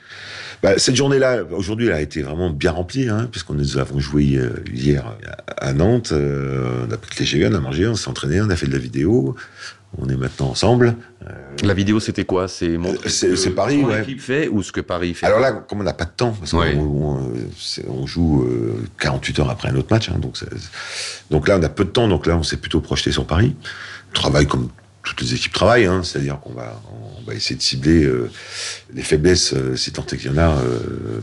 Bah, 0.61 0.77
cette 0.77 0.95
journée-là, 0.95 1.43
aujourd'hui, 1.51 1.87
elle 1.87 1.93
a 1.93 2.01
été 2.01 2.21
vraiment 2.21 2.49
bien 2.49 2.71
remplie, 2.71 3.09
hein, 3.09 3.27
puisqu'on 3.29 3.53
nous 3.53 3.77
avons 3.77 3.99
joué 3.99 4.35
euh, 4.35 4.63
hier 4.73 5.15
à 5.57 5.73
Nantes. 5.73 6.13
on 6.13 6.91
a 6.91 6.97
pris 6.97 7.11
le 7.11 7.17
TGV, 7.17 7.47
on 7.47 7.53
a 7.53 7.59
mangé, 7.59 7.87
on 7.87 7.95
s'est 7.95 8.09
entraîné, 8.09 8.41
on 8.41 8.49
a 8.49 8.55
fait 8.55 8.67
de 8.67 8.71
la 8.73 8.79
vidéo. 8.79 9.35
On 9.99 10.09
est 10.09 10.15
maintenant 10.15 10.49
ensemble. 10.49 10.95
Euh, 11.23 11.31
la 11.63 11.73
vidéo, 11.73 11.99
c'était 11.99 12.25
quoi? 12.25 12.47
C'est 12.47 12.77
c'est 13.07 13.51
Paris, 13.51 13.83
ouais. 13.83 13.99
L'équipe 13.99 14.19
fait 14.19 14.47
ou 14.47 14.63
ce 14.63 14.71
que 14.71 14.81
Paris 14.81 15.13
fait? 15.13 15.25
Alors 15.25 15.39
là, 15.39 15.51
comme 15.51 15.81
on 15.81 15.83
n'a 15.83 15.93
pas 15.93 16.05
de 16.05 16.11
temps, 16.15 16.31
parce 16.31 16.53
on, 16.53 18.07
joue 18.07 18.47
48 18.99 19.37
euh, 19.37 19.41
heures 19.41 19.49
après 19.49 19.69
un 19.69 19.75
autre 19.75 19.89
match, 19.91 20.09
hein, 20.09 20.17
donc 20.19 20.37
donc 21.29 21.47
là 21.47 21.57
on 21.59 21.63
a 21.63 21.69
peu 21.69 21.85
de 21.85 21.89
temps, 21.89 22.07
donc 22.07 22.25
là 22.25 22.35
on 22.37 22.43
s'est 22.43 22.57
plutôt 22.57 22.81
projeté 22.81 23.11
sur 23.11 23.25
Paris. 23.25 23.55
On 24.09 24.13
travaille 24.13 24.47
comme 24.47 24.69
toutes 25.03 25.21
les 25.21 25.33
équipes 25.33 25.51
travaillent, 25.51 25.85
hein, 25.85 26.01
c'est-à-dire 26.03 26.39
qu'on 26.39 26.53
va, 26.53 26.81
on 27.19 27.23
va 27.23 27.35
essayer 27.35 27.57
de 27.57 27.61
cibler 27.61 28.05
euh, 28.05 28.29
les 28.93 29.01
faiblesses, 29.01 29.53
euh, 29.53 29.75
si 29.75 29.91
tant 29.91 30.05
est 30.05 30.17
qu'il 30.17 30.31
y 30.31 30.33
en 30.33 30.37
a, 30.37 30.57
euh, 30.57 31.19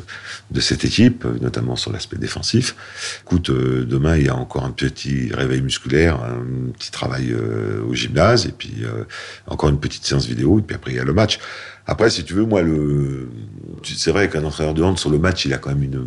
de 0.51 0.61
cette 0.61 0.85
équipe, 0.85 1.25
notamment 1.41 1.77
sur 1.77 1.91
l'aspect 1.91 2.19
défensif. 2.19 2.77
Écoute, 3.23 3.51
demain, 3.51 4.17
il 4.19 4.27
y 4.27 4.29
a 4.29 4.37
encore 4.37 4.65
un 4.65 4.71
petit 4.71 5.31
réveil 5.33 5.63
musculaire, 5.63 6.23
un 6.23 6.71
petit 6.73 6.91
travail 6.91 7.35
au 7.35 7.95
gymnase, 7.95 8.47
et 8.47 8.53
puis 8.53 8.85
encore 9.47 9.71
une 9.71 9.81
petite 9.81 10.05
séance 10.05 10.27
vidéo, 10.27 10.59
et 10.59 10.63
puis 10.63 10.77
après, 10.77 10.93
il 10.93 10.97
y 10.97 11.01
a 11.01 11.05
le 11.05 11.13
match. 11.13 11.39
Après, 11.87 12.11
si 12.11 12.25
tu 12.25 12.35
veux, 12.35 12.45
moi, 12.45 12.63
le, 12.63 13.31
c'est 13.85 14.11
vrai 14.11 14.29
qu'un 14.29 14.45
entraîneur 14.45 14.75
de 14.75 14.83
hand, 14.83 14.99
sur 14.99 15.11
le 15.11 15.19
match, 15.19 15.45
il 15.45 15.55
a 15.55 15.59
quand 15.59 15.71
même 15.71 15.85
une, 15.85 16.05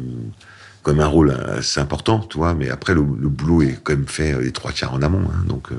comme 0.83 0.99
un 0.99 1.07
rôle 1.07 1.31
assez 1.31 1.79
important, 1.79 2.19
tu 2.19 2.37
vois, 2.37 2.53
mais 2.53 2.69
après, 2.69 2.93
le, 2.93 3.01
boulot 3.01 3.63
est 3.63 3.79
quand 3.81 3.93
même 3.93 4.07
fait 4.07 4.39
les 4.41 4.51
trois 4.51 4.71
quarts 4.71 4.93
en 4.93 5.01
amont, 5.01 5.27
hein, 5.29 5.45
donc, 5.47 5.69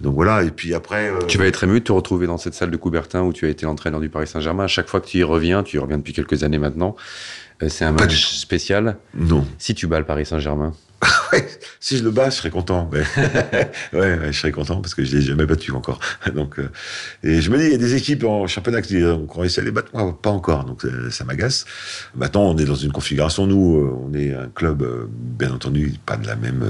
donc 0.00 0.14
voilà, 0.14 0.42
et 0.44 0.50
puis 0.50 0.74
après... 0.74 1.10
Euh, 1.10 1.18
tu 1.26 1.38
vas 1.38 1.46
être 1.46 1.64
ému 1.64 1.80
de 1.80 1.84
te 1.84 1.92
retrouver 1.92 2.26
dans 2.26 2.38
cette 2.38 2.54
salle 2.54 2.70
de 2.70 2.76
Coubertin 2.76 3.22
où 3.22 3.32
tu 3.32 3.46
as 3.46 3.48
été 3.48 3.66
l'entraîneur 3.66 4.00
du 4.00 4.08
Paris 4.08 4.26
Saint-Germain. 4.26 4.64
À 4.64 4.68
chaque 4.68 4.88
fois 4.88 5.00
que 5.00 5.06
tu 5.06 5.18
y 5.18 5.22
reviens, 5.22 5.62
tu 5.62 5.76
y 5.76 5.78
reviens 5.78 5.98
depuis 5.98 6.12
quelques 6.12 6.44
années 6.44 6.58
maintenant, 6.58 6.94
euh, 7.62 7.68
c'est 7.68 7.84
un 7.84 7.92
match 7.92 8.36
spécial. 8.36 8.96
Non. 9.14 9.46
Si 9.58 9.74
tu 9.74 9.86
bats 9.86 9.98
le 9.98 10.04
Paris 10.04 10.26
Saint-Germain 10.26 10.72
si 11.78 11.96
je 11.96 12.02
le 12.02 12.10
bats, 12.10 12.28
je 12.28 12.34
serais 12.34 12.50
content. 12.50 12.90
ouais, 13.92 14.18
je 14.26 14.32
serais 14.32 14.50
content 14.50 14.80
parce 14.80 14.96
que 14.96 15.04
je 15.04 15.16
l'ai 15.16 15.22
jamais 15.22 15.46
battu 15.46 15.70
encore. 15.70 16.00
Donc, 16.34 16.58
euh, 16.58 16.70
et 17.22 17.40
je 17.40 17.52
me 17.52 17.58
dis, 17.58 17.66
il 17.66 17.70
y 17.70 17.74
a 17.74 17.78
des 17.78 17.94
équipes 17.94 18.24
en 18.24 18.48
championnat 18.48 18.82
qui 18.82 19.04
ont 19.04 19.28
réussi 19.32 19.60
à 19.60 19.62
les 19.62 19.70
battre, 19.70 19.90
moi 19.94 20.18
pas 20.20 20.30
encore. 20.30 20.64
Donc 20.64 20.84
ça, 21.10 21.24
m'agace. 21.24 21.66
Maintenant, 22.16 22.50
on 22.50 22.58
est 22.58 22.64
dans 22.64 22.74
une 22.74 22.90
configuration. 22.90 23.46
Nous, 23.46 24.08
on 24.08 24.12
est 24.12 24.34
un 24.34 24.48
club, 24.48 24.84
bien 25.08 25.52
entendu, 25.52 25.94
pas 26.04 26.16
de 26.16 26.26
la 26.26 26.34
même 26.34 26.64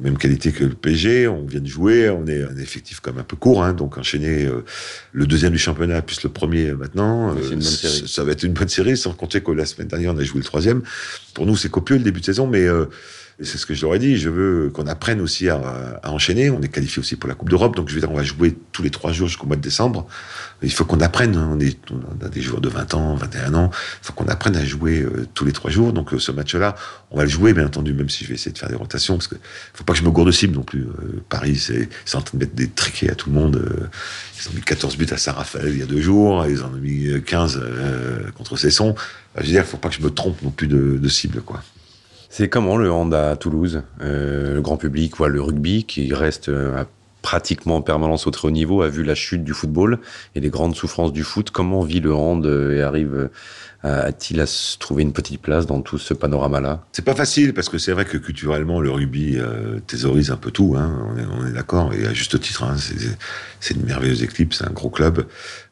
même 0.00 0.16
qualité 0.16 0.52
que 0.52 0.64
le 0.64 0.74
PSG. 0.74 1.28
On 1.28 1.44
vient 1.44 1.60
de 1.60 1.66
jouer, 1.66 2.08
on 2.10 2.26
est 2.26 2.42
un 2.42 2.56
effectif 2.56 3.00
comme 3.00 3.18
un 3.18 3.22
peu 3.22 3.36
court, 3.36 3.62
hein, 3.62 3.72
donc 3.72 3.98
enchaîner 3.98 4.46
euh, 4.46 4.64
le 5.12 5.26
deuxième 5.26 5.52
du 5.52 5.58
championnat 5.58 6.02
plus 6.02 6.22
le 6.22 6.28
premier 6.28 6.72
maintenant, 6.72 7.34
euh, 7.34 7.60
ça 7.60 8.24
va 8.24 8.32
être 8.32 8.42
une 8.42 8.52
bonne 8.52 8.68
série, 8.68 8.96
sans 8.96 9.12
compter 9.12 9.40
que 9.40 9.50
la 9.50 9.66
semaine 9.66 9.88
dernière 9.88 10.14
on 10.14 10.18
a 10.18 10.24
joué 10.24 10.38
le 10.38 10.44
troisième. 10.44 10.82
Pour 11.34 11.46
nous 11.46 11.56
c'est 11.56 11.70
copieux 11.70 11.96
le 11.96 12.02
début 12.02 12.20
de 12.20 12.26
saison, 12.26 12.46
mais 12.46 12.66
c'est 13.40 13.58
ce 13.58 13.66
que 13.66 13.74
je 13.74 13.82
leur 13.82 13.94
ai 13.94 13.98
dit. 13.98 14.16
Je 14.16 14.28
veux 14.28 14.70
qu'on 14.70 14.86
apprenne 14.86 15.20
aussi 15.20 15.48
à, 15.48 15.60
à, 16.02 16.10
enchaîner. 16.10 16.50
On 16.50 16.60
est 16.60 16.68
qualifié 16.68 17.00
aussi 17.00 17.16
pour 17.16 17.28
la 17.28 17.34
Coupe 17.34 17.50
d'Europe, 17.50 17.76
donc 17.76 17.88
je 17.88 17.94
veux 17.94 18.00
dire, 18.00 18.10
on 18.10 18.16
va 18.16 18.24
jouer 18.24 18.56
tous 18.72 18.82
les 18.82 18.90
trois 18.90 19.12
jours 19.12 19.28
jusqu'au 19.28 19.46
mois 19.46 19.56
de 19.56 19.60
décembre. 19.60 20.06
Il 20.62 20.72
faut 20.72 20.84
qu'on 20.84 21.00
apprenne. 21.00 21.36
Hein. 21.36 21.50
On, 21.52 21.60
est, 21.60 21.78
on 21.92 22.24
a 22.24 22.28
des 22.28 22.40
joueurs 22.40 22.60
de 22.60 22.68
20 22.68 22.94
ans, 22.94 23.14
21 23.14 23.54
ans. 23.54 23.70
Il 23.72 24.06
faut 24.06 24.12
qu'on 24.12 24.26
apprenne 24.26 24.56
à 24.56 24.64
jouer 24.64 25.02
euh, 25.02 25.26
tous 25.34 25.44
les 25.44 25.52
trois 25.52 25.70
jours. 25.70 25.92
Donc 25.92 26.12
euh, 26.12 26.18
ce 26.18 26.32
match-là, 26.32 26.74
on 27.12 27.16
va 27.16 27.24
le 27.24 27.28
jouer, 27.28 27.52
bien 27.52 27.66
entendu, 27.66 27.94
même 27.94 28.08
si 28.08 28.24
je 28.24 28.28
vais 28.28 28.34
essayer 28.34 28.52
de 28.52 28.58
faire 28.58 28.68
des 28.68 28.74
rotations, 28.74 29.14
parce 29.14 29.28
que 29.28 29.36
faut 29.72 29.84
pas 29.84 29.92
que 29.92 30.00
je 30.00 30.04
me 30.04 30.10
gourde 30.10 30.32
cible 30.32 30.56
non 30.56 30.64
plus. 30.64 30.80
Euh, 30.80 31.22
Paris, 31.28 31.56
c'est 31.56 31.88
en 32.16 32.22
train 32.22 32.36
de 32.36 32.44
mettre 32.44 32.56
des 32.56 32.68
triquets 32.68 33.10
à 33.10 33.14
tout 33.14 33.30
le 33.30 33.36
monde. 33.36 33.62
ils 34.40 34.48
ont 34.48 34.52
mis 34.52 34.62
14 34.62 34.96
buts 34.96 35.06
à 35.10 35.16
Saint-Raphaël 35.16 35.70
il 35.72 35.78
y 35.78 35.82
a 35.82 35.86
deux 35.86 36.00
jours. 36.00 36.44
Ils 36.46 36.62
en 36.62 36.68
ont 36.68 36.78
mis 36.78 37.08
15 37.24 37.60
contre 38.36 38.56
Cesson. 38.56 38.94
je 39.36 39.42
veux 39.42 39.46
dire, 39.46 39.64
faut 39.64 39.76
pas 39.76 39.90
que 39.90 39.94
je 39.94 40.02
me 40.02 40.10
trompe 40.10 40.42
non 40.42 40.50
plus 40.50 40.66
de, 40.66 40.98
de 40.98 41.08
cible, 41.08 41.40
quoi. 41.42 41.62
C'est 42.38 42.48
comment 42.48 42.76
le 42.76 42.88
hand 42.92 43.12
à 43.14 43.34
Toulouse 43.34 43.82
euh, 44.00 44.54
Le 44.54 44.60
grand 44.60 44.76
public 44.76 45.16
voit 45.16 45.26
le 45.26 45.42
rugby 45.42 45.82
qui 45.82 46.14
reste 46.14 46.48
euh, 46.48 46.84
pratiquement 47.20 47.78
en 47.78 47.82
permanence 47.82 48.28
au 48.28 48.30
très 48.30 48.46
haut 48.46 48.52
niveau, 48.52 48.80
a 48.82 48.88
vu 48.88 49.02
la 49.02 49.16
chute 49.16 49.42
du 49.42 49.52
football 49.52 49.98
et 50.36 50.40
les 50.40 50.48
grandes 50.48 50.76
souffrances 50.76 51.12
du 51.12 51.24
foot. 51.24 51.50
Comment 51.50 51.80
vit 51.80 51.98
le 51.98 52.14
hand 52.14 52.46
euh, 52.46 52.76
et 52.76 52.82
arrive 52.82 53.28
a-t-il 53.82 54.40
à 54.40 54.46
se 54.46 54.76
trouver 54.76 55.02
une 55.02 55.12
petite 55.12 55.40
place 55.40 55.66
dans 55.66 55.80
tout 55.82 55.98
ce 55.98 56.12
panorama-là? 56.12 56.84
C'est 56.92 57.04
pas 57.04 57.14
facile 57.14 57.54
parce 57.54 57.68
que 57.68 57.78
c'est 57.78 57.92
vrai 57.92 58.04
que 58.04 58.16
culturellement 58.16 58.80
le 58.80 58.90
rugby 58.90 59.36
euh, 59.36 59.78
thésaurise 59.86 60.30
un 60.30 60.36
peu 60.36 60.50
tout. 60.50 60.74
Hein, 60.76 61.14
on 61.32 61.46
est, 61.46 61.52
d'accord 61.52 61.92
et 61.94 62.06
à 62.06 62.12
juste 62.12 62.40
titre. 62.40 62.64
Hein, 62.64 62.76
c'est 63.60 63.74
une 63.74 63.84
merveilleuse 63.84 64.22
équipe, 64.22 64.52
c'est 64.52 64.64
un 64.64 64.72
gros 64.72 64.90
club. 64.90 65.26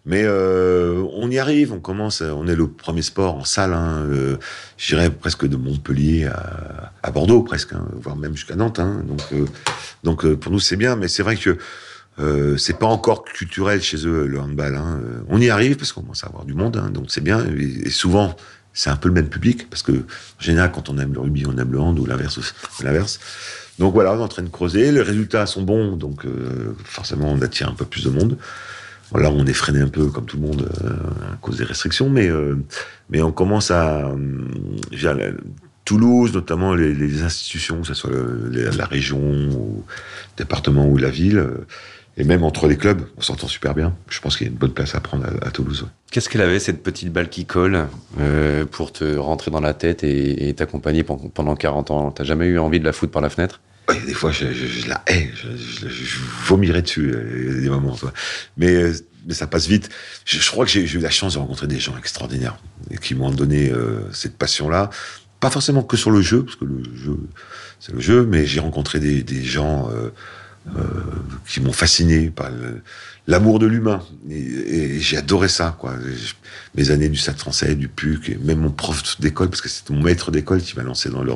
Mais 0.07 0.23
euh, 0.25 1.05
on 1.15 1.29
y 1.33 1.39
arrive, 1.39 1.73
on 1.73 1.81
commence, 1.81 2.21
on 2.21 2.47
est 2.47 2.55
le 2.55 2.69
premier 2.69 3.03
sport 3.03 3.35
en 3.35 3.45
salle. 3.45 3.73
Hein, 3.73 4.07
euh, 4.09 4.37
je 4.77 4.95
dirais 4.95 5.11
presque 5.11 5.47
de 5.47 5.57
Montpellier 5.57 6.27
à, 6.27 6.93
à 7.03 7.11
Bordeaux, 7.11 7.43
presque, 7.43 7.73
hein, 7.73 7.87
voire 7.95 8.17
même 8.17 8.37
jusqu'à 8.37 8.55
Nantes. 8.55 8.79
Donc, 8.79 9.23
euh, 9.33 9.47
donc 10.05 10.25
euh, 10.25 10.37
pour 10.37 10.53
nous 10.53 10.61
c'est 10.61 10.77
bien, 10.77 10.95
mais 10.95 11.09
c'est 11.09 11.25
vrai 11.25 11.37
que 11.37 11.59
euh, 12.19 12.57
c'est 12.57 12.79
pas 12.79 12.87
encore 12.87 13.25
culturel 13.25 13.83
chez 13.83 14.07
eux 14.07 14.27
le 14.27 14.41
handball. 14.41 14.75
Hein. 14.75 15.01
Euh, 15.03 15.21
on 15.29 15.41
y 15.41 15.51
arrive 15.51 15.77
parce 15.77 15.93
qu'on 15.93 16.01
commence 16.01 16.25
à 16.25 16.29
avoir 16.29 16.45
du 16.45 16.55
monde, 16.55 16.77
hein, 16.77 16.91
donc 16.91 17.07
c'est 17.09 17.23
bien. 17.23 17.45
Et, 17.57 17.91
souvent, 17.91 18.35
c'est 18.73 18.91
un 18.91 18.97
peu 18.97 19.09
le 19.09 19.15
même 19.15 19.29
public 19.29 19.69
parce 19.69 19.83
que 19.83 19.93
en 19.93 20.41
général, 20.41 20.73
quand 20.73 20.89
on 20.89 20.99
aime 20.99 21.13
le 21.13 21.21
rugby, 21.21 21.45
on 21.47 21.57
aime 21.59 21.73
le 21.73 21.81
hand 21.81 21.99
ou 21.99 22.07
l'inverse. 22.07 22.55
L'inverse. 22.83 23.21
Donc 23.79 23.93
voilà, 23.93 24.15
on 24.15 24.19
est 24.19 24.23
en 24.23 24.29
train 24.29 24.43
de 24.43 24.49
creuser. 24.49 24.91
Les 24.93 25.03
résultats 25.03 25.45
sont 25.45 25.63
bons, 25.63 25.97
donc 25.97 26.25
euh, 26.25 26.75
forcément, 26.85 27.31
on 27.31 27.41
attire 27.43 27.69
un 27.69 27.75
peu 27.75 27.85
plus 27.85 28.05
de 28.05 28.11
monde. 28.11 28.39
Là, 29.15 29.31
on 29.31 29.47
est 29.47 29.53
freiné 29.53 29.81
un 29.81 29.89
peu, 29.89 30.07
comme 30.07 30.25
tout 30.25 30.37
le 30.37 30.47
monde, 30.47 30.69
euh, 30.83 30.91
à 31.33 31.37
cause 31.41 31.59
des 31.59 31.65
restrictions, 31.65 32.09
mais 32.09 32.29
mais 33.11 33.23
on 33.23 33.31
commence 33.31 33.71
à 33.71 34.11
Toulouse, 35.85 36.33
notamment 36.33 36.75
les, 36.75 36.93
les, 36.93 37.23
institutions, 37.23 37.83
que 37.83 37.87
ce 37.87 37.95
soit 37.95 38.11
la 38.51 38.87
région, 38.87 39.21
ou 39.21 39.85
le 39.87 40.39
département 40.39 40.89
ou 40.89 40.97
la 40.97 41.11
ville, 41.11 41.47
et 42.17 42.25
même 42.25 42.45
entre 42.45 42.67
les 42.67 42.77
clubs, 42.77 43.03
on 43.19 43.21
s'entend 43.21 43.47
super 43.47 43.75
bien. 43.75 43.95
Je 44.09 44.21
pense 44.21 44.37
qu'il 44.37 44.47
y 44.47 44.49
a 44.49 44.53
une 44.53 44.59
bonne 44.59 44.73
place 44.73 44.95
à 44.95 45.01
prendre 45.01 45.27
à, 45.43 45.51
Toulouse. 45.51 45.87
Qu'est-ce 46.11 46.31
qu'elle 46.31 46.41
avait, 46.41 46.59
cette 46.59 46.83
petite 46.83 47.13
balle 47.13 47.29
qui 47.29 47.45
colle, 47.45 47.89
euh, 48.19 48.65
pour 48.65 48.93
te 48.93 49.17
rentrer 49.17 49.51
dans 49.51 49.61
la 49.61 49.75
tête 49.75 50.03
et, 50.03 50.55
t'accompagner 50.55 51.03
pendant 51.05 51.55
40 51.55 51.91
ans? 51.91 52.11
T'as 52.11 52.25
jamais 52.25 52.47
eu 52.47 52.59
envie 52.59 52.81
de 52.81 52.85
la 52.85 52.93
foutre 52.93 53.13
par 53.13 53.21
la 53.21 53.29
fenêtre? 53.29 53.61
Des 54.07 54.15
fois, 54.15 54.33
je, 54.33 54.47
la 54.89 55.03
hais, 55.07 55.31
je, 55.35 56.19
vomirais 56.47 56.83
dessus, 56.83 57.15
il 57.37 57.55
y 57.55 57.59
a 57.59 57.61
des 57.61 57.69
moments. 57.69 57.95
Toi. 57.95 58.13
Mais, 58.57 58.91
mais 59.27 59.35
ça 59.35 59.47
passe 59.47 59.69
vite. 59.69 59.91
Je, 60.25 60.51
crois 60.51 60.65
que 60.65 60.71
j'ai 60.71 60.81
eu 60.81 60.99
la 60.99 61.11
chance 61.11 61.35
de 61.35 61.39
rencontrer 61.39 61.67
des 61.67 61.79
gens 61.79 61.97
extraordinaires 61.99 62.57
et 62.91 62.97
qui 62.97 63.15
m'ont 63.15 63.31
donné 63.31 63.71
euh, 63.71 64.01
cette 64.13 64.37
passion-là. 64.39 64.91
Pas 65.39 65.51
forcément 65.51 65.83
que 65.83 65.97
sur 65.97 66.11
le 66.11 66.23
jeu, 66.23 66.45
parce 66.45 66.57
que 66.57 66.65
le 66.65 66.83
jeu, 66.97 67.19
c'est 67.79 67.93
le 67.93 68.01
jeu, 68.01 68.27
mais 68.27 68.47
j'ai 68.47 68.61
rencontré 68.61 69.01
des, 69.01 69.23
des 69.23 69.45
gens... 69.45 69.91
Euh, 69.91 70.11
euh, 70.69 70.83
qui 71.49 71.61
m'ont 71.61 71.73
fasciné 71.73 72.31
par 72.31 72.51
l'amour 73.27 73.59
de 73.59 73.67
l'humain. 73.67 74.03
Et, 74.29 74.99
j'ai 74.99 75.17
adoré 75.17 75.49
ça, 75.49 75.77
quoi. 75.79 75.95
Mes 76.75 76.91
années 76.91 77.09
du 77.09 77.17
Stade 77.17 77.39
français, 77.39 77.75
du 77.75 77.89
PUC, 77.89 78.31
et 78.31 78.39
même 78.43 78.61
mon 78.61 78.71
prof 78.71 79.21
d'école, 79.21 79.49
parce 79.49 79.61
que 79.61 79.69
c'était 79.69 79.95
mon 79.95 80.03
maître 80.03 80.31
d'école 80.31 80.61
qui 80.61 80.77
m'a 80.77 80.83
lancé 80.83 81.09
dans 81.09 81.23
le 81.23 81.33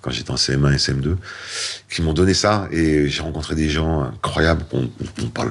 quand 0.00 0.10
j'étais 0.10 0.30
en 0.30 0.36
CM1 0.36 0.72
et 0.72 0.76
CM2, 0.76 1.16
qui 1.90 2.02
m'ont 2.02 2.14
donné 2.14 2.34
ça. 2.34 2.68
Et 2.70 3.08
j'ai 3.08 3.22
rencontré 3.22 3.54
des 3.54 3.68
gens 3.68 4.02
incroyables. 4.02 4.64
On 4.72 5.26
parle 5.26 5.50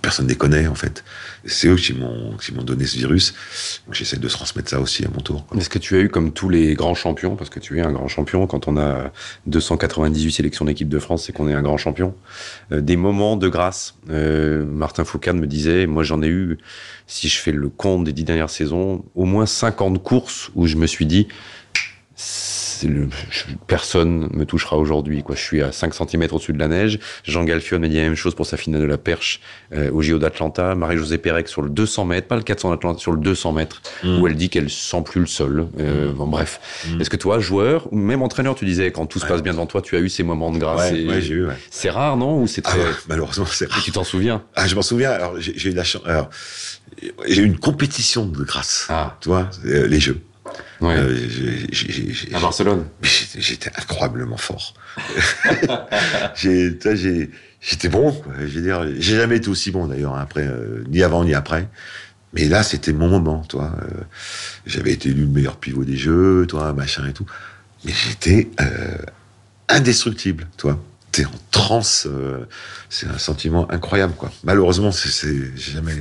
personne 0.00 0.26
ne 0.26 0.30
les 0.30 0.36
connaît 0.36 0.66
en 0.66 0.74
fait. 0.74 1.04
C'est 1.44 1.68
eux 1.68 1.76
qui 1.76 1.92
m'ont 1.94 2.62
donné 2.62 2.84
ce 2.84 2.96
virus. 2.96 3.34
J'essaie 3.92 4.16
de 4.16 4.28
transmettre 4.28 4.70
ça 4.70 4.80
aussi 4.80 5.04
à 5.04 5.08
mon 5.08 5.20
tour. 5.20 5.46
Est-ce 5.56 5.68
que 5.68 5.78
tu 5.78 5.96
as 5.96 6.00
eu 6.00 6.08
comme 6.08 6.32
tous 6.32 6.48
les 6.48 6.74
grands 6.74 6.94
champions, 6.94 7.36
parce 7.36 7.50
que 7.50 7.60
tu 7.60 7.78
es 7.78 7.82
un 7.82 7.92
grand 7.92 8.08
champion, 8.08 8.46
quand 8.46 8.68
on 8.68 8.76
a 8.76 9.12
298 9.46 10.32
sélections 10.32 10.64
d'équipe 10.64 10.88
de 10.88 10.98
France, 10.98 11.24
c'est 11.26 11.32
qu'on 11.32 11.48
est 11.48 11.54
un 11.54 11.62
grand 11.62 11.76
champion, 11.76 12.14
euh, 12.72 12.80
des 12.80 12.96
moments 12.96 13.36
de 13.36 13.48
grâce. 13.48 13.96
Euh, 14.10 14.64
Martin 14.64 15.04
Foucault 15.04 15.34
me 15.34 15.46
disait, 15.46 15.86
moi 15.86 16.02
j'en 16.02 16.22
ai 16.22 16.28
eu, 16.28 16.58
si 17.06 17.28
je 17.28 17.38
fais 17.38 17.52
le 17.52 17.68
compte 17.68 18.04
des 18.04 18.12
dix 18.12 18.24
dernières 18.24 18.50
saisons, 18.50 19.04
au 19.14 19.24
moins 19.24 19.46
50 19.46 20.02
courses 20.02 20.50
où 20.54 20.66
je 20.66 20.76
me 20.76 20.86
suis 20.86 21.06
dit, 21.06 21.28
le, 22.86 23.08
personne 23.66 24.28
me 24.32 24.44
touchera 24.44 24.76
aujourd'hui. 24.76 25.22
Quoi. 25.22 25.34
Je 25.34 25.40
suis 25.40 25.62
à 25.62 25.72
5 25.72 25.94
cm 25.94 26.28
au-dessus 26.30 26.52
de 26.52 26.58
la 26.58 26.68
neige. 26.68 26.98
Jean 27.24 27.44
Galfion 27.44 27.78
m'a 27.78 27.88
dit 27.88 27.96
la 27.96 28.02
même 28.02 28.14
chose 28.14 28.34
pour 28.34 28.46
sa 28.46 28.56
finale 28.56 28.82
de 28.82 28.86
la 28.86 28.98
perche 28.98 29.40
euh, 29.72 29.90
au 29.90 30.02
JO 30.02 30.18
d'Atlanta. 30.18 30.74
Marie-Josée 30.74 31.18
Pérec 31.18 31.48
sur 31.48 31.62
le 31.62 31.70
200 31.70 32.04
mètres, 32.04 32.28
pas 32.28 32.36
le 32.36 32.42
400 32.42 32.70
d'Atlanta, 32.70 33.00
sur 33.00 33.12
le 33.12 33.18
200 33.18 33.52
mètres, 33.52 33.82
mm. 34.04 34.20
où 34.20 34.26
elle 34.26 34.36
dit 34.36 34.48
qu'elle 34.48 34.70
sent 34.70 35.02
plus 35.04 35.20
le 35.20 35.26
sol. 35.26 35.66
Euh, 35.80 36.12
mm. 36.12 36.14
bon, 36.14 36.26
bref. 36.26 36.60
Mm. 36.88 37.00
Est-ce 37.00 37.10
que 37.10 37.16
toi, 37.16 37.40
joueur, 37.40 37.92
ou 37.92 37.96
même 37.96 38.22
entraîneur, 38.22 38.54
tu 38.54 38.64
disais, 38.64 38.92
quand 38.92 39.06
tout 39.06 39.18
se 39.18 39.26
passe 39.26 39.42
bien 39.42 39.52
devant 39.52 39.66
toi, 39.66 39.82
tu 39.82 39.96
as 39.96 40.00
eu 40.00 40.08
ces 40.08 40.22
moments 40.22 40.52
de 40.52 40.58
grâce? 40.58 40.92
Ouais, 40.92 41.20
j'ai 41.20 41.34
eu, 41.34 41.46
C'est 41.70 41.90
rare, 41.90 42.16
non? 42.16 42.42
Ou 42.42 42.46
c'est 42.46 42.62
ah 42.66 42.70
très... 42.70 42.80
malheureusement, 43.08 43.46
c'est 43.46 43.70
rare. 43.70 43.82
tu 43.82 43.92
t'en 43.92 44.04
souviens? 44.04 44.42
Ah, 44.54 44.66
je 44.66 44.74
m'en 44.74 44.82
souviens. 44.82 45.10
Alors, 45.10 45.34
j'ai 45.40 45.70
eu 45.70 45.74
la 45.74 45.84
chance... 45.84 46.02
Alors, 46.04 46.28
j'ai 47.26 47.42
eu 47.42 47.46
une 47.46 47.58
compétition 47.58 48.26
de 48.26 48.42
grâce. 48.44 48.86
Ah. 48.88 49.16
Tu 49.20 49.28
vois, 49.28 49.48
euh, 49.66 49.86
les 49.86 50.00
Jeux. 50.00 50.20
Ouais. 50.80 50.94
Euh, 50.96 51.66
à 52.34 52.40
Barcelone. 52.40 52.86
J'étais 53.02 53.70
incroyablement 53.76 54.36
fort. 54.36 54.74
J'étais 56.34 57.88
bon. 57.88 58.22
J'ai 58.46 59.16
jamais 59.16 59.36
été 59.36 59.48
aussi 59.48 59.70
bon 59.70 59.86
d'ailleurs 59.86 60.14
hein, 60.14 60.20
après, 60.22 60.46
euh, 60.46 60.84
ni 60.88 61.02
avant 61.02 61.24
ni 61.24 61.34
après. 61.34 61.68
Mais 62.34 62.44
là, 62.44 62.62
c'était 62.62 62.92
mon 62.92 63.08
moment, 63.08 63.42
toi. 63.48 63.72
Euh, 63.82 64.02
J'avais 64.66 64.92
été 64.92 65.08
élu 65.08 65.22
le 65.22 65.28
meilleur 65.28 65.56
pivot 65.56 65.84
des 65.84 65.96
jeux, 65.96 66.46
toi, 66.46 66.72
machin 66.74 67.06
et 67.08 67.12
tout. 67.12 67.26
Mais 67.84 67.92
j'étais 67.92 68.50
indestructible, 69.68 70.46
toi. 70.56 70.78
T'es 71.10 71.24
en 71.24 71.30
transe. 71.50 72.06
C'est 72.90 73.08
un 73.08 73.16
sentiment 73.16 73.70
incroyable, 73.70 74.12
quoi. 74.14 74.30
Malheureusement, 74.44 74.92
c'est 74.92 75.56
jamais. 75.56 75.94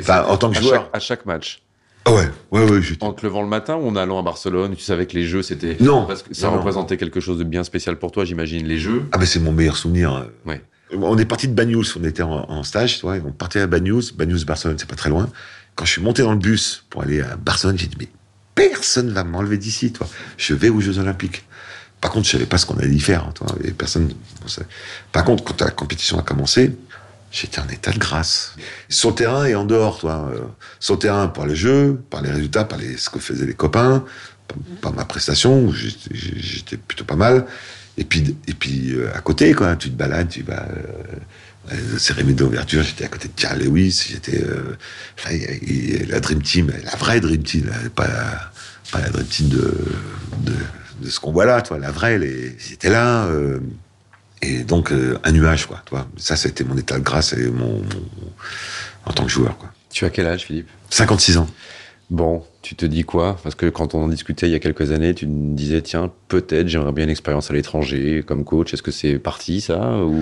Enfin, 0.00 0.24
en 0.24 0.38
tant 0.38 0.50
que 0.50 0.58
joueur. 0.58 0.88
à 0.92 0.98
chaque 0.98 1.26
match. 1.26 1.60
Ah 2.08 2.12
ouais, 2.12 2.30
ouais, 2.50 2.70
ouais. 2.70 2.80
En 3.00 3.12
te 3.12 3.26
levant 3.26 3.42
le 3.42 3.48
matin 3.48 3.76
ou 3.76 3.86
en 3.88 3.96
allant 3.96 4.18
à 4.18 4.22
Barcelone, 4.22 4.74
tu 4.74 4.82
savais 4.82 5.04
que 5.04 5.12
les 5.12 5.26
jeux, 5.26 5.42
c'était. 5.42 5.76
Non. 5.78 6.06
Parce 6.06 6.22
que 6.22 6.32
ça 6.32 6.48
représentait 6.48 6.96
quelque 6.96 7.20
chose 7.20 7.38
de 7.38 7.44
bien 7.44 7.64
spécial 7.64 7.98
pour 7.98 8.12
toi, 8.12 8.24
j'imagine, 8.24 8.66
les 8.66 8.78
jeux. 8.78 9.04
Ah, 9.12 9.18
mais 9.18 9.26
c'est 9.26 9.40
mon 9.40 9.52
meilleur 9.52 9.76
souvenir. 9.76 10.26
Ouais. 10.46 10.62
On 10.96 11.18
est 11.18 11.26
parti 11.26 11.48
de 11.48 11.52
Banyuls, 11.52 11.84
on 12.00 12.04
était 12.04 12.22
en, 12.22 12.62
stage, 12.62 12.96
tu 12.96 13.02
vois, 13.02 13.16
on 13.22 13.30
partait 13.32 13.60
à 13.60 13.66
Banyuls, 13.66 14.04
Banyuls, 14.16 14.42
Barcelone, 14.46 14.76
c'est 14.78 14.88
pas 14.88 14.96
très 14.96 15.10
loin. 15.10 15.28
Quand 15.74 15.84
je 15.84 15.92
suis 15.92 16.00
monté 16.00 16.22
dans 16.22 16.32
le 16.32 16.38
bus 16.38 16.86
pour 16.88 17.02
aller 17.02 17.20
à 17.20 17.36
Barcelone, 17.36 17.76
j'ai 17.76 17.88
dit, 17.88 17.96
mais 17.98 18.08
personne 18.54 19.10
va 19.10 19.22
m'enlever 19.22 19.58
d'ici, 19.58 19.92
toi. 19.92 20.08
Je 20.38 20.54
vais 20.54 20.70
aux 20.70 20.80
Jeux 20.80 20.98
Olympiques. 20.98 21.44
Par 22.00 22.10
contre, 22.10 22.26
je 22.26 22.32
savais 22.32 22.46
pas 22.46 22.56
ce 22.56 22.64
qu'on 22.64 22.78
allait 22.78 22.94
y 22.94 23.00
faire, 23.00 23.24
hein, 23.24 23.32
toi. 23.34 23.48
Et 23.64 23.72
personne. 23.72 24.10
Par 25.12 25.24
contre, 25.24 25.44
quand 25.44 25.60
la 25.60 25.70
compétition 25.70 26.18
a 26.18 26.22
commencé, 26.22 26.74
J'étais 27.30 27.60
en 27.60 27.68
état 27.68 27.92
de 27.92 27.98
grâce. 27.98 28.54
Le 28.88 29.10
terrain 29.12 29.44
et 29.44 29.54
en 29.54 29.64
dehors, 29.64 29.98
toi. 29.98 30.30
Euh, 30.32 30.40
le 30.88 30.98
terrain, 30.98 31.28
par 31.28 31.46
les 31.46 31.56
jeux, 31.56 32.00
par 32.10 32.22
les 32.22 32.30
résultats, 32.30 32.64
par 32.64 32.78
ce 32.80 33.10
que 33.10 33.18
faisaient 33.18 33.46
les 33.46 33.54
copains, 33.54 34.04
par, 34.80 34.92
ma 34.94 35.04
prestation, 35.04 35.70
j'étais 35.72 36.76
plutôt 36.76 37.04
pas 37.04 37.16
mal. 37.16 37.46
Et 37.98 38.04
puis, 38.04 38.36
et 38.46 38.54
puis 38.54 38.92
euh, 38.92 39.10
à 39.14 39.20
côté, 39.20 39.52
quoi, 39.52 39.76
tu 39.76 39.90
te 39.90 39.96
balades, 39.96 40.28
tu 40.28 40.42
vas. 40.42 40.66
Euh, 41.72 41.98
cérémonie 41.98 42.34
d'ouverture, 42.34 42.82
j'étais 42.82 43.04
à 43.04 43.08
côté 43.08 43.28
de 43.28 43.38
Charles 43.38 43.58
Lewis, 43.58 44.08
j'étais. 44.10 44.42
Euh, 44.42 44.76
la 46.08 46.20
Dream 46.20 46.40
Team, 46.42 46.72
la 46.84 46.96
vraie 46.96 47.20
Dream 47.20 47.42
Team, 47.42 47.70
pas 47.94 48.06
la, 48.06 48.50
pas 48.90 49.00
la 49.00 49.10
Dream 49.10 49.26
Team 49.26 49.48
de, 49.48 49.74
de, 50.44 51.10
ce 51.10 51.20
qu'on 51.20 51.32
voit 51.32 51.44
là, 51.44 51.60
toi, 51.60 51.78
la 51.78 51.90
vraie, 51.90 52.18
les, 52.18 52.56
ils 52.82 52.90
là. 52.90 53.26
Euh, 53.26 53.58
et 54.42 54.62
donc, 54.64 54.92
euh, 54.92 55.18
un 55.24 55.32
nuage, 55.32 55.66
quoi. 55.66 55.82
Toi. 55.84 56.06
Ça, 56.16 56.36
c'était 56.36 56.64
mon 56.64 56.76
état 56.76 56.98
de 56.98 57.04
grâce 57.04 57.32
et 57.32 57.50
mon, 57.50 57.82
en 59.04 59.12
tant 59.12 59.24
que 59.24 59.30
joueur, 59.30 59.56
quoi. 59.58 59.72
Tu 59.90 60.04
as 60.04 60.10
quel 60.10 60.26
âge, 60.26 60.44
Philippe? 60.44 60.68
56 60.90 61.38
ans. 61.38 61.48
Bon, 62.10 62.42
tu 62.62 62.74
te 62.74 62.86
dis 62.86 63.04
quoi? 63.04 63.38
Parce 63.42 63.54
que 63.54 63.66
quand 63.66 63.94
on 63.94 64.04
en 64.04 64.08
discutait 64.08 64.48
il 64.48 64.52
y 64.52 64.54
a 64.54 64.58
quelques 64.58 64.92
années, 64.92 65.14
tu 65.14 65.26
me 65.26 65.54
disais, 65.54 65.82
tiens, 65.82 66.10
peut-être 66.28 66.68
j'aimerais 66.68 66.92
bien 66.92 67.04
une 67.04 67.10
expérience 67.10 67.50
à 67.50 67.54
l'étranger 67.54 68.22
comme 68.26 68.44
coach. 68.44 68.72
Est-ce 68.72 68.82
que 68.82 68.90
c'est 68.90 69.18
parti, 69.18 69.60
ça 69.60 69.98
ou... 69.98 70.16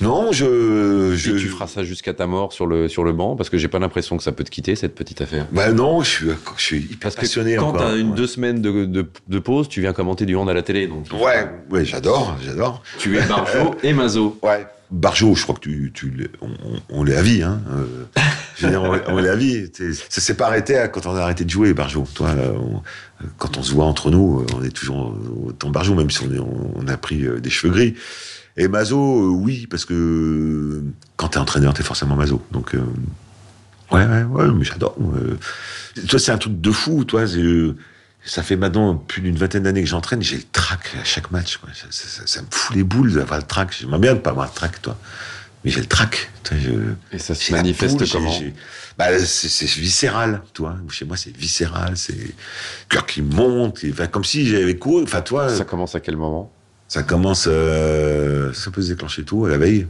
Non, 0.00 0.30
je, 0.32 1.14
je... 1.16 1.32
tu 1.32 1.48
feras 1.48 1.66
ça 1.66 1.82
jusqu'à 1.82 2.14
ta 2.14 2.26
mort 2.26 2.52
sur 2.52 2.66
le 2.66 2.88
sur 2.88 3.02
le 3.04 3.12
banc 3.12 3.34
parce 3.34 3.50
que 3.50 3.58
j'ai 3.58 3.68
pas 3.68 3.78
l'impression 3.78 4.16
que 4.16 4.22
ça 4.22 4.32
peut 4.32 4.44
te 4.44 4.50
quitter 4.50 4.76
cette 4.76 4.94
petite 4.94 5.20
affaire. 5.20 5.46
Bah 5.50 5.72
non, 5.72 6.02
je 6.02 6.08
suis 6.08 6.26
je 6.56 6.62
suis 6.62 6.78
hyper 6.78 7.12
passionné 7.12 7.56
quand 7.56 7.68
encore. 7.68 7.80
Quand 7.80 7.88
t'as 7.88 7.96
une 7.96 8.14
deux 8.14 8.26
semaines 8.26 8.62
de, 8.62 8.84
de, 8.84 9.06
de, 9.26 9.38
pause, 9.38 9.68
tu 9.68 9.80
viens 9.80 9.92
commenter 9.92 10.24
du 10.24 10.36
hand 10.36 10.48
à 10.48 10.54
la 10.54 10.62
télé 10.62 10.86
donc. 10.86 11.06
Ouais, 11.12 11.48
ouais, 11.70 11.84
j'adore, 11.84 12.36
j'adore. 12.44 12.82
Tu 12.98 13.16
es 13.16 13.22
Barjo 13.22 13.74
et 13.82 13.92
Mazo. 13.92 14.38
Ouais. 14.42 14.66
Barjo, 14.90 15.34
je 15.34 15.42
crois 15.42 15.54
que 15.54 15.60
tu, 15.60 15.90
tu 15.92 16.30
on, 16.40 16.48
on 16.88 17.04
l'est 17.04 17.16
à 17.16 17.22
vie, 17.22 17.42
hein. 17.42 17.60
Euh, 17.72 18.22
je 18.56 18.66
veux 18.66 18.72
dire, 18.72 18.82
on, 18.82 19.18
l'est 19.18 19.28
à 19.28 19.36
vie. 19.36 19.70
Ça 20.08 20.20
s'est 20.20 20.34
pas 20.34 20.46
arrêté 20.46 20.82
quand 20.90 21.06
on 21.06 21.14
a 21.14 21.20
arrêté 21.20 21.44
de 21.44 21.50
jouer, 21.50 21.74
Barjo. 21.74 22.06
Toi, 22.14 22.30
quand 23.36 23.58
on 23.58 23.62
se 23.62 23.72
voit 23.74 23.84
entre 23.84 24.10
nous, 24.10 24.46
on 24.56 24.64
est 24.64 24.70
toujours 24.70 25.14
autant 25.44 25.68
Barjo, 25.68 25.94
même 25.94 26.10
si 26.10 26.24
on, 26.24 26.72
on 26.74 26.88
a 26.88 26.96
pris 26.96 27.26
euh, 27.26 27.38
des 27.38 27.50
cheveux 27.50 27.72
gris. 27.72 27.94
Et 28.58 28.66
Mazo, 28.66 28.98
euh, 28.98 29.28
oui, 29.28 29.68
parce 29.70 29.84
que 29.84 30.82
quand 31.16 31.28
t'es 31.28 31.38
entraîneur, 31.38 31.72
t'es 31.74 31.84
forcément 31.84 32.16
Mazo. 32.16 32.44
Donc, 32.50 32.74
euh, 32.74 32.80
ouais, 33.92 34.04
ouais, 34.04 34.24
ouais, 34.24 34.48
mais 34.52 34.64
j'adore. 34.64 34.96
Euh. 35.00 35.38
toi, 36.08 36.18
c'est 36.18 36.32
un 36.32 36.38
truc 36.38 36.60
de 36.60 36.70
fou, 36.72 37.04
toi. 37.04 37.22
ça 38.24 38.42
fait 38.42 38.56
maintenant 38.56 38.96
plus 38.96 39.22
d'une 39.22 39.36
vingtaine 39.36 39.62
d'années 39.62 39.82
que 39.82 39.88
j'entraîne, 39.88 40.22
j'ai 40.22 40.38
le 40.38 40.42
trac 40.50 40.80
à 41.00 41.04
chaque 41.04 41.30
match. 41.30 41.60
Ça, 41.90 42.42
me 42.42 42.46
fout 42.50 42.74
les 42.74 42.82
boules 42.82 43.12
d'avoir 43.12 43.38
le 43.38 43.46
trac. 43.46 43.74
J'aimerais 43.78 44.00
bien 44.00 44.14
ne 44.14 44.18
pas 44.18 44.30
avoir 44.30 44.46
le 44.46 44.52
trac, 44.52 44.82
toi. 44.82 44.98
Mais 45.64 45.70
j'ai 45.70 45.80
le 45.80 45.86
trac. 45.86 46.28
Et 47.12 47.18
ça 47.18 47.36
se 47.36 47.52
manifeste 47.52 48.10
comment 48.10 48.34
bah, 48.96 49.16
c'est 49.24 49.66
viscéral, 49.66 50.42
toi. 50.52 50.76
Chez 50.90 51.04
moi, 51.04 51.16
c'est 51.16 51.36
viscéral. 51.36 51.96
C'est 51.96 52.34
cœur 52.88 53.06
qui 53.06 53.22
monte. 53.22 53.84
comme 54.10 54.24
si 54.24 54.48
j'avais 54.48 54.76
couru. 54.76 55.04
Enfin, 55.04 55.20
toi. 55.20 55.48
Ça 55.48 55.64
commence 55.64 55.94
à 55.94 56.00
quel 56.00 56.16
moment? 56.16 56.52
Ça 56.88 57.02
commence, 57.02 57.46
euh, 57.46 58.52
ça 58.54 58.70
peut 58.70 58.80
se 58.82 58.88
déclencher 58.88 59.22
tout 59.22 59.44
à 59.44 59.50
la 59.50 59.58
veille. 59.58 59.86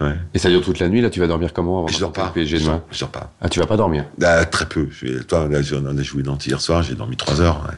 ouais. 0.00 0.16
Et 0.34 0.38
ça 0.38 0.48
dure 0.48 0.62
toute 0.62 0.80
la 0.80 0.88
nuit, 0.88 1.00
là, 1.00 1.10
tu 1.10 1.20
vas 1.20 1.28
dormir 1.28 1.52
comment 1.52 1.78
avant 1.78 1.88
Je 1.88 2.00
dors 2.00 2.12
pas. 2.12 2.28
PSG 2.34 2.58
je, 2.58 2.66
dors, 2.66 2.82
je 2.90 3.00
dors 3.00 3.10
pas. 3.10 3.32
Ah, 3.40 3.48
tu 3.48 3.60
vas 3.60 3.66
pas 3.66 3.76
dormir 3.76 4.04
ah, 4.22 4.44
Très 4.44 4.66
peu. 4.66 4.88
Je, 4.90 5.22
toi, 5.22 5.48
là, 5.48 5.60
on 5.72 5.98
a 5.98 6.02
joué 6.02 6.22
d'anti 6.24 6.50
hier 6.50 6.60
soir, 6.60 6.82
j'ai 6.82 6.96
dormi 6.96 7.16
trois 7.16 7.40
heures. 7.40 7.70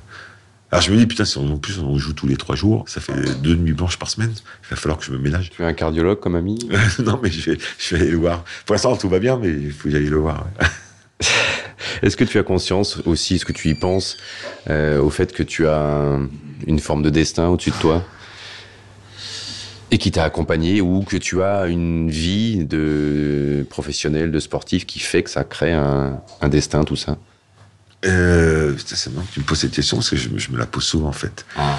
Alors 0.70 0.82
je 0.82 0.90
me 0.90 0.96
dis, 0.98 1.06
putain, 1.06 1.24
si 1.24 1.38
on, 1.38 1.50
en 1.52 1.56
plus 1.56 1.78
on 1.78 1.96
joue 1.96 2.12
tous 2.12 2.26
les 2.26 2.36
trois 2.36 2.54
jours, 2.54 2.84
ça 2.88 3.00
fait 3.00 3.40
deux 3.40 3.54
nuits 3.54 3.72
blanches 3.72 3.98
par 3.98 4.10
semaine, 4.10 4.32
il 4.34 4.68
va 4.68 4.76
falloir 4.76 4.98
que 4.98 5.04
je 5.04 5.12
me 5.12 5.18
ménage. 5.18 5.48
Tu 5.48 5.62
es 5.62 5.64
un 5.64 5.72
cardiologue 5.72 6.20
comme 6.20 6.34
ami 6.34 6.58
Non, 6.98 7.18
mais 7.22 7.30
je 7.30 7.50
vais, 7.50 7.58
je 7.78 7.94
vais 7.94 8.02
aller 8.02 8.10
le 8.10 8.18
voir. 8.18 8.44
Pour 8.66 8.74
l'instant, 8.74 8.94
tout 8.96 9.08
va 9.08 9.18
bien, 9.18 9.38
mais 9.38 9.48
il 9.48 9.72
faut 9.72 9.84
que 9.84 9.90
j'aille 9.90 10.04
le 10.04 10.18
voir. 10.18 10.46
Est-ce 12.02 12.16
que 12.16 12.24
tu 12.24 12.38
as 12.38 12.42
conscience 12.42 12.98
aussi, 13.06 13.36
est-ce 13.36 13.44
que 13.44 13.52
tu 13.52 13.68
y 13.68 13.74
penses, 13.74 14.16
euh, 14.70 15.00
au 15.00 15.10
fait 15.10 15.32
que 15.32 15.42
tu 15.42 15.66
as 15.66 16.18
une 16.66 16.78
forme 16.78 17.02
de 17.02 17.10
destin 17.10 17.48
au-dessus 17.48 17.70
de 17.70 17.76
toi 17.76 18.04
et 19.90 19.98
qui 19.98 20.10
t'a 20.10 20.24
accompagné 20.24 20.80
ou 20.80 21.02
que 21.02 21.16
tu 21.16 21.42
as 21.42 21.66
une 21.66 22.10
vie 22.10 22.64
de 22.64 23.66
professionnel, 23.70 24.30
de 24.30 24.38
sportif 24.38 24.86
qui 24.86 24.98
fait 24.98 25.22
que 25.22 25.30
ça 25.30 25.44
crée 25.44 25.72
un, 25.72 26.20
destin, 26.50 26.84
tout 26.84 26.96
ça? 26.96 27.16
Euh, 28.04 28.74
C'est 28.84 29.12
marrant 29.12 29.26
que 29.26 29.32
tu 29.32 29.40
me 29.40 29.44
poses 29.44 29.60
cette 29.60 29.72
question 29.72 29.96
parce 29.96 30.10
que 30.10 30.16
je, 30.16 30.28
me 30.28 30.58
la 30.58 30.66
pose 30.66 30.84
souvent 30.84 31.08
en 31.08 31.12
fait. 31.12 31.46
Ah. 31.56 31.78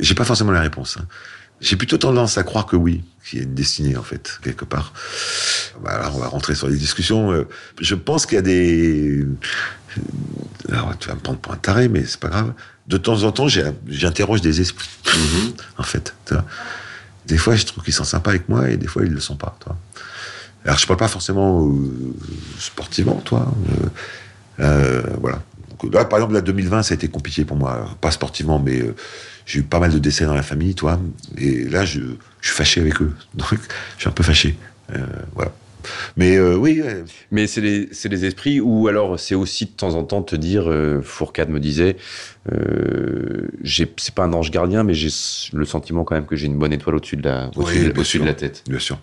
J'ai 0.00 0.14
pas 0.14 0.24
forcément 0.24 0.52
la 0.52 0.62
réponse. 0.62 0.96
Hein. 0.98 1.06
J'ai 1.64 1.76
plutôt 1.76 1.96
tendance 1.96 2.36
à 2.36 2.42
croire 2.42 2.66
que 2.66 2.76
oui, 2.76 3.02
qu'il 3.24 3.38
y 3.38 3.42
a 3.42 3.44
une 3.46 3.54
destinée 3.54 3.96
en 3.96 4.02
fait, 4.02 4.38
quelque 4.42 4.66
part. 4.66 4.92
Bah, 5.82 5.92
alors 5.92 6.14
on 6.14 6.18
va 6.18 6.28
rentrer 6.28 6.54
sur 6.54 6.68
les 6.68 6.76
discussions. 6.76 7.32
Euh, 7.32 7.48
je 7.80 7.94
pense 7.94 8.26
qu'il 8.26 8.36
y 8.36 8.38
a 8.38 8.42
des... 8.42 9.24
Alors, 10.70 10.92
tu 10.98 11.08
vas 11.08 11.14
me 11.14 11.20
prendre 11.20 11.38
pour 11.38 11.54
un 11.54 11.56
taré, 11.56 11.88
mais 11.88 12.04
c'est 12.04 12.20
pas 12.20 12.28
grave. 12.28 12.52
De 12.86 12.98
temps 12.98 13.22
en 13.22 13.32
temps, 13.32 13.48
j'interroge 13.48 14.42
des 14.42 14.60
esprits, 14.60 14.90
mhm. 15.06 15.54
en 15.78 15.82
fait. 15.84 16.14
Des 17.24 17.38
fois, 17.38 17.56
je 17.56 17.64
trouve 17.64 17.82
qu'ils 17.82 17.94
sont 17.94 18.04
sympas 18.04 18.30
avec 18.30 18.50
moi, 18.50 18.68
et 18.68 18.76
des 18.76 18.86
fois, 18.86 19.02
ils 19.02 19.12
le 19.12 19.20
sont 19.20 19.36
pas. 19.36 19.56
Toi. 19.60 19.74
Alors, 20.66 20.76
je 20.76 20.86
parle 20.86 20.98
pas 20.98 21.08
forcément 21.08 21.66
euh, 21.66 21.72
sportivement, 22.58 23.22
toi. 23.24 23.50
Euh, 24.60 24.64
euh 24.64 25.02
voilà. 25.18 25.40
là, 25.90 26.04
par 26.04 26.18
exemple, 26.18 26.34
la 26.34 26.42
2020, 26.42 26.82
ça 26.82 26.92
a 26.92 26.96
été 26.96 27.08
compliqué 27.08 27.46
pour 27.46 27.56
moi. 27.56 27.88
Pas 28.02 28.10
sportivement, 28.10 28.58
mais 28.58 28.82
j'ai 29.46 29.60
eu 29.60 29.62
pas 29.62 29.80
mal 29.80 29.92
de 29.92 29.98
décès 29.98 30.24
dans 30.24 30.34
la 30.34 30.42
famille, 30.42 30.74
toi. 30.74 31.00
Et 31.38 31.64
là, 31.64 31.84
je, 31.84 32.00
je 32.40 32.48
suis 32.48 32.56
fâché 32.56 32.80
avec 32.80 33.00
eux. 33.00 33.14
Donc, 33.34 33.58
je 33.96 34.00
suis 34.00 34.08
un 34.08 34.12
peu 34.12 34.22
fâché. 34.22 34.56
voilà. 35.34 35.52
Mais 36.16 36.36
euh, 36.36 36.56
oui. 36.56 36.82
Mais 37.30 37.46
c'est 37.46 37.60
les, 37.60 37.88
les, 38.04 38.24
esprits, 38.24 38.60
ou 38.60 38.88
alors 38.88 39.18
c'est 39.18 39.34
aussi 39.34 39.66
de 39.66 39.70
temps 39.70 39.94
en 39.94 40.04
temps 40.04 40.22
te 40.22 40.36
dire, 40.36 40.70
euh, 40.70 41.00
Fourcade 41.02 41.48
me 41.50 41.60
disait, 41.60 41.96
euh, 42.52 43.48
c'est 43.64 44.14
pas 44.14 44.24
un 44.24 44.32
ange 44.32 44.50
gardien, 44.50 44.82
mais 44.82 44.94
j'ai 44.94 45.10
le 45.52 45.64
sentiment 45.64 46.04
quand 46.04 46.14
même 46.14 46.26
que 46.26 46.36
j'ai 46.36 46.46
une 46.46 46.58
bonne 46.58 46.72
étoile 46.72 46.96
au-dessus 46.96 47.16
de, 47.16 47.28
la, 47.28 47.50
au 47.56 47.62
-dessus 47.62 48.20
de 48.20 48.24
la 48.24 48.34
tête. 48.34 48.62
Bien 48.68 48.78
sûr. 48.78 48.98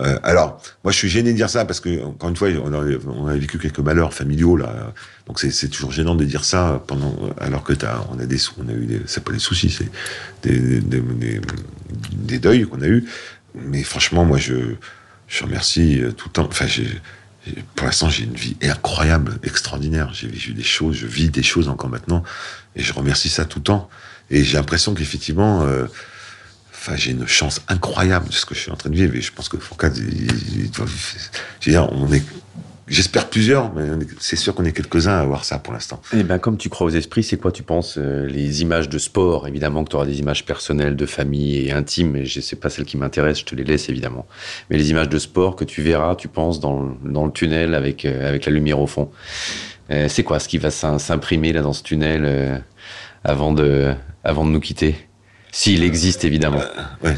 Euh, 0.00 0.18
alors, 0.22 0.62
moi, 0.82 0.92
je 0.92 0.98
suis 0.98 1.08
gêné 1.08 1.32
de 1.32 1.36
dire 1.36 1.50
ça 1.50 1.64
parce 1.64 1.80
que, 1.80 2.02
encore 2.04 2.30
une 2.30 2.36
fois, 2.36 2.48
on 2.64 3.26
a, 3.26 3.34
vécu 3.34 3.58
quelques 3.58 3.80
malheurs 3.80 4.14
familiaux 4.14 4.56
là, 4.56 4.92
donc 5.26 5.38
c'est 5.38 5.68
toujours 5.68 5.92
gênant 5.92 6.14
de 6.14 6.24
dire 6.24 6.44
ça 6.44 6.82
pendant, 6.86 7.14
alors 7.38 7.62
que 7.62 7.72
as, 7.84 8.06
on 8.10 8.18
a 8.18 8.26
des, 8.26 8.38
on 8.58 8.68
a 8.68 8.72
eu, 8.72 9.02
c'est 9.06 9.22
pas 9.22 9.32
des 9.32 9.38
soucis, 9.38 9.70
c'est 9.70 9.90
des, 10.42 10.80
des, 10.80 11.00
des, 11.00 11.40
des, 12.12 12.38
deuils 12.38 12.66
qu'on 12.66 12.80
a 12.80 12.86
eu. 12.86 13.04
Mais 13.54 13.82
franchement, 13.82 14.24
moi, 14.24 14.38
je, 14.38 14.54
je 15.28 15.44
remercie 15.44 16.00
euh, 16.00 16.12
tout 16.12 16.28
le 16.28 16.32
temps. 16.32 16.48
Enfin, 16.50 16.66
pour 17.74 17.86
l'instant, 17.86 18.10
j'ai 18.10 18.24
une 18.24 18.34
vie 18.34 18.56
incroyable, 18.62 19.38
extraordinaire. 19.42 20.10
J'ai 20.12 20.28
vécu 20.28 20.52
des 20.52 20.62
choses, 20.62 20.96
je 20.96 21.06
vis 21.06 21.30
des 21.30 21.42
choses 21.42 21.68
encore 21.68 21.90
maintenant, 21.90 22.22
et 22.76 22.82
je 22.82 22.92
remercie 22.92 23.28
ça 23.28 23.44
tout 23.44 23.58
le 23.58 23.64
temps. 23.64 23.90
Et 24.30 24.44
j'ai 24.44 24.56
l'impression 24.56 24.94
qu'effectivement, 24.94 25.62
euh, 25.62 25.86
enfin, 26.80 26.96
j'ai 26.96 27.10
une 27.10 27.26
chance 27.26 27.60
incroyable 27.68 28.28
de 28.28 28.32
ce 28.32 28.46
que 28.46 28.54
je 28.54 28.60
suis 28.60 28.70
en 28.70 28.76
train 28.76 28.90
de 28.90 28.96
vivre. 28.96 29.14
Et 29.14 29.20
je 29.20 29.32
pense 29.32 29.48
que 29.48 29.58
Fourcade, 29.58 29.98
on 31.92 32.12
est 32.12 32.22
J'espère 32.90 33.30
plusieurs, 33.30 33.72
mais 33.72 33.84
c'est 34.18 34.34
sûr 34.34 34.52
qu'on 34.52 34.64
est 34.64 34.72
quelques-uns 34.72 35.12
à 35.12 35.20
avoir 35.20 35.44
ça 35.44 35.60
pour 35.60 35.72
l'instant. 35.72 36.02
Eh 36.12 36.24
ben, 36.24 36.40
comme 36.40 36.56
tu 36.56 36.68
crois 36.68 36.88
aux 36.88 36.90
esprits, 36.90 37.22
c'est 37.22 37.36
quoi 37.36 37.52
tu 37.52 37.62
penses 37.62 37.94
euh, 37.98 38.26
Les 38.26 38.62
images 38.62 38.88
de 38.88 38.98
sport, 38.98 39.46
évidemment 39.46 39.84
que 39.84 39.90
tu 39.90 39.96
auras 39.96 40.06
des 40.06 40.18
images 40.18 40.44
personnelles, 40.44 40.96
de 40.96 41.06
famille 41.06 41.68
et 41.68 41.70
intimes, 41.70 42.16
et 42.16 42.26
je 42.26 42.40
sais 42.40 42.56
pas 42.56 42.68
celles 42.68 42.86
qui 42.86 42.96
m'intéressent, 42.96 43.42
je 43.42 43.44
te 43.44 43.54
les 43.54 43.62
laisse 43.62 43.88
évidemment. 43.88 44.26
Mais 44.70 44.76
les 44.76 44.90
images 44.90 45.08
de 45.08 45.20
sport 45.20 45.54
que 45.54 45.62
tu 45.62 45.82
verras, 45.82 46.16
tu 46.16 46.26
penses, 46.26 46.58
dans, 46.58 46.96
dans 47.04 47.26
le 47.26 47.30
tunnel 47.30 47.76
avec, 47.76 48.04
euh, 48.04 48.28
avec 48.28 48.44
la 48.44 48.50
lumière 48.50 48.80
au 48.80 48.88
fond. 48.88 49.08
Euh, 49.92 50.08
c'est 50.08 50.24
quoi 50.24 50.40
ce 50.40 50.48
qui 50.48 50.58
va 50.58 50.72
s'imprimer 50.72 51.52
là 51.52 51.62
dans 51.62 51.72
ce 51.72 51.84
tunnel 51.84 52.64
avant, 53.22 53.52
de, 53.52 53.94
avant 54.24 54.44
de 54.44 54.50
nous 54.50 54.60
quitter? 54.60 54.96
S'il 55.52 55.82
existe 55.82 56.24
évidemment. 56.24 56.62
ouais, 57.02 57.16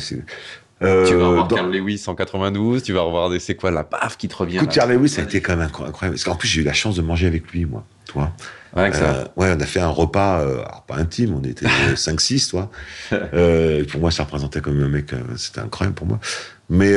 euh, 0.83 1.07
tu 1.07 1.15
vas 1.15 1.29
revoir 1.29 1.49
dans... 1.49 1.57
Carl 1.57 1.73
Lewis 1.73 2.03
en 2.07 2.15
92, 2.15 2.83
tu 2.83 2.93
vas 2.93 3.03
revoir 3.03 3.31
des, 3.31 3.39
c'est 3.39 3.55
quoi, 3.55 3.71
la 3.71 3.85
paf 3.85 4.17
qui 4.17 4.29
te 4.29 4.35
revient. 4.35 4.57
Écoute, 4.57 4.73
Carl 4.73 4.93
Lewis, 4.93 5.11
ça 5.11 5.23
a 5.23 5.25
été 5.25 5.41
quand 5.41 5.57
même 5.57 5.67
incroyable. 5.67 5.97
Parce 5.99 6.25
qu'en 6.25 6.35
plus, 6.35 6.49
j'ai 6.49 6.63
eu 6.63 6.65
la 6.65 6.73
chance 6.73 6.97
de 6.97 7.03
manger 7.03 7.27
avec 7.27 7.51
lui, 7.53 7.65
moi, 7.65 7.85
toi. 8.07 8.33
Ouais, 8.75 8.93
ça. 8.93 9.15
Euh, 9.15 9.25
ouais, 9.37 9.55
on 9.57 9.61
a 9.61 9.67
fait 9.67 9.81
un 9.81 9.89
repas, 9.89 10.41
euh, 10.41 10.55
alors 10.65 10.85
pas 10.87 10.97
intime, 10.97 11.35
on 11.35 11.43
était 11.43 11.67
5-6, 11.95 12.51
toi. 12.51 12.71
Euh, 13.13 13.85
pour 13.85 14.01
moi, 14.01 14.11
ça 14.11 14.25
représentait 14.25 14.61
comme 14.61 14.83
un 14.83 14.89
mec, 14.89 15.11
c'était 15.37 15.61
incroyable 15.61 15.95
pour 15.95 16.07
moi. 16.07 16.19
Mais 16.69 16.95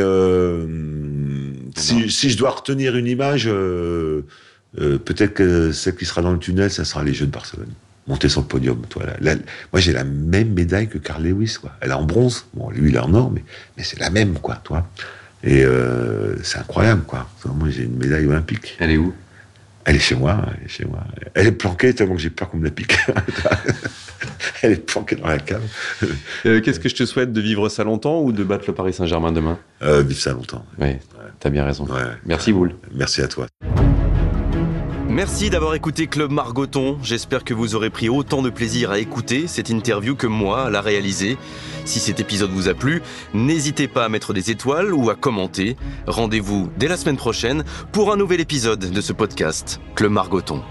si, 1.75 2.09
si, 2.09 2.29
je 2.29 2.37
dois 2.37 2.51
retenir 2.51 2.95
une 2.95 3.07
image, 3.07 3.45
peut-être 3.45 5.33
que 5.33 5.71
celle 5.73 5.95
qui 5.95 6.05
sera 6.05 6.21
dans 6.21 6.31
le 6.31 6.39
tunnel, 6.39 6.71
ça 6.71 6.85
sera 6.85 7.03
les 7.03 7.13
Jeux 7.13 7.27
de 7.27 7.31
Barcelone 7.31 7.73
monter 8.07 8.29
sur 8.29 8.41
le 8.41 8.47
podium. 8.47 8.81
Toi, 8.89 9.03
moi, 9.73 9.79
j'ai 9.79 9.93
la 9.93 10.03
même 10.03 10.53
médaille 10.53 10.87
que 10.87 10.97
Carl 10.97 11.23
Lewis. 11.23 11.57
Quoi. 11.59 11.71
Elle 11.81 11.89
est 11.91 11.93
en 11.93 12.03
bronze. 12.03 12.45
Bon, 12.53 12.69
lui, 12.69 12.89
il 12.89 12.95
est 12.95 12.99
en 12.99 13.13
or, 13.13 13.31
mais, 13.31 13.43
mais 13.77 13.83
c'est 13.83 13.99
la 13.99 14.09
même, 14.09 14.33
quoi, 14.39 14.55
toi. 14.63 14.87
Et 15.43 15.63
euh, 15.63 16.35
c'est 16.43 16.57
incroyable, 16.59 17.03
quoi. 17.03 17.27
Moi, 17.45 17.69
j'ai 17.69 17.83
une 17.83 17.97
médaille 17.97 18.25
olympique. 18.25 18.75
Elle 18.79 18.91
est 18.91 18.97
où? 18.97 19.13
Elle 19.85 19.97
est 19.97 19.99
chez 19.99 20.15
moi. 20.15 20.43
Elle 20.57 20.65
est 20.65 20.69
chez 20.69 20.85
moi. 20.85 21.03
Elle 21.35 21.47
est 21.47 21.51
planquée 21.51 21.93
tellement 21.93 22.15
que 22.15 22.21
j'ai 22.21 22.31
peur 22.31 22.49
qu'on 22.49 22.57
me 22.57 22.65
la 22.65 22.71
pique. 22.71 22.97
elle 24.63 24.71
est 24.71 24.85
planquée 24.85 25.15
dans 25.15 25.27
la 25.27 25.37
cave. 25.37 25.61
Euh, 26.47 26.59
qu'est-ce 26.61 26.79
que 26.79 26.89
je 26.89 26.95
te 26.95 27.05
souhaite 27.05 27.31
de 27.31 27.41
vivre 27.41 27.69
ça 27.69 27.83
longtemps 27.83 28.21
ou 28.21 28.31
de 28.31 28.43
battre 28.43 28.63
le 28.67 28.73
Paris 28.73 28.93
Saint-Germain 28.93 29.31
demain? 29.31 29.59
Euh, 29.83 30.01
Vivre 30.01 30.19
ça 30.19 30.31
longtemps. 30.33 30.65
Oui, 30.79 30.87
ouais. 30.87 30.99
t'as 31.39 31.51
bien 31.51 31.63
raison. 31.63 31.87
Merci, 32.25 32.51
Boule. 32.51 32.73
Merci 32.95 33.21
à 33.21 33.27
toi. 33.27 33.45
Merci 35.15 35.49
d'avoir 35.49 35.75
écouté 35.75 36.07
Club 36.07 36.29
Margoton. 36.29 36.97
J'espère 37.01 37.45
que 37.45 37.53
vous 37.53 37.73
aurez 37.73 37.89
pris 37.89 38.09
autant 38.09 38.41
de 38.41 38.49
plaisir 38.49 38.91
à 38.91 38.99
écouter 38.99 39.47
cette 39.47 39.69
interview 39.69 40.13
que 40.13 40.27
moi 40.27 40.65
à 40.65 40.69
la 40.69 40.81
réaliser. 40.81 41.37
Si 41.85 42.01
cet 42.01 42.19
épisode 42.19 42.49
vous 42.49 42.67
a 42.67 42.73
plu, 42.73 43.01
n'hésitez 43.33 43.87
pas 43.87 44.03
à 44.03 44.09
mettre 44.09 44.33
des 44.33 44.51
étoiles 44.51 44.93
ou 44.93 45.09
à 45.09 45.15
commenter. 45.15 45.77
Rendez-vous 46.05 46.69
dès 46.75 46.89
la 46.89 46.97
semaine 46.97 47.15
prochaine 47.15 47.63
pour 47.93 48.11
un 48.11 48.17
nouvel 48.17 48.41
épisode 48.41 48.91
de 48.91 49.01
ce 49.01 49.13
podcast, 49.13 49.79
Club 49.95 50.11
Margoton. 50.11 50.61